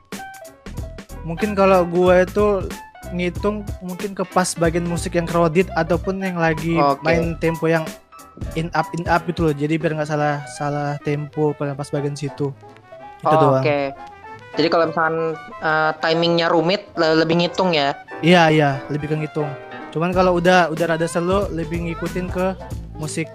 Mungkin 1.26 1.54
kalau 1.54 1.84
gua 1.84 2.22
itu 2.22 2.70
ngitung 3.12 3.62
mungkin 3.82 4.14
ke 4.14 4.24
pas 4.26 4.54
bagian 4.54 4.86
musik 4.86 5.14
yang 5.14 5.26
crowded 5.26 5.70
ataupun 5.74 6.20
yang 6.20 6.38
lagi 6.38 6.76
Oke. 6.76 7.02
main 7.02 7.38
tempo 7.38 7.66
yang 7.66 7.86
in 8.54 8.68
up 8.74 8.88
in 8.94 9.06
up 9.06 9.26
gitu 9.26 9.50
loh. 9.50 9.56
Jadi 9.56 9.76
biar 9.76 9.94
nggak 9.94 10.08
salah 10.08 10.42
salah 10.54 10.98
tempo 11.02 11.54
pada 11.54 11.74
pas 11.74 11.88
bagian 11.88 12.14
situ. 12.14 12.50
Itu 13.20 13.26
Oh, 13.26 13.40
doang. 13.42 13.62
Oke. 13.62 13.94
Jadi 14.56 14.68
kalau 14.70 14.86
misalkan 14.88 15.36
eh, 15.60 15.92
timingnya 16.00 16.48
rumit 16.48 16.88
le- 16.96 17.20
lebih 17.20 17.44
ngitung 17.44 17.76
ya. 17.76 17.92
Iya 18.24 18.44
iya 18.48 18.70
lebih 18.88 19.12
ke 19.12 19.16
ngitung. 19.18 19.50
Cuman 19.92 20.12
kalau 20.12 20.36
udah 20.36 20.68
udah 20.70 20.86
rada 20.90 21.08
slow 21.08 21.48
lebih 21.50 21.84
ngikutin 21.84 22.28
ke 22.28 22.56
musik 22.96 23.28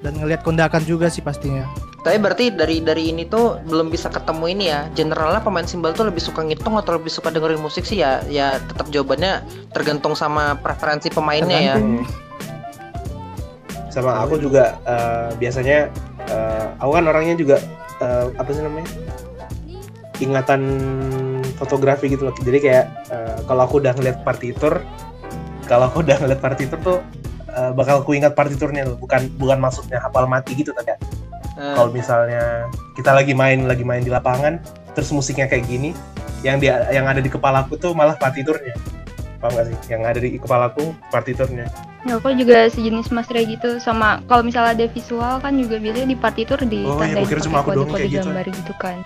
dan 0.00 0.14
ngelihat 0.14 0.42
kondakan 0.42 0.82
juga 0.82 1.06
sih 1.06 1.20
pastinya. 1.20 1.66
Tapi 2.00 2.16
berarti 2.16 2.48
dari 2.48 2.80
dari 2.80 3.12
ini 3.12 3.28
tuh 3.28 3.60
belum 3.68 3.92
bisa 3.92 4.08
ketemu 4.08 4.44
ini 4.48 4.64
ya. 4.72 4.88
Generalnya 4.96 5.44
pemain 5.44 5.68
simbal 5.68 5.92
tuh 5.92 6.08
lebih 6.08 6.24
suka 6.24 6.40
ngitung 6.40 6.80
atau 6.80 6.96
lebih 6.96 7.12
suka 7.12 7.28
dengerin 7.28 7.60
musik 7.60 7.84
sih 7.84 8.00
ya. 8.00 8.24
Ya 8.24 8.56
tetap 8.56 8.88
jawabannya 8.88 9.44
tergantung 9.76 10.16
sama 10.16 10.56
preferensi 10.56 11.12
pemainnya 11.12 11.60
ya. 11.60 11.76
Sama 13.92 14.16
aku 14.24 14.40
juga 14.40 14.80
eh, 14.88 15.36
biasanya 15.36 15.92
eh, 16.24 16.66
aku 16.80 16.90
kan 16.96 17.04
orangnya 17.04 17.36
juga 17.36 17.56
eh, 18.00 18.24
apa 18.36 18.48
sih 18.52 18.64
namanya? 18.64 18.88
ingatan 20.20 20.60
fotografi 21.56 22.12
gitu 22.12 22.28
loh. 22.28 22.34
Jadi 22.36 22.58
kayak 22.60 22.86
eh, 23.12 23.38
kalau 23.44 23.64
aku 23.68 23.80
udah 23.80 23.92
ngeliat 23.96 24.20
partitur, 24.24 24.84
kalau 25.68 25.88
aku 25.88 26.00
udah 26.00 26.16
ngeliat 26.16 26.40
partitur 26.40 26.80
tuh 26.80 26.98
bakal 27.74 28.00
aku 28.00 28.14
ingat 28.14 28.32
partiturnya 28.38 28.86
tuh, 28.86 28.96
bukan 28.96 29.26
bukan 29.36 29.58
maksudnya 29.58 29.98
hafal 29.98 30.24
mati 30.24 30.54
gitu 30.54 30.70
tapi 30.70 30.94
Eh, 31.60 31.74
kalau 31.76 31.92
misalnya 31.92 32.66
kita 32.96 33.12
lagi 33.12 33.36
main 33.36 33.68
lagi 33.68 33.84
main 33.84 34.00
di 34.00 34.08
lapangan 34.08 34.56
terus 34.96 35.12
musiknya 35.12 35.44
kayak 35.44 35.68
gini 35.68 35.92
yang 36.40 36.56
dia 36.56 36.88
yang 36.88 37.04
ada 37.04 37.20
di 37.20 37.28
kepalaku 37.28 37.76
tuh 37.76 37.92
malah 37.92 38.16
partiturnya 38.16 38.72
paham 39.36 39.52
gak 39.54 39.66
sih 39.68 39.76
yang 39.92 40.02
ada 40.02 40.16
di 40.16 40.40
kepalaku 40.40 40.96
partiturnya 41.12 41.68
Ya, 42.00 42.16
aku 42.16 42.32
juga 42.32 42.64
sejenis 42.64 43.12
Mas 43.12 43.28
Ray 43.28 43.44
gitu 43.44 43.76
sama 43.76 44.24
kalau 44.24 44.40
misalnya 44.40 44.72
ada 44.72 44.86
visual 44.88 45.36
kan 45.36 45.52
juga 45.52 45.76
biasanya 45.76 46.08
di 46.08 46.16
partitur 46.16 46.56
Oh, 46.56 46.64
ditandain 46.64 47.20
gua 47.20 47.28
kira 47.28 47.40
cuma 47.44 47.60
aku 47.60 47.76
doang 47.76 47.92
kode-kode 47.92 48.00
kayak 48.00 48.08
gitu. 48.08 48.24
gambar 48.24 48.46
gitu 48.48 48.72
kan. 48.80 48.96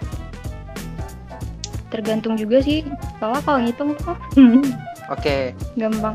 Tergantung 1.90 2.34
juga 2.38 2.62
sih. 2.62 2.86
Soalnya 3.18 3.42
kalau 3.42 3.58
ngitung 3.66 3.90
tuh 3.98 4.14
Oke. 5.14 5.58
gampang. 5.74 6.14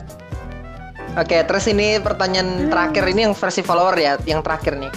Oke, 1.20 1.38
terus 1.44 1.68
ini 1.68 2.00
pertanyaan 2.00 2.72
terakhir 2.72 3.04
ini 3.12 3.28
yang 3.28 3.36
versi 3.36 3.60
follower 3.60 4.00
ya, 4.00 4.16
yang 4.24 4.40
terakhir 4.40 4.80
nih. 4.80 4.92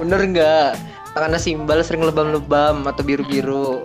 Bener 0.00 0.20
nggak? 0.24 0.70
Tangannya 1.10 1.36
simbal 1.36 1.82
sering 1.82 2.00
lebam-lebam 2.00 2.86
atau 2.86 3.02
biru-biru. 3.02 3.84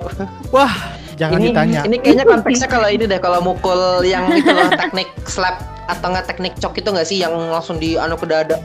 Jangan 1.15 1.39
ini, 1.39 1.51
ditanya. 1.51 1.81
Ini 1.83 1.95
kayaknya 1.99 2.25
konteksnya 2.25 2.67
kalau 2.67 2.87
ini 2.87 3.03
deh, 3.03 3.19
kalau 3.19 3.39
mukul 3.39 4.03
yang 4.03 4.27
itu 4.31 4.47
loh 4.47 4.67
teknik 4.81 5.07
slap 5.25 5.59
atau 5.85 6.11
nggak 6.11 6.27
teknik 6.27 6.53
cok 6.59 6.75
itu 6.75 6.89
nggak 6.91 7.07
sih 7.07 7.17
yang 7.19 7.31
langsung 7.49 7.77
di 7.77 7.95
anu 7.95 8.15
ke 8.15 8.25
dada, 8.25 8.57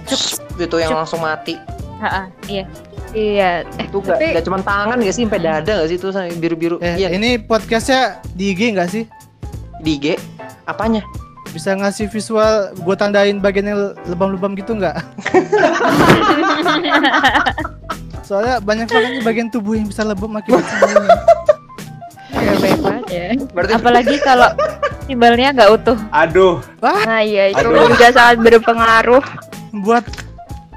gitu 0.57 0.77
yang 0.79 0.91
Cuk. 0.93 0.99
langsung 1.05 1.21
mati. 1.21 1.55
Iya. 2.49 2.65
Iya. 3.11 3.51
Eh, 3.77 3.87
Itu 3.87 4.01
nggak 4.01 4.19
tapi 4.19 4.25
nggak 4.35 4.45
cuma 4.47 4.59
tangan 4.63 4.97
nggak 4.99 5.15
sih, 5.15 5.25
sampai 5.27 5.43
dada 5.43 5.73
nggak 5.79 5.89
sih 5.89 5.97
itu 5.99 6.09
sampai 6.11 6.33
biru-biru. 6.37 6.77
Eh, 6.81 6.97
Iya, 6.97 7.09
ini 7.15 7.39
podcastnya 7.39 8.19
di 8.33 8.51
IG 8.51 8.61
nggak 8.75 8.89
sih? 8.89 9.05
di 9.81 9.97
IG. 9.97 10.07
Apanya? 10.67 11.01
Bisa 11.51 11.75
ngasih 11.75 12.07
visual 12.07 12.71
gue 12.73 12.95
tandain 12.95 13.37
bagian 13.37 13.67
yang 13.67 13.81
lebam-lebam 14.07 14.55
gitu 14.55 14.75
nggak? 14.75 14.95
Soalnya 18.23 18.63
banyak 18.63 18.87
banget 18.87 19.11
nih 19.19 19.25
bagian 19.27 19.49
tubuh 19.51 19.75
yang 19.75 19.91
bisa 19.91 20.07
lebam 20.07 20.31
akibat 20.33 20.63
semuanya. 20.63 21.11
ya 22.31 22.95
ya. 23.11 23.27
Berarti 23.51 23.73
Apalagi 23.75 24.17
kalau 24.23 24.49
simbalnya 25.05 25.51
nggak 25.51 25.71
utuh. 25.75 25.99
aduh 26.11 26.63
Nah 26.79 27.21
iya 27.21 27.51
itu 27.51 27.67
Aduh. 27.67 27.91
juga 27.91 28.15
sangat 28.15 28.39
berpengaruh. 28.39 29.25
buat 29.73 30.03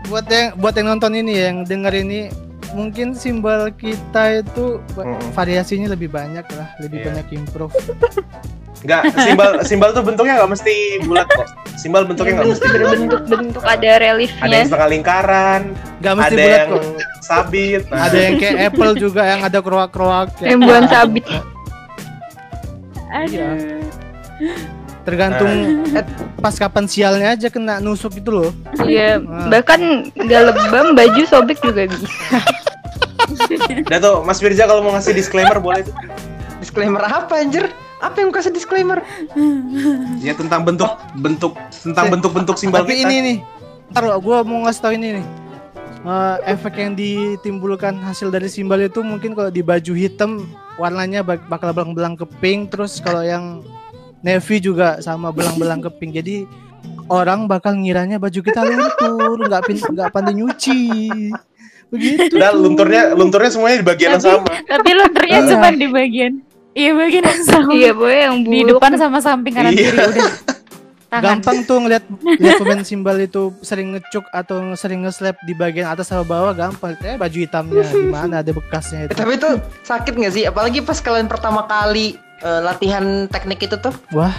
buat 0.06 0.26
yang 0.26 0.54
buat 0.58 0.74
yang 0.74 0.88
nonton 0.90 1.14
ini 1.16 1.34
yang 1.34 1.58
denger 1.64 1.94
ini 1.96 2.30
mungkin 2.74 3.14
simbol 3.14 3.70
kita 3.72 4.42
itu 4.42 4.82
Mm-mm. 4.94 5.32
variasinya 5.32 5.88
lebih 5.88 6.10
banyak 6.10 6.44
lah, 6.50 6.68
lebih 6.80 7.00
Iya. 7.00 7.06
banyak 7.08 7.28
improve. 7.34 7.74
nggak 8.84 9.02
simbal 9.16 9.50
simbal 9.64 9.90
tuh 9.90 10.04
bentuknya 10.04 10.36
nggak 10.36 10.52
mesti 10.52 10.76
bulat 11.02 11.24
kok 11.26 11.48
simbal 11.74 12.04
bentuknya 12.04 12.36
nggak 12.36 12.50
mesti 12.52 12.68
Berbentuk-bentuk 12.68 13.64
ada 13.64 13.72
ada 13.72 13.86
yang 13.88 14.00
reliefnya. 14.12 14.60
setengah 14.68 14.90
lingkaran 14.92 15.62
Gak 15.98 16.14
mesti 16.20 16.28
ada 16.28 16.36
bulat 16.36 16.52
yang 16.52 16.68
kok. 16.68 16.84
sabit 17.22 17.82
nah, 17.88 18.00
Ada 18.04 18.18
yang 18.20 18.34
kayak 18.36 18.58
apple 18.68 18.92
juga 18.98 19.22
yang 19.24 19.42
ada 19.42 19.60
kroak-kroak. 19.60 20.28
ya. 20.38 20.48
Embuan 20.52 20.84
sabit. 20.86 21.24
Aduh. 23.10 23.88
Tergantung 25.04 25.52
pas 26.38 26.52
kapan 26.54 26.86
sialnya 26.86 27.28
aja 27.32 27.48
kena 27.48 27.80
nusuk 27.80 28.16
itu 28.16 28.30
loh. 28.30 28.52
Iya, 28.82 29.20
Ah. 29.22 29.48
bahkan 29.48 29.80
nggak 30.10 30.42
lebam 30.46 30.92
baju 30.92 31.22
sobek 31.24 31.60
juga 31.60 31.88
bisa. 31.88 32.08
udah 33.90 34.00
tuh 34.00 34.16
Mas 34.26 34.40
Firza 34.40 34.64
kalau 34.66 34.82
mau 34.82 34.94
ngasih 34.96 35.14
disclaimer 35.14 35.58
boleh 35.58 35.86
tuh 35.86 35.96
disclaimer 36.64 37.04
apa 37.04 37.44
anjir? 37.44 37.68
Apa 38.04 38.20
yang 38.20 38.36
kasih 38.36 38.52
disclaimer? 38.52 39.00
ya 40.20 40.36
tentang 40.36 40.68
bentuk 40.68 40.92
bentuk 41.16 41.56
tentang 41.72 42.12
bentuk-bentuk 42.12 42.60
simbal 42.60 42.84
Tapi 42.84 43.00
kita 43.00 43.08
ini 43.08 43.18
nih, 43.24 43.38
ntar 43.96 44.12
gue 44.20 44.38
mau 44.44 44.68
ngasih 44.68 44.82
tau 44.84 44.92
ini 44.92 45.20
nih. 45.20 45.26
Eh, 46.04 46.38
efek 46.52 46.84
yang 46.84 47.00
ditimbulkan 47.00 47.96
hasil 48.04 48.28
dari 48.28 48.52
simbal 48.52 48.76
itu 48.84 49.00
mungkin 49.00 49.32
kalau 49.32 49.48
di 49.48 49.64
baju 49.64 49.96
hitam 49.96 50.44
warnanya 50.76 51.24
bak- 51.24 51.48
bakal 51.48 51.72
belang-belang 51.72 52.20
ke 52.20 52.28
pink 52.44 52.76
terus 52.76 53.00
kalau 53.00 53.24
yang 53.24 53.64
navy 54.20 54.60
juga 54.60 55.00
sama 55.00 55.32
belang-belang 55.32 55.80
ke 55.80 55.88
pink 55.96 56.20
jadi 56.20 56.44
orang 57.08 57.48
bakal 57.48 57.72
ngiranya 57.72 58.20
baju 58.20 58.36
kita 58.36 58.68
luntur, 58.68 59.48
nggak 59.48 59.64
pin- 59.64 59.92
nggak 59.96 60.12
pandai 60.12 60.36
nyuci. 60.36 60.82
Begitu. 61.94 62.34
Dan 62.34 62.50
tuh. 62.50 62.60
lunturnya 62.60 63.04
lunturnya 63.14 63.50
semuanya 63.50 63.78
di 63.78 63.86
bagian 63.86 64.10
yang 64.12 64.20
Tapi- 64.20 64.34
sama. 64.42 64.50
Tapi 64.66 64.90
lunturnya 64.92 65.38
cuma 65.46 65.68
di 65.70 65.88
bagian 65.88 66.34
Iya 66.74 66.92
bagian 66.92 67.24
yang 67.24 67.42
sama 67.44 67.70
Iya, 67.72 67.92
boy 67.94 68.10
yang 68.18 68.36
Di 68.42 68.50
buluk. 68.60 68.82
depan 68.82 68.92
sama 68.98 69.18
samping 69.20 69.54
kanan 69.54 69.72
Iya. 69.72 69.78
kiri 69.88 69.98
udah 70.10 70.30
Tangan 71.14 71.26
Gampang 71.38 71.58
tuh 71.64 71.78
ngeliat 71.78 72.04
lihat 72.34 72.58
pemain 72.58 72.82
simbal 72.82 73.22
itu 73.22 73.54
sering 73.62 73.94
ngecuk 73.94 74.26
atau 74.28 74.74
sering 74.74 75.06
nge-slap 75.06 75.38
di 75.40 75.54
bagian 75.54 75.86
atas 75.86 76.10
sama 76.10 76.26
bawah 76.26 76.50
gampang. 76.52 76.98
Eh 77.00 77.14
baju 77.14 77.38
hitamnya 77.38 77.86
di 77.86 78.10
mana 78.10 78.42
ada 78.42 78.50
bekasnya 78.50 79.06
Eh, 79.06 79.06
itu. 79.06 79.14
tapi 79.14 79.38
itu 79.38 79.46
sakit 79.84 80.10
nggak 80.12 80.34
sih? 80.34 80.44
Apalagi 80.44 80.82
pas 80.82 80.98
kalian 80.98 81.30
pertama 81.30 81.62
kali 81.64 82.18
eh, 82.18 82.62
latihan 82.62 83.30
teknik 83.30 83.62
itu 83.62 83.78
tuh. 83.78 83.94
Wah, 84.10 84.34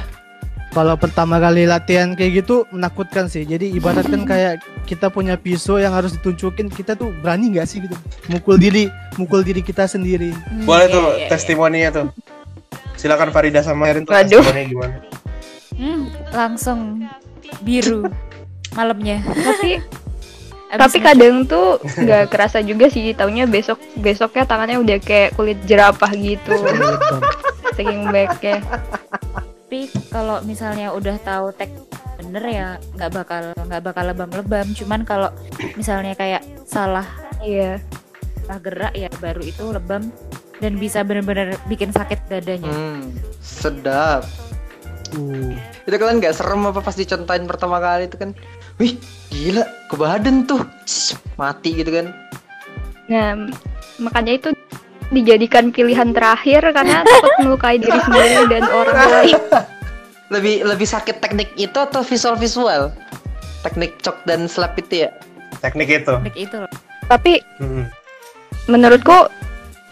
kalau 0.75 0.99
pertama 0.99 1.39
kali 1.39 1.71
latihan 1.71 2.19
kayak 2.19 2.45
gitu 2.45 2.67
menakutkan 2.75 3.31
sih. 3.31 3.47
Jadi 3.47 3.71
ibaratkan 3.79 4.27
kayak 4.27 4.61
kita 4.91 5.09
punya 5.09 5.39
pisau 5.39 5.79
yang 5.79 5.95
harus 5.95 6.19
ditunjukin 6.19 6.67
kita 6.67 6.99
tuh 6.99 7.15
berani 7.23 7.55
nggak 7.55 7.67
sih 7.71 7.79
gitu 7.79 7.95
mukul 8.27 8.59
diri, 8.59 8.91
mukul 9.15 9.47
diri 9.47 9.63
kita 9.63 9.87
sendiri. 9.87 10.35
Hmm, 10.35 10.67
Boleh 10.67 10.91
iya, 10.91 10.95
tuh 10.99 11.05
iya, 11.07 11.17
iya. 11.23 11.29
testimoninya 11.31 11.91
tuh. 11.95 12.07
Silakan 12.99 13.31
Farida 13.31 13.63
sama 13.63 13.87
Erin 13.91 14.03
tuh 14.03 14.13
Waduh. 14.13 14.43
testimoninya 14.43 14.67
gimana? 14.67 14.95
Hmm, 15.75 16.03
Langsung 16.31 17.03
biru 17.67 18.07
Malamnya 18.79 19.19
Tapi 19.23 19.79
Abis 20.75 20.91
tapi 20.91 20.99
kadang 21.07 21.47
tuh 21.47 21.79
nggak 21.87 22.35
kerasa 22.35 22.59
juga 22.59 22.91
sih 22.91 23.15
taunya 23.15 23.47
besok 23.47 23.79
besoknya 23.95 24.43
tangannya 24.43 24.83
udah 24.83 24.99
kayak 24.99 25.39
kulit 25.39 25.55
jerapah 25.71 26.11
gitu 26.19 26.51
saking 27.79 28.11
baiknya 28.11 28.59
tapi 29.65 29.89
kalau 30.13 30.45
misalnya 30.45 30.93
udah 30.93 31.17
tahu 31.25 31.49
tek 31.57 31.73
bener 32.21 32.45
ya 32.47 32.69
nggak 33.01 33.11
bakal 33.17 33.43
nggak 33.65 33.81
bakal 33.81 34.05
lebam-lebam 34.07 34.67
cuman 34.77 35.01
kalau 35.09 35.33
misalnya 35.73 36.13
kayak 36.13 36.45
salah 36.69 37.09
iya 37.41 37.81
salah 38.45 38.61
gerak 38.61 38.93
ya 38.93 39.09
baru 39.19 39.41
itu 39.41 39.65
lebam 39.73 40.13
dan 40.61 40.77
bisa 40.77 41.01
bener-bener 41.01 41.57
bikin 41.65 41.91
sakit 41.91 42.29
dadanya 42.29 42.71
Hmm, 42.71 43.17
sedap. 43.41 44.29
Uh, 45.17 45.57
Itu 45.89 45.97
kalian 45.97 46.21
nggak 46.21 46.37
serem 46.37 46.69
apa 46.69 46.79
pas 46.79 46.95
dicontohin 46.95 47.49
pertama 47.49 47.81
kali 47.81 48.07
itu 48.07 48.21
kan? 48.21 48.31
Wih, 48.77 48.95
gila, 49.33 49.65
ke 49.89 49.95
badan 49.97 50.45
tuh. 50.45 50.61
Mati 51.35 51.73
gitu 51.73 51.89
kan. 51.91 52.13
nah 53.05 53.35
makanya 53.99 54.39
itu 54.39 54.49
dijadikan 55.15 55.71
pilihan 55.71 56.11
terakhir 56.11 56.61
karena 56.69 57.01
takut 57.03 57.35
melukai 57.41 57.77
diri 57.77 57.95
sendiri 57.97 58.43
dan 58.49 58.63
orang 58.67 58.99
lain 59.13 59.39
Lebih 60.27 60.65
lebih 60.65 60.85
sakit 60.85 61.21
teknik 61.21 61.53
itu 61.55 61.75
atau 61.75 62.01
visual 62.01 62.35
visual? 62.35 62.91
Teknik 63.61 63.97
cok 63.99 64.25
dan 64.25 64.45
slap 64.45 64.75
itu 64.75 65.07
ya. 65.07 65.11
Teknik 65.59 65.89
itu. 65.95 66.11
Teknik 66.13 66.37
itu 66.39 66.57
loh. 66.59 66.73
tapi 67.05 67.39
Mm-mm. 67.59 67.85
menurutku 68.67 69.29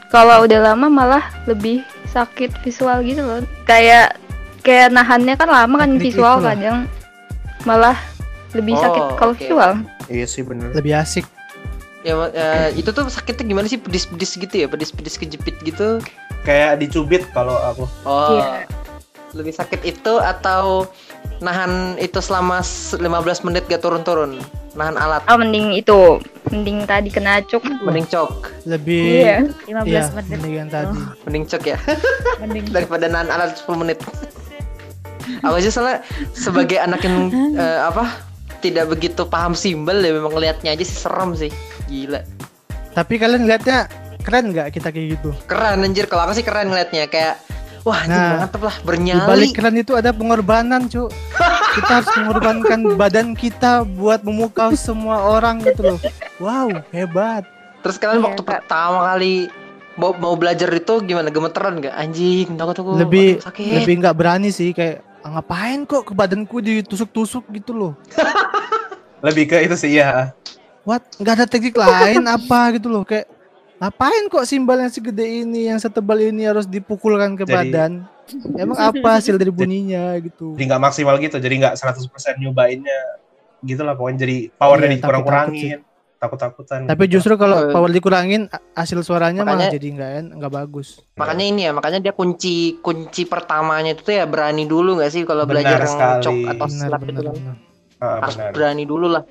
kalau 0.08 0.42
udah 0.42 0.60
lama 0.66 0.88
malah 0.88 1.24
lebih 1.44 1.84
sakit 2.06 2.48
visual 2.60 3.00
gitu 3.00 3.20
loh 3.20 3.40
kayak 3.62 4.16
kayak 4.60 4.88
nahannya 4.88 5.34
kan 5.34 5.44
lama 5.46 5.76
kan 5.78 5.90
Teknik 5.90 6.04
visual 6.06 6.40
kadang 6.40 6.88
malah 7.62 7.96
lebih 8.52 8.72
Oh, 8.74 8.82
sakit 8.82 9.02
kalau 9.14 9.32
oke. 9.32 9.38
visual 9.38 9.72
Iya 10.06 10.26
sih 10.26 10.40
bener. 10.40 10.72
lebih 10.72 10.92
asik. 10.94 11.24
Ya, 12.02 12.14
eh, 12.28 12.68
itu 12.74 12.90
tuh 12.90 13.06
sakitnya 13.06 13.46
gimana 13.46 13.66
sih? 13.66 13.78
Pedis-pedis 13.78 14.34
gitu 14.34 14.54
ya? 14.54 14.66
Pedis-pedis 14.66 15.14
kejepit 15.14 15.54
gitu. 15.62 16.02
Kayak 16.42 16.82
dicubit 16.82 17.22
kalau 17.30 17.54
aku. 17.62 17.86
Oh. 18.02 18.38
Iya. 18.38 18.66
Lebih 19.32 19.54
sakit 19.54 19.80
itu 19.82 20.12
atau 20.18 20.90
nahan 21.38 21.96
itu 21.96 22.18
selama 22.18 22.60
s- 22.60 22.92
15 22.92 23.42
menit 23.42 23.64
gak 23.64 23.80
turun-turun? 23.80 24.42
Nahan 24.72 24.96
alat, 24.96 25.20
oh 25.28 25.36
mending 25.36 25.76
itu 25.76 26.16
mending 26.48 26.88
tadi 26.88 27.12
kena 27.12 27.44
cuk 27.44 27.60
mending 27.84 28.08
cok. 28.08 28.64
Lebih 28.64 29.04
iya 29.20 29.36
15 29.68 29.84
iya, 29.84 30.02
menit 30.10 30.28
mending 30.32 30.54
yang 30.56 30.68
tadi. 30.72 30.96
Mending 31.28 31.44
cok 31.44 31.62
ya 31.64 31.76
mending 32.40 32.64
daripada 32.72 33.04
nahan 33.04 33.28
alat 33.28 33.52
10 33.52 33.68
menit. 33.76 34.00
Aku 35.44 35.54
aja 35.54 35.68
salah 35.68 36.00
sebagai 36.32 36.80
anak 36.80 37.04
yang 37.04 37.28
eh, 37.52 37.80
apa 37.84 38.16
tidak 38.64 38.88
begitu 38.88 39.28
paham 39.28 39.52
simbol 39.52 39.96
ya 39.96 40.08
memang 40.08 40.32
ngelihatnya 40.32 40.72
aja 40.72 40.84
sih 40.84 40.98
serem 40.98 41.36
sih. 41.36 41.52
Gila. 41.92 42.20
Tapi 42.92 43.14
kalian 43.16 43.44
lihatnya 43.44 43.84
keren 44.18 44.48
nggak 44.48 44.72
kita 44.72 44.88
kayak 44.88 45.06
gitu? 45.14 45.30
Keren 45.44 45.84
anjir 45.84 46.08
kalau 46.08 46.24
aku 46.24 46.32
sih 46.32 46.40
keren 46.40 46.72
ngelihatnya 46.72 47.04
kayak 47.06 47.36
wah 47.82 48.00
anjir 48.00 48.16
Nah, 48.16 48.40
mantep 48.40 48.62
lah 48.62 48.72
Di 48.74 48.84
bernyali. 48.84 49.28
balik 49.28 49.50
keren 49.52 49.76
itu 49.76 49.92
ada 49.92 50.08
pengorbanan, 50.10 50.88
Cuk. 50.88 51.12
Kita 51.74 51.92
harus 51.94 52.10
mengorbankan 52.14 52.80
badan 52.94 53.32
kita 53.32 53.84
buat 53.86 54.20
memukau 54.20 54.72
semua 54.72 55.24
orang 55.26 55.60
gitu 55.60 55.82
loh. 55.86 55.98
Wow, 56.36 56.68
hebat. 56.90 57.44
Terus 57.80 57.96
kalian 57.96 58.20
Iya, 58.20 58.26
waktu 58.28 58.42
Kak. 58.42 58.48
pertama 58.60 58.98
kali 59.06 59.48
mau 59.94 60.12
mau 60.14 60.32
belajar 60.32 60.68
itu 60.68 60.94
gimana 61.02 61.28
gemeteran 61.28 61.76
gak 61.78 61.92
anjing 61.92 62.56
takut 62.56 62.72
aku 62.74 62.96
lebih 62.96 63.36
aduh, 63.36 63.44
sakit 63.44 63.72
lebih 63.76 63.94
nggak 64.00 64.16
berani 64.16 64.48
sih 64.48 64.72
kayak 64.72 65.04
"Ah, 65.20 65.36
ngapain 65.36 65.84
kok 65.84 66.02
ke 66.02 66.12
badanku 66.12 66.60
ditusuk-tusuk 66.60 67.44
gitu 67.50 67.72
loh. 67.72 67.92
Lebih 69.22 69.44
ke 69.46 69.56
itu 69.62 69.76
sih 69.76 69.92
ya. 69.94 70.32
What? 70.82 71.02
Nggak 71.16 71.34
ada 71.34 71.46
teknik 71.46 71.74
lain 71.74 72.22
apa 72.24 72.74
gitu 72.74 72.88
loh 72.88 73.02
kayak 73.02 73.30
ngapain 73.78 74.26
kok 74.26 74.44
simbal 74.44 74.78
yang 74.78 74.90
segede 74.90 75.22
ini 75.22 75.66
yang 75.66 75.78
setebal 75.78 76.14
ini 76.16 76.42
harus 76.44 76.66
dipukulkan 76.66 77.34
ke 77.34 77.42
Jadi- 77.42 77.54
badan? 77.70 77.92
Emang 78.54 78.78
apa 78.78 79.08
hasil 79.12 79.34
dari 79.34 79.50
bunyinya 79.50 80.14
gitu? 80.18 80.54
Jadi 80.54 80.64
nggak 80.64 80.82
maksimal 80.82 81.18
gitu. 81.18 81.36
Jadi 81.36 81.54
nggak 81.58 81.74
100% 81.74 82.06
nyobainnya. 82.38 83.00
Gitu 83.60 83.78
lah 83.78 83.92
pokoknya 83.92 84.18
jadi 84.20 84.36
powernya 84.52 84.88
Iya, 84.88 84.94
dikurang-kurangin. 84.96 85.78
Takut-takutan. 86.16 86.86
Tapi 86.86 87.02
gitu. 87.04 87.18
justru 87.18 87.34
kalau 87.34 87.58
Eh. 87.60 87.74
power 87.74 87.90
dikurangin 87.90 88.46
hasil 88.72 89.02
suaranya 89.02 89.42
malah 89.42 89.66
Makanya- 89.66 89.74
jadi 89.74 89.88
nggak 89.92 90.10
en- 90.16 90.32
nggak 90.36 90.52
bagus. 90.52 91.02
makanya 91.12 91.44
ini 91.44 91.60
ya 91.62 91.72
makanya 91.72 91.98
dia 92.00 92.12
kunci 92.12 92.54
kunci 92.78 93.22
pertamanya 93.24 93.90
itu 93.90 94.02
tuh 94.02 94.14
ya 94.14 94.24
berani 94.24 94.62
dulu 94.64 94.96
nggak 94.96 95.10
sih 95.10 95.22
kalau 95.22 95.42
belajar 95.42 95.78
yang 95.78 95.90
sekali. 95.90 96.22
cok 96.22 96.36
atau 96.48 96.66
Benar 96.68 96.86
slap 96.88 97.00
itu 97.02 97.20
kan 97.20 97.34
benar. 97.34 97.56
Ah, 97.98 98.16
harus 98.20 98.34
benar. 98.36 98.50
berani 98.54 98.84
dulu 98.84 99.06
lah 99.08 99.22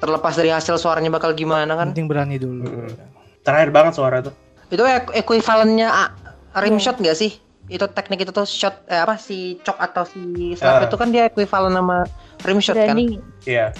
terlepas 0.00 0.32
dari 0.32 0.48
hasil 0.48 0.74
suaranya 0.74 1.08
bakal 1.08 1.30
gimana 1.30 1.68
kan 1.70 1.92
Penting 1.92 2.08
berani 2.08 2.36
dulu. 2.36 2.64
Mm-mm. 2.64 2.88
Terakhir 3.40 3.68
banget 3.68 3.92
suara 3.94 4.20
tuh. 4.20 4.32
itu 4.66 4.80
ek- 4.80 5.12
ekuivalennya 5.16 5.86
ah, 5.86 6.08
rim 6.56 6.74
Iya. 6.74 6.82
shot 6.82 6.96
nggak 6.96 7.14
sih 7.14 7.36
itu 7.66 7.82
teknik 7.86 8.20
itu 8.20 8.30
tuh 8.30 8.42
shot 8.42 8.82
eh, 8.84 8.98
apa 8.98 9.14
si 9.14 9.58
cok 9.58 9.78
atau 9.80 10.02
si 10.04 10.20
slap 10.54 10.74
Ah. 10.76 10.86
itu 10.86 10.94
kan 10.94 11.08
dia 11.08 11.26
ekuivalen 11.26 11.70
sama 11.70 12.06
rim 12.40 12.58
shot 12.58 12.74
kan 12.74 12.94
Iya. 13.42 13.74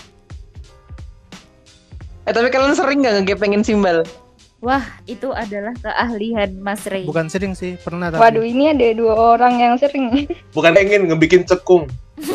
eh 2.20 2.32
tapi 2.32 2.48
kalian 2.48 2.74
sering 2.74 3.00
nggak 3.00 3.14
ngegepengin 3.18 3.62
simbal 3.62 4.02
wah 4.58 4.82
itu 5.04 5.30
adalah 5.30 5.72
keahlian 5.76 6.58
Mas 6.58 6.84
Ray 6.84 7.02
Bukan 7.02 7.26
sering 7.26 7.54
sih, 7.54 7.74
pernah 7.76 8.10
tapi. 8.10 8.18
waduh 8.20 8.42
ini 8.42 8.68
ada 8.68 8.90
dua 8.92 9.14
orang 9.34 9.56
yang 9.56 9.74
sering 9.74 10.26
Bukan 10.50 10.70
pengen 10.70 11.06
ngebikin 11.06 11.42
cekung. 11.44 11.86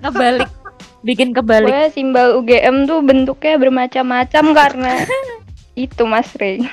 kebalik 0.00 0.50
bikin 1.04 1.30
kebalik 1.30 1.68
Pokoknya 1.68 1.88
simbal 1.90 2.26
UGM 2.34 2.84
tuh 2.84 2.98
bentuknya 3.00 3.54
bermacam-macam 3.56 4.42
karena 4.52 4.92
itu 5.76 6.02
Mas 6.04 6.28
Rey. 6.34 6.64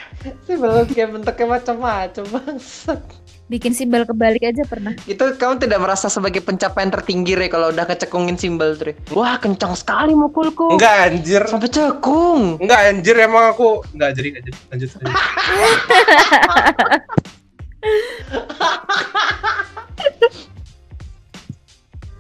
simbal 0.45 0.86
kayak 0.86 1.11
bentuknya 1.11 1.45
macam-macam 1.51 2.23
bangsat 2.32 2.99
bikin 3.47 3.73
simbal 3.73 4.05
kebalik 4.05 4.41
aja 4.41 4.63
pernah 4.63 4.95
itu 5.03 5.21
kamu 5.36 5.59
tidak 5.59 5.77
merasa 5.77 6.07
sebagai 6.07 6.39
pencapaian 6.39 6.88
tertinggi 6.88 7.36
Re 7.36 7.45
kalau 7.45 7.67
udah 7.67 7.84
kecekungin 7.84 8.34
simbal 8.34 8.73
tuh 8.73 8.88
Re? 8.88 8.91
wah 9.11 9.36
kencang 9.36 9.73
sekali 9.73 10.13
mukulku 10.13 10.71
Enggak 10.71 11.11
anjir. 11.11 11.43
sampai 11.43 11.67
cekung 11.67 12.55
Enggak 12.57 12.79
anjir 12.88 13.13
emang 13.19 13.51
aku 13.51 13.84
enggak 13.91 14.15
jadi 14.15 14.27
enggak 14.32 14.43
jadi. 14.45 14.57
Lanjut 14.71 14.88
lanjut. 14.95 15.11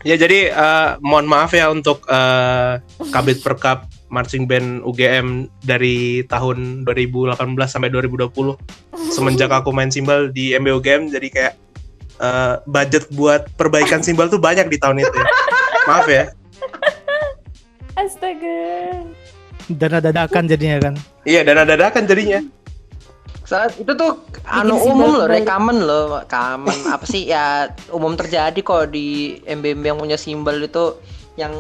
ya 0.01 0.15
jadi 0.17 0.39
eh, 0.51 0.89
mohon 1.01 1.29
maaf 1.29 1.53
ya 1.53 1.69
untuk 1.69 2.05
eh, 2.09 2.81
Kabit 3.13 3.41
Perkap 3.45 3.85
marching 4.11 4.49
band 4.49 4.83
UGM 4.83 5.47
dari 5.63 6.25
tahun 6.27 6.83
2018 6.83 7.37
sampai 7.65 7.89
2020 7.93 8.31
semenjak 9.13 9.51
aku 9.53 9.71
main 9.71 9.93
simbal 9.93 10.29
di 10.33 10.51
MB 10.57 10.67
UGM 10.81 11.01
jadi 11.13 11.27
kayak 11.29 11.53
eh, 12.19 12.55
budget 12.65 13.07
buat 13.13 13.47
perbaikan 13.55 14.01
simbal 14.01 14.27
tuh 14.27 14.41
banyak 14.41 14.67
di 14.67 14.77
tahun 14.81 15.05
itu 15.05 15.17
ya. 15.17 15.27
maaf 15.89 16.07
ya 16.09 16.25
astaga 17.97 18.59
Dana 19.71 20.03
dadakan 20.03 20.51
jadinya 20.51 20.77
kan. 20.89 20.93
iya 21.23 21.45
dana 21.45 21.63
dadakan 21.63 22.03
jadinya 22.09 22.41
saat 23.51 23.75
itu 23.75 23.91
tuh 23.99 24.23
anu 24.47 24.79
umum 24.79 25.19
loh 25.19 25.27
Re 25.27 25.43
kebalik. 25.43 25.51
common 25.51 25.77
loh 25.83 26.23
common 26.31 26.79
apa 26.95 27.03
sih 27.03 27.27
ya 27.27 27.67
umum 27.91 28.15
terjadi 28.15 28.55
kok 28.63 28.95
di 28.95 29.35
MBM 29.43 29.83
yang 29.83 29.97
punya 29.99 30.15
simbal 30.15 30.55
itu 30.63 30.95
yang 31.35 31.51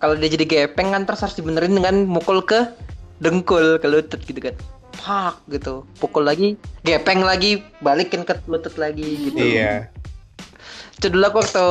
kalau 0.00 0.16
dia 0.16 0.32
jadi 0.32 0.48
gepeng 0.48 0.96
kan 0.96 1.04
terus 1.04 1.20
harus 1.20 1.36
dibenerin 1.36 1.76
dengan 1.76 2.08
mukul 2.08 2.40
ke 2.40 2.72
dengkul 3.20 3.76
ke 3.76 3.86
lutut 3.86 4.24
gitu 4.24 4.40
kan. 4.40 4.56
Pak 4.92 5.44
gitu 5.52 5.84
pukul 6.00 6.24
lagi 6.24 6.56
gepeng 6.82 7.20
lagi 7.20 7.60
balikin 7.84 8.24
ke 8.24 8.32
lutut 8.48 8.74
lagi 8.80 9.30
gitu. 9.30 9.36
Iya. 9.36 9.92
Itu 10.96 11.12
dulu 11.12 11.28
aku 11.28 11.38
waktu 11.44 11.66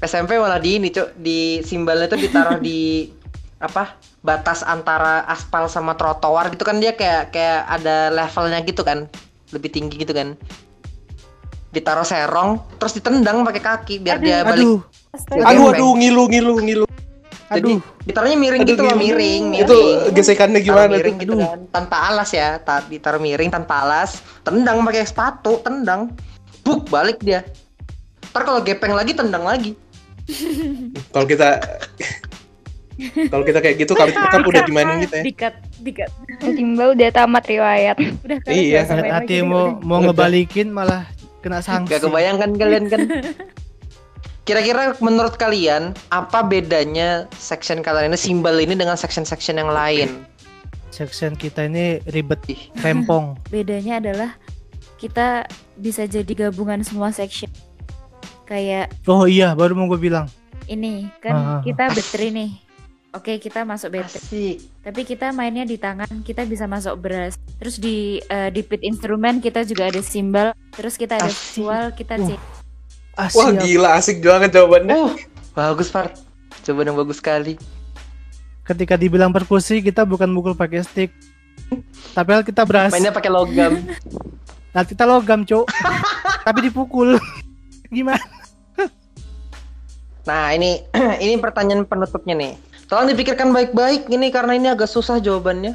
SMP 0.00 0.40
malah 0.40 0.60
di 0.60 0.80
ini 0.80 0.88
cuk 0.88 1.14
di 1.20 1.60
simbalnya 1.60 2.08
tuh 2.08 2.20
ditaruh 2.20 2.58
di 2.60 3.12
apa 3.60 3.96
batas 4.26 4.66
antara 4.66 5.22
aspal 5.24 5.70
sama 5.70 5.94
trotoar 5.94 6.50
gitu 6.50 6.66
kan 6.66 6.76
dia 6.76 6.92
kayak 6.92 7.30
kayak 7.30 7.62
ada 7.70 8.10
levelnya 8.10 8.58
gitu 8.60 8.82
kan 8.82 9.06
lebih 9.54 9.70
tinggi 9.70 9.94
gitu 9.96 10.10
kan 10.10 10.34
ditaruh 11.70 12.02
serong 12.02 12.58
terus 12.76 12.92
ditendang 12.92 13.44
pakai 13.44 13.62
kaki 13.62 13.94
biar 14.00 14.18
dia 14.18 14.42
balik 14.42 14.66
Aduh, 14.66 14.80
Astaga. 15.12 15.42
Aduh 15.46 15.66
aduh 15.70 15.92
ngilu 15.94 16.24
ngilu 16.26 16.54
ngilu. 16.58 16.86
jadi 17.46 17.72
aduh. 17.72 17.78
ditaruhnya 18.02 18.34
miring 18.36 18.62
Aduh, 18.64 18.70
gitu 18.72 18.80
loh 18.80 18.90
gimana? 18.90 19.04
miring 19.06 19.44
Itu 19.54 19.76
miring. 19.76 20.14
gesekannya 20.16 20.60
gimana 20.60 20.90
miring 20.90 21.14
tuh? 21.14 21.22
gitu 21.22 21.34
kan 21.38 21.58
tanpa 21.70 21.96
alas 22.04 22.30
ya 22.32 22.48
ta- 22.58 22.82
ditaruh 22.82 23.22
miring 23.22 23.48
tanpa 23.48 23.86
alas 23.86 24.18
tendang 24.42 24.82
pakai 24.82 25.06
sepatu 25.06 25.62
tendang 25.62 26.10
buk 26.60 26.90
balik 26.90 27.22
dia 27.22 27.46
ntar 28.34 28.42
kalau 28.42 28.58
gepeng 28.60 28.90
lagi 28.92 29.14
tendang 29.14 29.46
lagi 29.46 29.78
Kalau 31.06 31.22
kita 31.22 31.62
kalau 33.28 33.44
kita 33.44 33.60
kayak 33.60 33.76
gitu 33.78 33.92
kali 33.92 34.10
kita 34.10 34.36
udah 34.40 34.62
dimainin 34.64 34.96
gitu 35.02 35.14
ya. 35.14 35.24
Dikat, 35.24 35.54
dikat. 35.78 36.10
Simbal 36.40 36.92
udah 36.92 37.08
tamat 37.10 37.44
riwayat. 37.44 37.96
Udah 38.20 38.38
kan 38.40 38.50
Iya. 38.50 38.80
main 38.86 39.12
hati 39.12 39.34
mau 39.40 39.52
udah. 39.70 39.84
mau 39.84 39.98
ngebalikin 40.00 40.68
malah 40.68 41.04
kena 41.38 41.60
sanksi. 41.60 41.92
Gak 41.92 42.02
kebayang 42.02 42.36
kan 42.36 42.50
kalian 42.52 42.84
kan? 42.86 43.00
Kira-kira 44.46 44.94
menurut 44.98 45.34
kalian 45.34 45.90
apa 46.08 46.40
bedanya 46.40 47.26
section 47.32 47.82
kalian 47.82 48.08
ini 48.08 48.16
simbal 48.16 48.54
ini 48.56 48.72
dengan 48.72 48.94
section-section 48.94 49.58
yang 49.58 49.68
lain? 49.68 50.22
Section 50.88 51.34
kita 51.34 51.66
ini 51.66 51.98
ribet, 52.06 52.40
Ih, 52.46 52.70
rempong. 52.78 53.34
Bedanya 53.52 53.98
adalah 53.98 54.38
kita 54.96 55.44
bisa 55.74 56.06
jadi 56.06 56.48
gabungan 56.48 56.80
semua 56.80 57.10
section. 57.10 57.50
Kayak 58.46 58.94
Oh 59.04 59.26
iya, 59.26 59.50
baru 59.52 59.74
mau 59.74 59.84
gue 59.86 60.00
bilang. 60.00 60.30
ini 60.64 61.06
kan 61.20 61.34
Ah. 61.34 61.60
kita 61.62 61.90
battery 61.90 62.30
nih. 62.32 62.50
Oke, 63.14 63.38
kita 63.38 63.62
masuk 63.62 63.94
battery. 63.94 64.18
asik. 64.18 64.56
Tapi 64.82 65.00
kita 65.06 65.30
mainnya 65.30 65.62
di 65.62 65.78
tangan, 65.78 66.10
kita 66.26 66.42
bisa 66.42 66.66
masuk 66.66 66.98
beras. 66.98 67.38
Terus 67.56 67.78
di 67.78 68.18
eh, 68.26 68.50
di 68.50 68.60
pit 68.66 68.82
instrumen 68.82 69.38
kita 69.38 69.62
juga 69.62 69.88
ada 69.88 70.02
simbal. 70.02 70.52
Terus 70.74 70.98
kita 70.98 71.16
ada 71.16 71.30
Asik. 71.30 71.38
visual, 71.56 71.84
kita 71.94 72.14
Wah. 72.18 72.26
cek. 72.28 72.40
Ah, 73.16 73.28
Wah 73.32 73.48
gila 73.56 73.90
asik 73.96 74.20
banget 74.20 74.52
jawabannya. 74.52 74.92
Uh, 74.92 75.12
bagus 75.56 75.88
Far. 75.88 76.12
Coba 76.60 76.84
yang 76.84 76.98
bagus 77.00 77.16
sekali. 77.16 77.56
Ketika 78.66 78.98
dibilang 78.98 79.32
perkusi, 79.32 79.80
kita 79.80 80.04
bukan 80.04 80.28
mukul 80.28 80.52
pakai 80.52 80.84
stick. 80.84 81.14
Tapi 82.12 82.44
kita 82.44 82.68
beras. 82.68 82.92
Mainnya 82.92 83.14
pakai 83.14 83.32
logam. 83.32 83.72
Nah, 84.76 84.84
kita 84.84 85.08
logam, 85.08 85.40
Cuk. 85.40 85.64
Tapi 86.46 86.68
dipukul. 86.68 87.16
Gimana? 87.96 88.20
Nah, 90.28 90.52
ini 90.52 90.84
ini 91.24 91.40
pertanyaan 91.40 91.88
penutupnya 91.88 92.36
nih. 92.36 92.52
Tolong 92.86 93.10
dipikirkan 93.10 93.50
baik-baik 93.50 94.06
ini 94.14 94.30
karena 94.30 94.54
ini 94.54 94.70
agak 94.70 94.86
susah 94.86 95.18
jawabannya. 95.18 95.74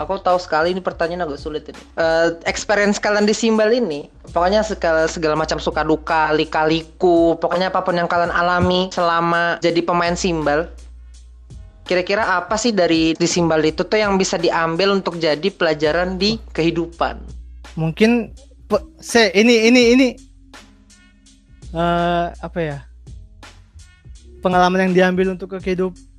Aku 0.00 0.16
tahu 0.22 0.40
sekali 0.40 0.72
ini 0.72 0.80
pertanyaan 0.80 1.28
agak 1.28 1.36
sulit 1.36 1.68
ini. 1.68 1.76
Eh, 2.00 2.32
experience 2.48 2.96
kalian 2.96 3.28
di 3.28 3.36
simbal 3.36 3.68
ini, 3.68 4.08
pokoknya 4.32 4.64
segala 4.64 5.04
segala 5.04 5.36
macam 5.36 5.60
suka 5.60 5.84
duka, 5.84 6.32
lika-liku, 6.32 7.36
pokoknya 7.36 7.68
apa 7.68 7.84
pun 7.84 7.98
yang 7.98 8.08
kalian 8.08 8.32
alami 8.32 8.88
selama 8.88 9.60
jadi 9.60 9.84
pemain 9.84 10.16
simbal. 10.16 10.70
Kira-kira 11.84 12.38
apa 12.38 12.54
sih 12.54 12.70
dari 12.70 13.18
di 13.18 13.28
simbal 13.28 13.60
itu 13.66 13.82
tuh 13.82 13.98
yang 13.98 14.14
bisa 14.14 14.38
diambil 14.38 14.94
untuk 14.94 15.18
jadi 15.20 15.50
pelajaran 15.52 16.16
di 16.16 16.40
kehidupan? 16.54 17.20
Mungkin 17.74 18.32
se 19.02 19.28
ini 19.34 19.68
ini 19.68 19.82
ini 19.98 20.08
eh 21.74 22.26
apa 22.30 22.58
ya? 22.62 22.78
Pengalaman 24.40 24.88
yang 24.88 24.94
diambil 24.96 25.34
untuk 25.34 25.58
ke 25.58 25.74
kehidupan 25.74 26.09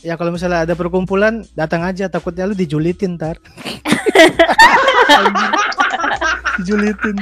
ya 0.00 0.14
kalau 0.14 0.30
misalnya 0.30 0.62
ada 0.62 0.74
perkumpulan 0.74 1.42
datang 1.52 1.80
aja 1.80 2.06
takutnya 2.06 2.44
lu 2.44 2.52
dijulitin 2.52 3.14
ntar. 3.14 3.38
dijulitin. 6.58 7.16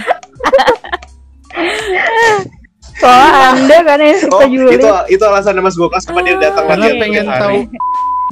Soalnya 2.97 3.41
anda 3.53 3.77
kan 3.83 3.99
yang 3.99 4.19
suka 4.21 4.35
Oh, 4.37 4.43
itu 4.47 4.89
itu 5.11 5.23
alasan 5.25 5.59
Mas 5.59 5.75
Bokas 5.75 6.05
kenapa 6.05 6.21
dia 6.23 6.37
datang 6.39 6.65
Karena 6.69 6.85
lagi 6.87 7.01
pengen 7.01 7.23
tiap 7.23 7.33
hari. 7.33 7.43
tahu 7.43 7.59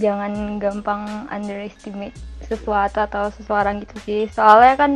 Jangan 0.01 0.32
gampang 0.57 1.03
underestimate 1.28 2.16
sesuatu 2.40 2.98
atau 3.03 3.28
seseorang 3.30 3.82
gitu 3.82 3.96
sih. 4.01 4.20
Soalnya 4.30 4.74
kan 4.76 4.90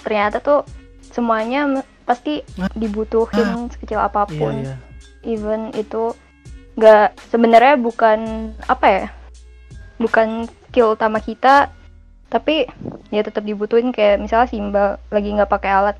ternyata 0.00 0.38
tuh 0.38 0.62
semuanya 1.10 1.82
pasti 2.04 2.44
dibutuhin 2.76 3.68
sekecil 3.68 3.98
Iya, 3.98 4.06
apa 4.06 4.22
pun. 4.28 4.54
iya. 4.60 4.76
even 5.24 5.72
itu 5.72 6.12
nggak 6.74 7.08
sebenarnya 7.30 7.74
bukan 7.78 8.50
apa 8.66 8.86
ya 8.86 9.04
bukan 9.96 10.50
skill 10.68 10.98
utama 10.98 11.22
kita 11.22 11.70
tapi 12.26 12.66
ya 13.14 13.22
tetap 13.22 13.46
dibutuhin 13.46 13.94
kayak 13.94 14.18
misalnya 14.18 14.50
simbal 14.50 14.88
lagi 15.08 15.30
nggak 15.30 15.46
pakai 15.46 15.70
alat 15.70 15.96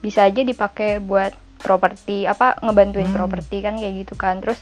bisa 0.00 0.24
aja 0.24 0.40
dipakai 0.40 0.96
buat 0.96 1.36
properti 1.60 2.24
apa 2.24 2.56
ngebantuin 2.64 3.12
Hmm. 3.12 3.16
properti 3.20 3.60
kan 3.60 3.76
kayak 3.76 4.08
gitu 4.08 4.16
kan 4.16 4.40
terus 4.40 4.56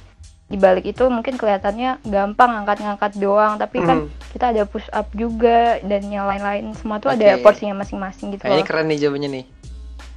dibalik 0.49 0.82
itu 0.82 1.07
mungkin 1.07 1.36
kelihatannya 1.36 2.03
gampang 2.03 2.51
ngangkat-ngangkat 2.59 3.12
doang 3.20 3.55
tapi 3.55 3.78
kan 3.84 4.09
Hmm. 4.09 4.11
kita 4.34 4.51
ada 4.51 4.62
push 4.66 4.88
up 4.90 5.07
juga 5.14 5.78
dan 5.84 6.11
yang 6.11 6.26
lain-lain 6.26 6.74
semua 6.74 6.99
tuh 6.99 7.14
ada 7.14 7.38
Oke. 7.38 7.44
porsinya 7.46 7.84
masing-masing 7.84 8.34
gitu 8.34 8.42
Kayaknya 8.42 8.64
loh 8.64 8.66
keren 8.66 8.86
nih 8.88 8.99
jawabannya 8.99 9.30
nih. 9.30 9.46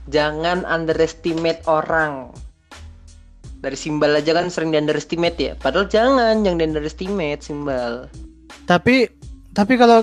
Jangan 0.09 0.57
underestimate 0.65 1.61
orang. 1.69 2.33
Dari 3.61 3.77
simbal 3.77 4.17
aja 4.17 4.33
kan 4.33 4.49
sering 4.49 4.73
di 4.73 4.81
underestimate 4.81 5.37
ya. 5.37 5.53
Padahal 5.53 5.85
jangan, 5.85 6.41
jangan 6.41 6.57
di 6.57 6.65
underestimate 6.65 7.41
simbal. 7.45 8.09
Tapi 8.65 9.05
tapi 9.53 9.73
kalau 9.77 10.01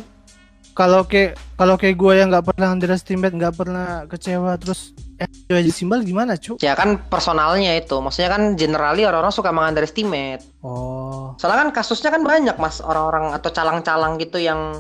kalau 0.79 1.03
kayak 1.03 1.35
kalau 1.59 1.75
kayak 1.75 1.99
gue 1.99 2.13
yang 2.15 2.31
nggak 2.31 2.55
pernah 2.55 2.71
underestimate, 2.71 3.35
nggak 3.35 3.55
pernah 3.59 4.07
kecewa 4.07 4.55
terus 4.63 4.95
eh 5.19 5.27
aja 5.51 5.73
simbal 5.75 6.07
gimana, 6.07 6.39
Cuk? 6.39 6.63
Ya 6.63 6.79
kan 6.79 7.03
personalnya 7.11 7.75
itu. 7.75 7.99
Maksudnya 7.99 8.31
kan 8.31 8.55
generally 8.55 9.03
orang-orang 9.03 9.35
suka 9.35 9.51
mengunderestimate. 9.51 10.47
Oh. 10.63 11.35
Soalnya 11.43 11.67
kan 11.67 11.71
kasusnya 11.83 12.15
kan 12.15 12.23
banyak 12.23 12.55
mas 12.63 12.79
orang-orang 12.79 13.35
atau 13.35 13.51
calang-calang 13.51 14.23
gitu 14.23 14.39
yang 14.39 14.79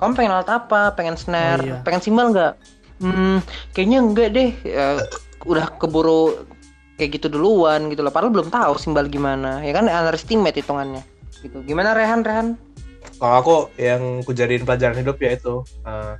kamu 0.00 0.16
pengen 0.16 0.32
alat 0.32 0.48
apa, 0.48 0.96
pengen 0.96 1.20
snare, 1.20 1.60
Oh, 1.60 1.68
iya. 1.68 1.84
pengen 1.84 2.00
simbal 2.00 2.32
nggak? 2.32 2.56
Hmm, 3.04 3.44
kayaknya 3.76 3.98
enggak 4.00 4.28
deh. 4.32 4.50
Ya, 4.64 4.96
udah 5.44 5.76
keburu 5.76 6.48
kayak 6.98 7.20
gitu 7.20 7.26
duluan 7.30 7.90
gitu 7.90 8.02
loh. 8.06 8.12
Padahal 8.14 8.32
belum 8.32 8.48
tahu 8.50 8.78
simbal 8.78 9.10
gimana. 9.10 9.62
Ya 9.62 9.74
kan 9.74 9.86
underestimate 9.86 10.58
hitungannya. 10.58 11.02
Gitu. 11.42 11.60
Gimana 11.66 11.92
Rehan 11.92 12.22
Rehan? 12.22 12.48
Kalau 13.20 13.34
aku 13.38 13.56
yang 13.76 14.24
kujadiin 14.24 14.64
pelajaran 14.64 14.96
hidup 14.96 15.20
ya 15.20 15.36
itu 15.36 15.62
eh, 15.84 16.14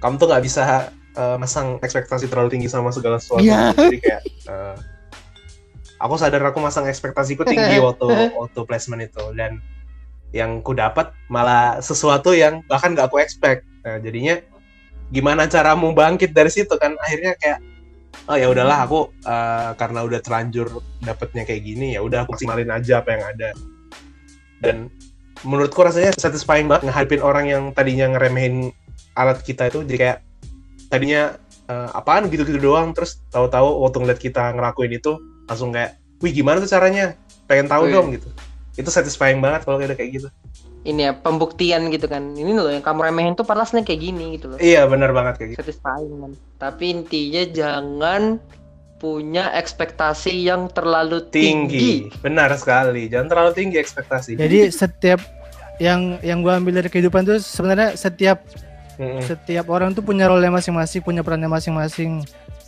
kamu 0.00 0.16
tuh 0.16 0.26
nggak 0.32 0.44
bisa 0.44 0.90
eh, 1.14 1.36
masang 1.36 1.76
ekspektasi 1.82 2.30
terlalu 2.30 2.56
tinggi 2.56 2.68
sama 2.70 2.90
segala 2.94 3.20
sesuatu. 3.20 3.44
Iya. 3.44 3.76
Jadi 3.76 3.98
kayak 4.00 4.22
eh, 4.48 4.76
aku 6.00 6.14
sadar 6.16 6.42
aku 6.48 6.58
masang 6.58 6.88
ekspektasiku 6.88 7.44
tinggi 7.44 7.78
waktu 7.86 8.34
waktu 8.34 8.60
placement 8.64 9.04
itu 9.04 9.24
dan 9.36 9.60
yang 10.30 10.62
ku 10.62 10.72
dapat 10.72 11.10
malah 11.26 11.82
sesuatu 11.82 12.32
yang 12.32 12.62
bahkan 12.70 12.94
gak 12.94 13.10
aku 13.10 13.18
expect. 13.18 13.66
Nah, 13.82 13.98
jadinya 13.98 14.38
gimana 15.10 15.50
caramu 15.50 15.90
bangkit 15.90 16.30
dari 16.30 16.48
situ 16.48 16.70
kan 16.78 16.94
akhirnya 17.02 17.34
kayak 17.42 17.58
oh 18.30 18.36
ya 18.36 18.46
udahlah 18.50 18.86
aku 18.86 19.10
eh, 19.24 19.70
karena 19.76 20.00
udah 20.06 20.20
terlanjur 20.22 20.82
dapetnya 21.02 21.42
kayak 21.46 21.62
gini 21.62 21.98
ya 21.98 22.00
udah 22.04 22.24
aku 22.24 22.36
maksimalin 22.36 22.70
aja 22.70 23.02
apa 23.02 23.08
yang 23.16 23.24
ada. 23.24 23.50
Dan 24.60 24.76
menurutku 25.42 25.80
rasanya 25.80 26.12
satisfying 26.14 26.68
banget 26.68 26.92
ngehadapin 26.92 27.22
orang 27.24 27.46
yang 27.48 27.62
tadinya 27.72 28.12
ngeremehin 28.16 28.76
alat 29.16 29.40
kita 29.40 29.72
itu 29.72 29.82
jadi 29.88 29.98
kayak 29.98 30.18
tadinya 30.92 31.22
eh, 31.66 31.90
apaan 31.96 32.28
gitu-gitu 32.28 32.60
doang 32.60 32.92
terus 32.92 33.24
tahu-tahu 33.32 33.82
waktu 33.82 33.96
ngeliat 34.04 34.20
kita 34.20 34.52
ngelakuin 34.52 34.92
itu 35.00 35.16
langsung 35.48 35.72
kayak 35.72 35.96
wih 36.20 36.32
gimana 36.32 36.60
tuh 36.60 36.70
caranya? 36.70 37.16
Pengen 37.48 37.66
tahu 37.66 37.88
Wih. 37.88 37.92
dong 37.96 38.06
gitu. 38.14 38.28
Itu 38.78 38.92
satisfying 38.92 39.42
banget 39.42 39.66
kalau 39.66 39.80
udah 39.82 39.98
kayak 39.98 40.22
gitu 40.22 40.28
Ini 40.80 41.00
ya 41.00 41.12
pembuktian 41.12 41.92
gitu 41.92 42.08
kan. 42.08 42.32
Ini 42.32 42.56
loh 42.56 42.72
yang 42.72 42.80
kamu 42.80 43.12
remehin 43.12 43.34
tuh 43.34 43.44
sebenarnya 43.44 43.84
kayak 43.84 44.00
gini 44.00 44.40
gitu 44.40 44.48
loh. 44.48 44.58
iya 44.58 44.88
benar 44.88 45.12
banget 45.12 45.36
kayak 45.36 45.48
gitu 45.52 45.58
Satisfying 45.60 46.14
man. 46.16 46.32
Tapi 46.56 46.84
intinya 46.88 47.42
jangan 47.46 48.22
punya 48.96 49.52
ekspektasi 49.52 50.44
yang 50.44 50.68
terlalu 50.68 51.24
tinggi. 51.28 52.08
tinggi 52.08 52.20
benar 52.20 52.52
sekali 52.52 53.08
jangan 53.08 53.28
terlalu 53.28 53.50
tinggi 53.56 53.76
ekspektasi 53.76 54.36
Jadi 54.36 54.68
setiap 54.68 55.20
yang 55.80 56.20
yang 56.20 56.44
gua 56.44 56.60
ambil 56.60 56.76
dari 56.76 56.88
kehidupan 56.88 57.24
tuh 57.24 57.40
sebenarnya 57.40 57.96
setiap 57.96 58.44
Mm-mm. 58.96 59.24
setiap 59.24 59.64
orang 59.72 59.96
tuh 59.96 60.04
punya 60.04 60.28
role 60.28 60.44
masing-masing, 60.44 61.00
punya 61.00 61.24
perannya 61.24 61.48
masing-masing 61.48 62.20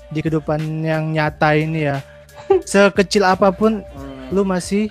di 0.08 0.24
kehidupan 0.24 0.60
yang 0.80 1.12
nyata 1.12 1.52
ini 1.52 1.92
ya. 1.92 2.00
Sekecil 2.64 3.24
apa 3.24 3.52
pun 3.52 3.84
Hmm. 3.84 4.32
lu 4.32 4.44
masih 4.44 4.88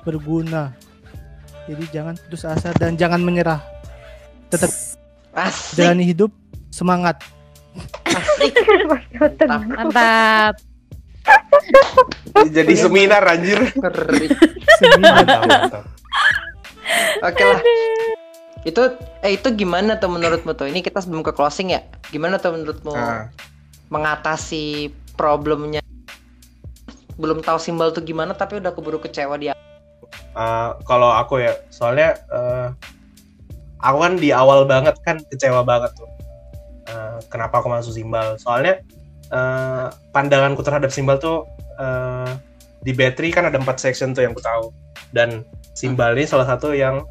berguna. 0.00 0.72
Jadi 1.66 1.84
jangan 1.90 2.14
putus 2.16 2.42
asa 2.44 2.72
dan 2.74 2.96
jangan 2.96 3.20
menyerah. 3.20 3.60
Tetap 4.48 4.70
Asik. 5.30 5.76
jalani 5.76 6.04
hidup 6.04 6.30
semangat. 6.68 7.20
Asik. 8.06 8.54
Mantap. 9.14 9.60
Mantap. 9.68 10.54
Jadi 12.50 12.74
seminar 12.74 13.22
anjir. 13.22 13.60
Seminar. 14.80 15.22
Oke 17.22 17.42
lah. 17.44 17.60
Itu 18.60 18.82
eh 19.22 19.38
itu 19.38 19.48
gimana 19.54 19.96
tuh 19.96 20.10
menurutmu 20.10 20.52
tuh? 20.52 20.66
Ini 20.66 20.82
kita 20.82 21.00
sebelum 21.00 21.22
ke 21.22 21.30
closing 21.30 21.70
ya. 21.70 21.80
Gimana 22.10 22.36
tuh 22.36 22.56
menurutmu 22.56 22.92
Ah. 22.92 23.30
mengatasi 23.88 24.90
problemnya? 25.14 25.80
Belum 27.14 27.38
tahu 27.38 27.60
simbol 27.60 27.92
tuh 27.92 28.02
gimana 28.02 28.32
tapi 28.32 28.58
udah 28.58 28.72
keburu 28.72 28.98
kecewa 28.98 29.36
dia. 29.36 29.54
Uh, 30.30 30.78
kalau 30.86 31.10
aku 31.10 31.42
ya, 31.42 31.58
soalnya 31.74 32.14
uh, 32.30 32.70
aku 33.82 33.98
kan 33.98 34.12
di 34.14 34.30
awal 34.30 34.64
banget 34.64 34.94
kan 35.02 35.18
kecewa 35.30 35.66
banget 35.66 35.90
tuh. 35.98 36.10
Uh, 36.90 37.18
kenapa 37.30 37.62
aku 37.62 37.68
masuk 37.70 37.94
simbal? 37.94 38.38
Soalnya 38.38 38.82
uh, 39.34 39.90
pandanganku 40.14 40.62
terhadap 40.62 40.90
simbal 40.90 41.18
tuh 41.18 41.46
uh, 41.78 42.30
di 42.80 42.92
battery 42.96 43.30
kan 43.30 43.48
ada 43.48 43.60
empat 43.60 43.80
section 43.80 44.12
tuh 44.16 44.24
yang 44.24 44.32
ku 44.32 44.42
tahu 44.42 44.72
dan 45.12 45.44
simbal 45.76 46.16
ini 46.16 46.26
salah 46.26 46.46
satu 46.48 46.72
yang 46.72 47.04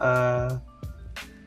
uh, 0.00 0.56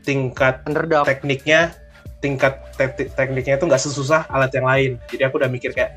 tingkat 0.06 0.64
Underdog. 0.66 1.06
tekniknya 1.06 1.76
tingkat 2.20 2.60
te- 2.76 3.12
tekniknya 3.16 3.56
itu 3.56 3.66
nggak 3.68 3.80
sesusah 3.80 4.28
alat 4.28 4.52
yang 4.52 4.68
lain 4.68 4.92
jadi 5.08 5.32
aku 5.32 5.40
udah 5.40 5.48
mikir 5.48 5.72
kayak 5.72 5.96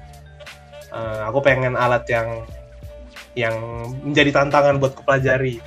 eh, 0.94 1.20
aku 1.26 1.42
pengen 1.42 1.74
alat 1.74 2.06
yang 2.06 2.46
yang 3.34 3.54
menjadi 4.02 4.30
tantangan 4.34 4.76
buat 4.76 4.92
kupelajari 4.92 5.58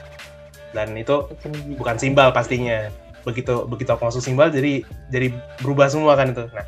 dan 0.71 0.93
itu 0.93 1.25
bukan 1.73 1.95
simbal 1.95 2.29
pastinya 2.29 2.91
begitu 3.23 3.65
begitu 3.65 3.89
aku 3.89 4.05
masuk 4.05 4.21
simbal 4.21 4.47
jadi 4.47 4.81
jadi 5.07 5.33
berubah 5.57 5.87
semua 5.87 6.13
kan 6.13 6.29
itu 6.29 6.45
nah 6.47 6.65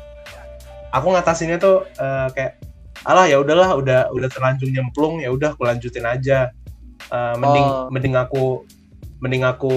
aku 0.90 1.12
ngatasinnya 1.12 1.56
tuh 1.56 1.86
eh, 1.86 2.28
kayak 2.32 2.52
alah 3.04 3.24
ya 3.24 3.38
udahlah 3.38 3.72
udah 3.72 4.10
udah 4.10 4.28
terlanjur 4.28 4.66
nyemplung 4.66 5.20
ya 5.20 5.28
udah 5.28 5.52
aku 5.52 5.64
lanjutin 5.64 6.04
aja 6.04 6.50
Eh, 7.08 7.34
mending 7.36 7.64
Oh. 7.64 7.88
mending 7.88 8.14
aku 8.14 8.44
mending 9.18 9.40
aku 9.40 9.72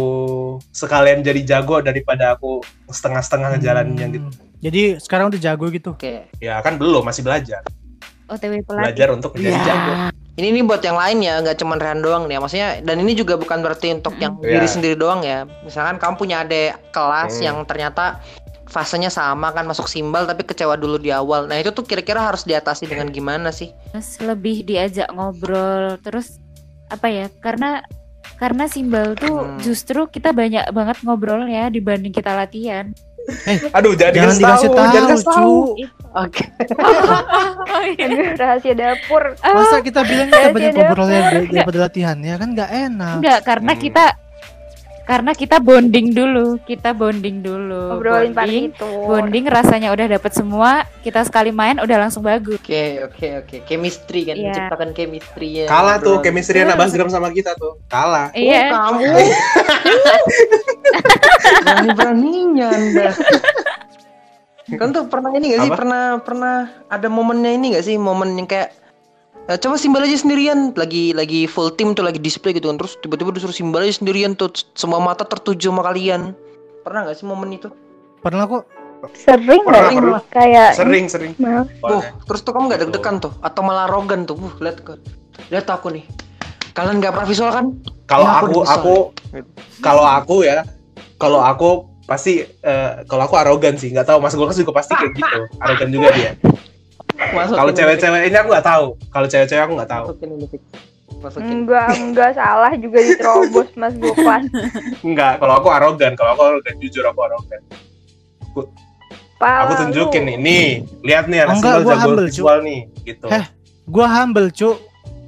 sekalian 0.70 1.22
jadi 1.22 1.40
jago 1.48 1.80
daripada 1.80 2.36
aku 2.36 2.60
setengah-setengah 2.86 3.56
ngejalaninnya 3.56 4.08
gitu 4.12 4.28
Hmm. 4.28 4.60
Jadi 4.60 4.82
sekarang 4.98 5.30
udah 5.30 5.40
jago 5.40 5.66
gitu. 5.70 5.90
Oke. 5.92 6.28
ya 6.38 6.60
kan 6.60 6.76
belum 6.76 7.02
masih 7.02 7.22
belajar 7.22 7.62
OTW 8.28 8.62
pelatih. 8.62 8.84
belajar 8.84 9.08
untuk 9.12 9.32
menjadi 9.34 9.54
Ya. 9.54 9.64
jago 9.64 9.94
Ini 10.32 10.48
nih 10.50 10.64
buat 10.64 10.80
yang 10.80 10.96
lain 10.96 11.20
ya, 11.20 11.44
nggak 11.44 11.60
cuma 11.60 11.76
Rehan 11.76 12.00
doang 12.00 12.24
nih. 12.26 12.36
ya. 12.36 12.40
Maksudnya 12.40 12.70
dan 12.82 12.98
ini 12.98 13.12
juga 13.14 13.36
bukan 13.36 13.60
berarti 13.60 13.92
untuk 13.94 14.16
yang 14.16 14.40
Iya. 14.40 14.58
diri 14.58 14.68
sendiri 14.70 14.96
doang 14.96 15.22
ya. 15.22 15.44
Misalkan 15.62 16.00
kamu 16.00 16.14
punya 16.16 16.42
adik 16.42 16.80
kelas 16.90 17.38
Hmm. 17.38 17.44
yang 17.44 17.58
ternyata 17.64 18.24
fasenya 18.66 19.12
sama 19.12 19.52
kan 19.52 19.68
masuk 19.68 19.86
simbal 19.86 20.24
tapi 20.24 20.42
kecewa 20.42 20.80
dulu 20.80 20.96
di 20.96 21.12
awal. 21.12 21.44
Nah, 21.46 21.60
itu 21.60 21.70
tuh 21.70 21.84
kira-kira 21.84 22.24
harus 22.24 22.42
diatasi 22.42 22.88
dengan 22.88 23.12
gimana 23.12 23.52
sih? 23.52 23.76
Terus 23.92 24.24
lebih 24.24 24.64
diajak 24.64 25.12
ngobrol 25.12 26.00
terus 26.00 26.40
apa 26.88 27.08
ya 27.08 27.28
karena 27.38 27.84
karena 28.36 28.66
simbal 28.66 29.14
tuh 29.14 29.36
Hmm. 29.38 29.60
justru 29.60 30.08
kita 30.08 30.32
banyak 30.32 30.64
banget 30.72 30.98
ngobrolnya 31.04 31.68
dibanding 31.68 32.10
kita 32.10 32.32
latihan. 32.32 32.96
Aduh 33.72 33.94
jangan, 33.94 34.14
Jangan 34.14 34.36
dikasih 34.36 34.40
dikasih 34.40 34.68
tahu, 34.68 34.78
tahu, 34.78 34.94
jangan 34.94 35.18
tahu. 35.18 35.56
cu. 35.72 35.86
Oke. 36.12 36.44
oh, 37.72 37.84
iya. 37.88 38.06
Rahasia 38.36 38.74
dapur. 38.74 39.24
Masa 39.38 39.78
kita 39.80 40.02
bilang 40.04 40.28
kita 40.28 40.50
banyak 40.50 40.72
dari- 40.74 41.48
daripada 41.48 41.78
latihan 41.80 42.18
ya 42.20 42.36
kan 42.36 42.50
nggak 42.52 42.70
enak. 42.70 43.16
Enggak, 43.18 43.40
karena 43.42 43.72
Hmm. 43.72 43.82
kita 43.82 44.04
karena 45.12 45.36
kita 45.36 45.60
bonding 45.60 46.16
dulu, 46.16 46.56
kita 46.64 46.96
bonding 46.96 47.44
dulu. 47.44 48.00
Ngobrolin 48.00 48.32
bonding, 48.32 48.72
bonding 48.80 49.44
rasanya 49.52 49.92
udah 49.92 50.08
dapet 50.08 50.32
semua, 50.32 50.88
kita 51.04 51.20
sekali 51.28 51.52
main 51.52 51.84
udah 51.84 52.08
langsung 52.08 52.24
bagus. 52.24 52.56
Oke, 52.64 53.04
oke, 53.04 53.44
oke. 53.44 53.56
Chemistry 53.68 54.24
kan, 54.24 54.40
Iya. 54.40 54.56
menciptakan 54.56 54.90
chemistry 54.96 55.50
ya. 55.52 55.66
kalah 55.68 56.00
tuh 56.00 56.16
Ngobrol. 56.16 56.24
chemistry 56.24 56.64
anak 56.64 56.80
Basgram 56.80 57.12
sama 57.12 57.28
kita 57.36 57.52
tuh 57.60 57.76
kalah 57.92 58.32
Iya. 58.32 58.72
Oh, 58.72 58.96
kamu. 58.96 59.04
Berani-beraninya 61.60 62.68
Anda. 62.72 63.10
Kan 64.80 64.96
tuh 64.96 65.04
pernah 65.12 65.36
ini 65.36 65.52
gak 65.52 65.68
sih? 65.68 65.72
Apa? 65.74 65.76
Pernah 65.84 66.04
pernah 66.24 66.56
ada 66.88 67.08
momennya 67.12 67.52
ini 67.52 67.76
gak 67.76 67.84
sih? 67.84 68.00
Momen 68.00 68.40
yang 68.40 68.48
kayak 68.48 68.72
eh, 69.50 69.58
coba 69.58 69.76
simbal 69.80 70.06
aja 70.06 70.18
sendirian 70.20 70.76
lagi 70.76 71.16
lagi 71.16 71.50
full 71.50 71.74
team 71.74 71.96
tuh 71.98 72.06
lagi 72.06 72.20
display 72.20 72.54
gitu 72.54 72.70
kan 72.70 72.78
terus 72.78 73.00
tiba-tiba 73.00 73.34
disuruh 73.34 73.56
simbal 73.56 73.82
aja 73.82 73.98
sendirian 73.98 74.38
tuh 74.38 74.52
semua 74.78 75.02
mata 75.02 75.24
tertuju 75.24 75.72
sama 75.72 75.82
kalian 75.88 76.36
pernah 76.86 77.10
gak 77.10 77.18
sih 77.18 77.26
momen 77.26 77.56
itu 77.56 77.70
Pernah 78.22 78.46
kok. 78.46 78.64
Sering 79.18 79.66
Pernah, 79.66 79.82
nggak? 79.90 79.98
pernah. 79.98 80.24
Kayak 80.30 80.70
sering 80.78 81.06
sering 81.10 81.34
Mal. 81.42 81.66
Oh, 81.82 82.06
terus 82.30 82.46
tuh 82.46 82.54
kamu 82.54 82.70
gak 82.70 82.82
deg-degan 82.86 83.18
tuh 83.18 83.34
atau 83.42 83.62
malah 83.66 83.90
arogan 83.90 84.30
tuh. 84.30 84.38
Uh, 84.38 84.54
lihat. 84.62 84.78
Lihat 85.50 85.66
aku 85.74 85.90
nih. 85.90 86.06
Kalian 86.78 87.02
gak 87.02 87.18
pernah 87.18 87.26
visual 87.26 87.50
kan? 87.50 87.66
kalau 88.12 88.28
Ya, 88.28 88.34
aku 88.44 88.46
aku 88.46 88.60
aku 88.68 88.96
kalau 89.80 90.04
aku 90.04 90.36
ya 90.44 90.68
kalau 91.16 91.40
aku 91.40 91.88
pasti 92.04 92.44
eh, 92.44 92.92
kalau 93.08 93.24
aku 93.24 93.40
arogan 93.40 93.80
sih 93.80 93.88
nggak 93.88 94.04
tahu 94.04 94.20
mas 94.20 94.36
Golkas 94.36 94.60
juga 94.60 94.76
pasti 94.76 95.00
kayak 95.00 95.16
gitu 95.16 95.40
arogan 95.64 95.90
juga 95.96 96.08
dia 96.12 96.32
kalau 97.32 97.72
cewek-cewek 97.72 98.22
ini 98.28 98.38
aku 98.38 98.50
nggak 98.52 98.66
tahu 98.66 98.86
kalau 99.10 99.28
cewek-cewek 99.28 99.64
aku 99.64 99.74
nggak 99.78 99.92
tahu 99.92 100.06
Masukin 100.12 100.30
ini, 100.36 100.46
Fik. 100.48 100.62
Masukin. 101.22 101.54
Enggak, 101.54 101.88
enggak 102.02 102.32
salah 102.34 102.72
juga 102.74 102.98
diterobos 102.98 103.70
Mas 103.78 103.94
Goklas. 103.96 104.44
nggak 105.06 105.34
kalau 105.38 105.54
aku 105.62 105.68
arogan 105.70 106.14
kalau 106.18 106.32
aku 106.34 106.42
arogan 106.50 106.76
jujur 106.82 107.06
aku 107.06 107.22
arogan 107.24 107.62
Pala 109.42 109.66
aku 109.66 109.74
tunjukin 109.86 110.24
nih 110.30 110.38
nih 110.38 110.66
lihat 111.02 111.26
nih 111.26 111.42
anak 111.42 111.58
Enggak, 111.58 111.76
gua 111.82 111.94
jago 111.98 112.06
humble, 112.06 112.28
visual 112.30 112.58
nih 112.62 112.80
gitu 113.02 113.26
Heh. 113.26 113.46
Gua 113.90 114.08
humble, 114.08 114.48
Cuk. 114.54 114.78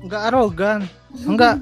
Nggak 0.05 0.21
arogan. 0.29 0.79
Enggak. 1.25 1.57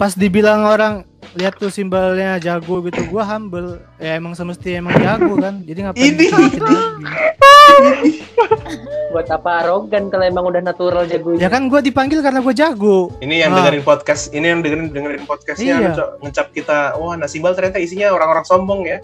Pas 0.00 0.16
dibilang 0.16 0.64
orang 0.64 1.04
lihat 1.36 1.60
tuh 1.60 1.68
simbolnya 1.68 2.40
jago 2.40 2.80
gitu, 2.80 3.04
gua 3.12 3.28
humble. 3.28 3.76
Ya 4.00 4.16
emang 4.16 4.32
semestinya 4.32 4.88
emang 4.88 4.96
jago 4.96 5.36
kan. 5.36 5.60
Jadi 5.68 5.78
ngapain 5.84 6.16
Ini. 6.16 6.26
Buat 9.08 9.26
apa 9.28 9.62
arogan 9.62 10.06
kalau 10.06 10.22
emang 10.22 10.44
udah 10.44 10.60
natural 10.60 11.02
jago? 11.04 11.34
Ya 11.34 11.46
kan 11.46 11.66
gua 11.66 11.78
dipanggil 11.78 12.20
karena 12.20 12.38
gua 12.38 12.52
jago. 12.52 13.10
ini 13.18 13.38
yang 13.38 13.50
Ah. 13.50 13.62
dengerin 13.62 13.80
podcast 13.80 14.30
ini 14.30 14.44
yang 14.46 14.58
dengerin 14.60 14.86
dengerin 14.90 15.22
podcastnya 15.24 15.68
Iya. 15.68 15.76
ngecap, 15.86 16.08
ngecap 16.20 16.46
kita 16.52 16.76
wah 16.94 17.14
nasimbal 17.14 17.52
ternyata 17.52 17.78
isinya 17.78 18.10
orang-orang 18.10 18.44
sombong 18.44 18.80
ya 18.84 18.98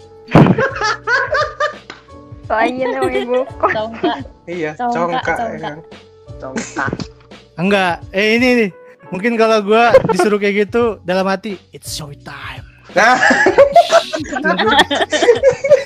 Lain 2.45 2.73
namanya 2.75 3.41
Goklas. 3.49 3.73
Congkak. 3.73 4.17
iya 4.45 4.71
Congkak, 4.75 4.93
congkak 4.93 5.25
ya 5.25 5.33
congkak. 5.33 5.61
kan. 5.63 5.75
Congkak. 6.37 6.89
Enggak. 7.55 7.93
Eh 8.11 8.27
ini 8.35 8.47
nih. 8.55 8.69
Mungkin 9.09 9.31
kalau 9.35 9.57
gua 9.61 9.83
disuruh 10.09 10.37
kayak 10.37 10.67
gitu 10.67 10.97
dalam 11.01 11.23
hati, 11.23 11.55
it's 11.71 11.91
show 11.91 12.09
time. 12.17 12.65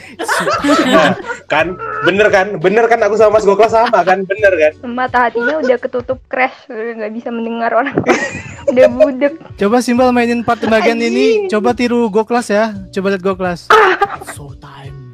Nah, 0.88 1.14
kan 1.46 1.78
bener 2.06 2.28
kan 2.34 2.58
bener 2.58 2.86
kan 2.90 3.00
aku 3.06 3.18
sama 3.18 3.38
Mas 3.38 3.46
Goklas 3.46 3.74
sama 3.74 4.02
kan 4.02 4.26
bener 4.26 4.54
kan 4.58 4.74
Mata 4.86 5.30
hatinya 5.30 5.62
udah 5.62 5.78
ketutup 5.78 6.20
crash, 6.26 6.66
nggak 6.70 7.14
bisa 7.14 7.30
mendengar 7.30 7.74
orang. 7.74 7.94
udah 8.72 8.88
budek. 8.92 9.34
Coba 9.58 9.78
simbol 9.80 10.10
mainin 10.12 10.42
part 10.42 10.62
bagian 10.66 11.00
ini. 11.00 11.46
Coba 11.48 11.78
tiru 11.78 12.10
go 12.10 12.26
kelas 12.26 12.48
ya. 12.50 12.74
Coba 12.92 13.14
lihat 13.14 13.24
go 13.24 13.34
kelas. 13.38 13.70
It's 13.72 14.34
show 14.34 14.52
time. 14.58 15.14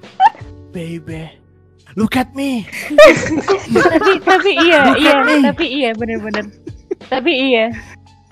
Baby. 0.71 1.43
Look 1.93 2.17
at 2.17 2.33
me. 2.33 2.65
tapi 3.69 4.17
tapi 4.25 4.51
iya, 4.65 4.97
iya, 4.97 5.13
tapi 5.45 5.65
iya 5.69 5.89
bener-bener. 5.93 6.49
Tapi 7.05 7.29
iya, 7.29 7.69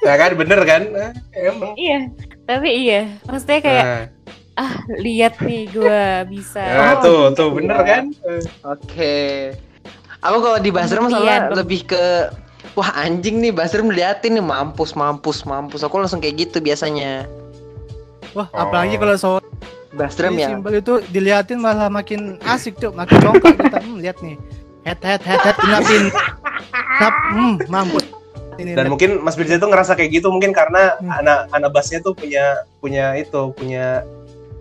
ya 0.01 0.13
kan 0.17 0.33
bener 0.33 0.59
kan 0.65 0.81
Eh, 0.89 1.11
emang 1.45 1.77
iya. 1.77 2.09
Tapi 2.49 2.69
iya. 2.73 3.05
Maksudnya 3.29 3.59
kayak 3.61 3.85
nah, 3.85 4.05
ah 4.53 4.73
lihat 4.93 5.39
nih 5.39 5.69
gua 5.69 6.23
bisa. 6.23 6.59
nah, 6.59 6.93
Oh, 6.93 6.95
tuh 6.99 7.17
gitu 7.25 7.35
tuh 7.35 7.47
ya. 7.47 7.55
bener 7.55 7.79
kan 7.81 8.03
Eh, 8.21 8.43
Oke. 8.63 9.15
Aku 10.19 10.37
kalau 10.39 10.57
di 10.57 10.69
masalah 10.69 11.09
pem- 11.09 11.57
lebih 11.57 11.81
ke 11.85 12.03
Wah 12.71 12.93
anjing 12.95 13.37
nih 13.37 13.49
Basram 13.49 13.89
liatin 13.89 14.31
nih 14.31 14.45
mampus 14.45 14.93
mampus 14.93 15.43
mampus 15.43 15.81
aku 15.81 15.97
langsung 15.97 16.19
kayak 16.19 16.39
gitu 16.39 16.57
biasanya 16.59 17.25
Wah, 18.31 18.47
Oh. 18.47 18.63
apalagi 18.63 18.95
kalau 18.95 19.15
soal 19.15 19.41
Basram 19.91 20.31
ya 20.33 20.47
simbol 20.47 20.71
itu 20.71 21.03
diliatin 21.05 21.59
malah 21.59 21.89
makin 21.89 22.39
asik 22.45 22.77
tuh, 22.77 22.91
makin 22.91 23.19
congkak 23.19 23.59
kita. 23.59 23.77
Hmm, 23.77 23.99
lihat 23.99 24.17
nih. 24.19 24.39
Head 24.81 24.99
head 24.99 25.19
head 25.19 25.41
head 25.41 25.57
inapin. 25.61 26.03
Nap, 26.95 27.15
hmm, 27.29 27.53
mampus. 27.67 28.07
Ini 28.53 28.71
dan 28.71 28.87
nap. 28.87 28.95
mungkin 28.95 29.19
Mas 29.19 29.35
Birja 29.35 29.57
tuh 29.57 29.67
ngerasa 29.67 29.91
kayak 29.93 30.11
gitu 30.13 30.27
mungkin 30.27 30.51
karena 30.51 30.95
Hmm. 30.95 31.11
anak 31.13 31.39
anak 31.51 31.69
bassnya 31.71 31.99
tuh 31.99 32.13
punya 32.13 32.55
punya 32.77 33.11
itu 33.15 33.51
punya 33.51 34.07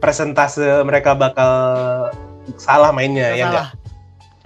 presentase 0.01 0.65
mereka 0.83 1.13
bakal 1.15 1.53
salah 2.57 2.91
mainnya 2.91 3.37
ya 3.37 3.47
enggak 3.47 3.69
salah. 3.69 3.81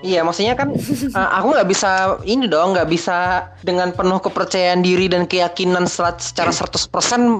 Iya 0.04 0.20
maksudnya 0.20 0.52
kan 0.52 0.68
uh, 1.16 1.30
aku 1.40 1.56
nggak 1.56 1.68
bisa 1.72 2.20
ini 2.28 2.44
dong 2.44 2.76
nggak 2.76 2.92
bisa 2.92 3.48
dengan 3.64 3.88
penuh 3.88 4.20
kepercayaan 4.20 4.84
diri 4.84 5.08
dan 5.08 5.24
keyakinan 5.24 5.88
secara 5.88 6.52
100% 6.52 6.92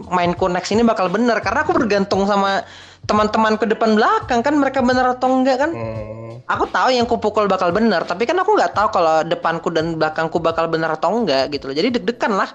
main 0.09 0.33
koneksi 0.33 0.73
ini 0.73 0.81
bakal 0.81 1.13
benar. 1.13 1.45
Karena 1.45 1.61
aku 1.61 1.77
bergantung 1.77 2.25
sama 2.25 2.65
teman-teman 3.05 3.61
ke 3.61 3.69
depan 3.69 4.01
belakang 4.01 4.41
kan 4.41 4.57
mereka 4.57 4.81
bener 4.81 5.05
atau 5.13 5.29
enggak 5.29 5.61
kan? 5.61 5.73
Hmm. 5.77 6.41
aku 6.45 6.69
tahu 6.69 6.93
yang 6.93 7.09
kupukul 7.09 7.49
bakal 7.49 7.73
bener 7.73 8.05
tapi 8.05 8.29
kan 8.29 8.37
aku 8.37 8.53
nggak 8.53 8.77
tahu 8.77 9.01
kalau 9.01 9.25
depanku 9.25 9.73
dan 9.73 9.97
belakangku 9.97 10.37
bakal 10.37 10.69
bener 10.69 10.89
atau 10.89 11.13
enggak 11.21 11.53
gitu 11.53 11.69
loh. 11.69 11.77
Jadi 11.77 12.01
deg-degan 12.01 12.33
lah. 12.33 12.49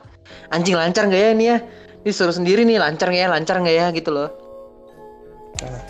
Anjing 0.50 0.74
lancar 0.74 1.06
nggak 1.06 1.22
ya 1.22 1.30
ini 1.38 1.46
ya? 1.54 1.58
Disuruh 2.02 2.34
sendiri 2.34 2.66
nih 2.66 2.82
lancar 2.82 3.14
nggak 3.14 3.22
ya 3.22 3.30
lancar 3.30 3.56
nggak 3.62 3.76
ya 3.78 3.86
gitu 3.94 4.10
loh 4.10 4.49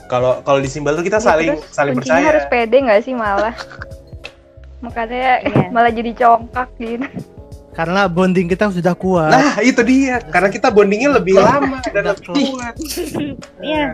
Kalau 0.06 0.42
kalau 0.42 0.58
di 0.58 0.66
simbal 0.66 0.94
tuh 0.94 1.06
kita 1.06 1.18
Ya, 1.18 1.26
saling 1.30 1.50
terus 1.56 1.70
saling 1.70 1.94
percaya. 1.94 2.26
harus 2.26 2.46
pede 2.48 2.78
nggak 2.80 3.02
sih 3.02 3.14
malah 3.14 3.54
makanya 4.84 5.44
Iya. 5.44 5.70
malah 5.76 5.92
jadi 5.92 6.12
congkak 6.16 6.70
gitu 6.78 7.08
Karena 7.70 8.12
bonding 8.12 8.52
kita 8.52 8.68
sudah 8.76 8.92
kuat. 8.92 9.32
Nah, 9.32 9.56
itu 9.64 9.80
dia. 9.88 10.20
Karena 10.20 10.52
kita 10.52 10.68
bondingnya 10.68 11.16
lebih 11.16 11.40
lama 11.40 11.80
dan 11.88 12.12
lebih 12.12 12.28
Ih. 12.36 12.50
kuat. 12.52 12.76
Iya. 13.64 13.86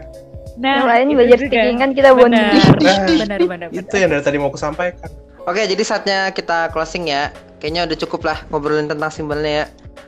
Nah, 0.55 0.73
yang 0.73 0.87
lain 0.87 1.05
itu 1.05 1.17
belajar 1.19 1.37
kan 1.75 1.89
kita 1.93 2.09
Benar. 2.09 2.17
bonding 2.17 2.45
Nah, 2.49 3.05
Benar, 3.05 3.39
benar, 3.45 3.67
itu 3.69 3.85
benar. 3.85 3.97
yang 4.01 4.09
dari 4.09 4.23
tadi 4.25 4.37
mau 4.39 4.49
aku 4.49 4.57
sampaikan. 4.57 5.05
Oke, 5.45 5.61
jadi 5.61 5.83
saatnya 5.85 6.19
kita 6.33 6.73
closing 6.73 7.13
ya. 7.13 7.29
Kayaknya 7.61 7.85
udah 7.85 7.97
cukup 7.99 8.21
lah 8.25 8.37
ngobrolin 8.49 8.89
tentang 8.89 9.11
simbolnya 9.13 9.51
ya. 9.51 9.65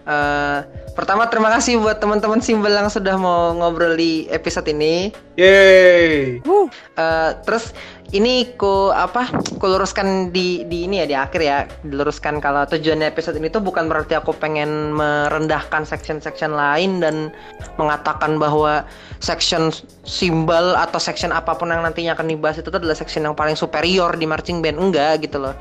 Eh, 0.08 0.60
pertama 0.96 1.28
terima 1.28 1.52
kasih 1.52 1.84
buat 1.84 2.00
teman-teman 2.00 2.40
simbol 2.40 2.72
yang 2.72 2.88
sudah 2.88 3.20
mau 3.20 3.52
ngobrol 3.52 4.00
di 4.00 4.24
episode 4.32 4.72
ini. 4.72 5.12
Yeay. 5.36 6.40
Eh, 6.98 7.32
terus 7.44 7.76
ini 8.16 8.56
ku 8.56 8.88
apa? 8.96 9.28
Ku 9.60 9.68
luruskan 9.68 10.32
di 10.32 10.64
di 10.64 10.88
ini 10.88 11.04
ya 11.04 11.06
di 11.06 11.16
akhir 11.20 11.42
ya. 11.44 11.68
Diluruskan 11.84 12.40
kalau 12.40 12.64
tujuannya 12.64 13.12
episode 13.12 13.36
ini 13.36 13.52
tuh 13.52 13.60
bukan 13.60 13.92
berarti 13.92 14.16
aku 14.16 14.32
pengen 14.32 14.96
merendahkan 14.96 15.84
section-section 15.84 16.56
lain 16.56 17.04
dan 17.04 17.36
mengatakan 17.76 18.40
bahwa 18.40 18.88
section 19.20 19.76
simbol 20.08 20.78
atau 20.80 21.04
section 21.04 21.36
apa 21.36 21.52
pun 21.60 21.68
yang 21.68 21.84
nantinya 21.84 22.16
akan 22.16 22.32
dibahas 22.32 22.64
itu 22.64 22.72
tuh 22.72 22.80
adalah 22.80 22.96
section 22.96 23.28
yang 23.28 23.36
paling 23.36 23.60
superior 23.60 24.16
di 24.16 24.24
marching 24.24 24.64
band 24.64 24.80
enggak 24.80 25.28
gitu 25.28 25.44
loh. 25.44 25.54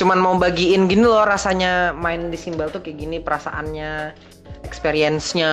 Cuman 0.00 0.16
mau 0.16 0.32
bagiin 0.40 0.88
gini 0.88 1.04
loh 1.04 1.28
rasanya 1.28 1.92
main 1.92 2.32
di 2.32 2.38
simbol 2.40 2.72
tuh 2.72 2.80
kayak 2.80 2.96
gini 2.96 3.20
perasaannya, 3.70 3.94
experience-nya 4.66 5.52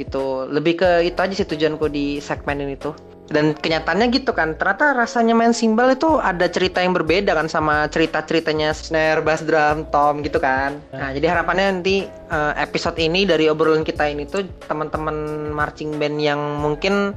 gitu. 0.00 0.48
Lebih 0.48 0.74
ke 0.80 0.90
itu 1.04 1.18
aja 1.18 1.34
sih 1.34 1.48
tujuanku 1.48 1.90
di 1.90 2.22
segmen 2.22 2.64
ini 2.64 2.76
tuh. 2.78 2.94
Dan 3.28 3.52
kenyataannya 3.52 4.08
gitu 4.08 4.32
kan 4.32 4.56
ternyata 4.56 4.96
rasanya 4.96 5.36
main 5.36 5.52
simbal 5.52 5.92
itu 5.92 6.16
ada 6.16 6.48
cerita 6.48 6.80
yang 6.80 6.96
berbeda 6.96 7.36
kan 7.36 7.44
sama 7.44 7.84
cerita 7.92 8.24
ceritanya 8.24 8.72
snare 8.72 9.20
bass 9.20 9.44
drum 9.44 9.84
tom 9.92 10.24
gitu 10.24 10.40
kan. 10.40 10.80
Nah 10.96 11.12
jadi 11.12 11.36
harapannya 11.36 11.76
nanti 11.76 12.08
eh, 12.08 12.52
episode 12.56 12.96
ini 12.96 13.28
dari 13.28 13.52
obrolan 13.52 13.84
kita 13.84 14.08
ini 14.08 14.24
tuh 14.24 14.48
teman-teman 14.64 15.52
marching 15.52 16.00
band 16.00 16.16
yang 16.24 16.40
mungkin 16.56 17.12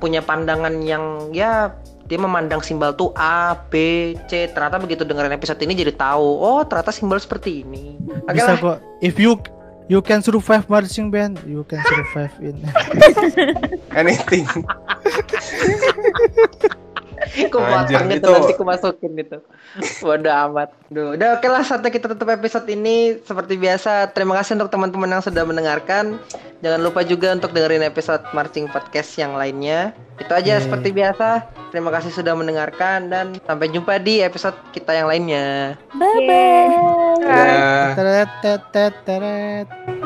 punya 0.00 0.24
pandangan 0.24 0.80
yang 0.80 1.28
ya 1.28 1.76
dia 2.10 2.18
memandang 2.18 2.58
simbal 2.58 2.90
tuh 2.98 3.14
A, 3.14 3.54
B, 3.70 4.18
C. 4.26 4.50
Ternyata 4.50 4.82
begitu 4.82 5.06
dengerin 5.06 5.30
episode 5.30 5.62
ini 5.62 5.78
jadi 5.78 5.94
tahu. 5.94 6.26
Oh, 6.42 6.66
ternyata 6.66 6.90
simbal 6.90 7.22
seperti 7.22 7.62
ini. 7.62 7.94
Oke 8.26 8.34
Bisa 8.34 8.58
lah. 8.58 8.60
kok. 8.60 8.78
If 8.98 9.14
you 9.22 9.38
you 9.86 10.02
can 10.02 10.18
survive 10.18 10.66
marching 10.66 11.14
band, 11.14 11.38
you 11.46 11.62
can 11.70 11.78
survive 11.86 12.34
in. 12.42 12.58
Anything. 14.02 14.50
Aku 17.20 17.58
potong 17.60 18.06
gitu 18.08 18.16
itu- 18.16 18.32
nanti 18.32 18.52
aku 18.56 18.64
masukin 18.64 19.10
gitu. 19.14 19.36
Bodoh 20.00 20.34
amat. 20.48 20.72
Duh, 20.88 21.14
udah 21.14 21.38
oke 21.38 21.46
lah 21.46 21.62
saatnya 21.62 21.92
kita 21.92 22.10
tutup 22.10 22.32
episode 22.32 22.66
ini 22.66 23.20
seperti 23.22 23.54
biasa. 23.54 24.10
Terima 24.10 24.34
kasih 24.40 24.58
untuk 24.58 24.72
teman-teman 24.72 25.06
yang 25.06 25.22
sudah 25.22 25.44
mendengarkan. 25.44 26.18
Jangan 26.60 26.80
lupa 26.80 27.00
juga 27.04 27.32
untuk 27.32 27.52
dengerin 27.52 27.84
episode 27.84 28.20
Marching 28.32 28.68
Podcast 28.68 29.14
yang 29.16 29.32
lainnya. 29.32 29.92
Itu 30.20 30.32
aja 30.32 30.58
Yeay. 30.58 30.64
seperti 30.64 30.92
biasa. 30.92 31.46
Terima 31.70 31.88
kasih 31.88 32.10
sudah 32.10 32.34
mendengarkan 32.34 33.08
dan 33.08 33.38
sampai 33.46 33.70
jumpa 33.70 33.96
di 33.96 34.20
episode 34.20 34.56
kita 34.72 34.92
yang 34.92 35.08
lainnya. 35.08 35.76
Bye 35.96 36.20
bye. 36.26 37.94
Teret, 37.94 38.30
teret, 38.42 38.94
teret. 39.06 39.99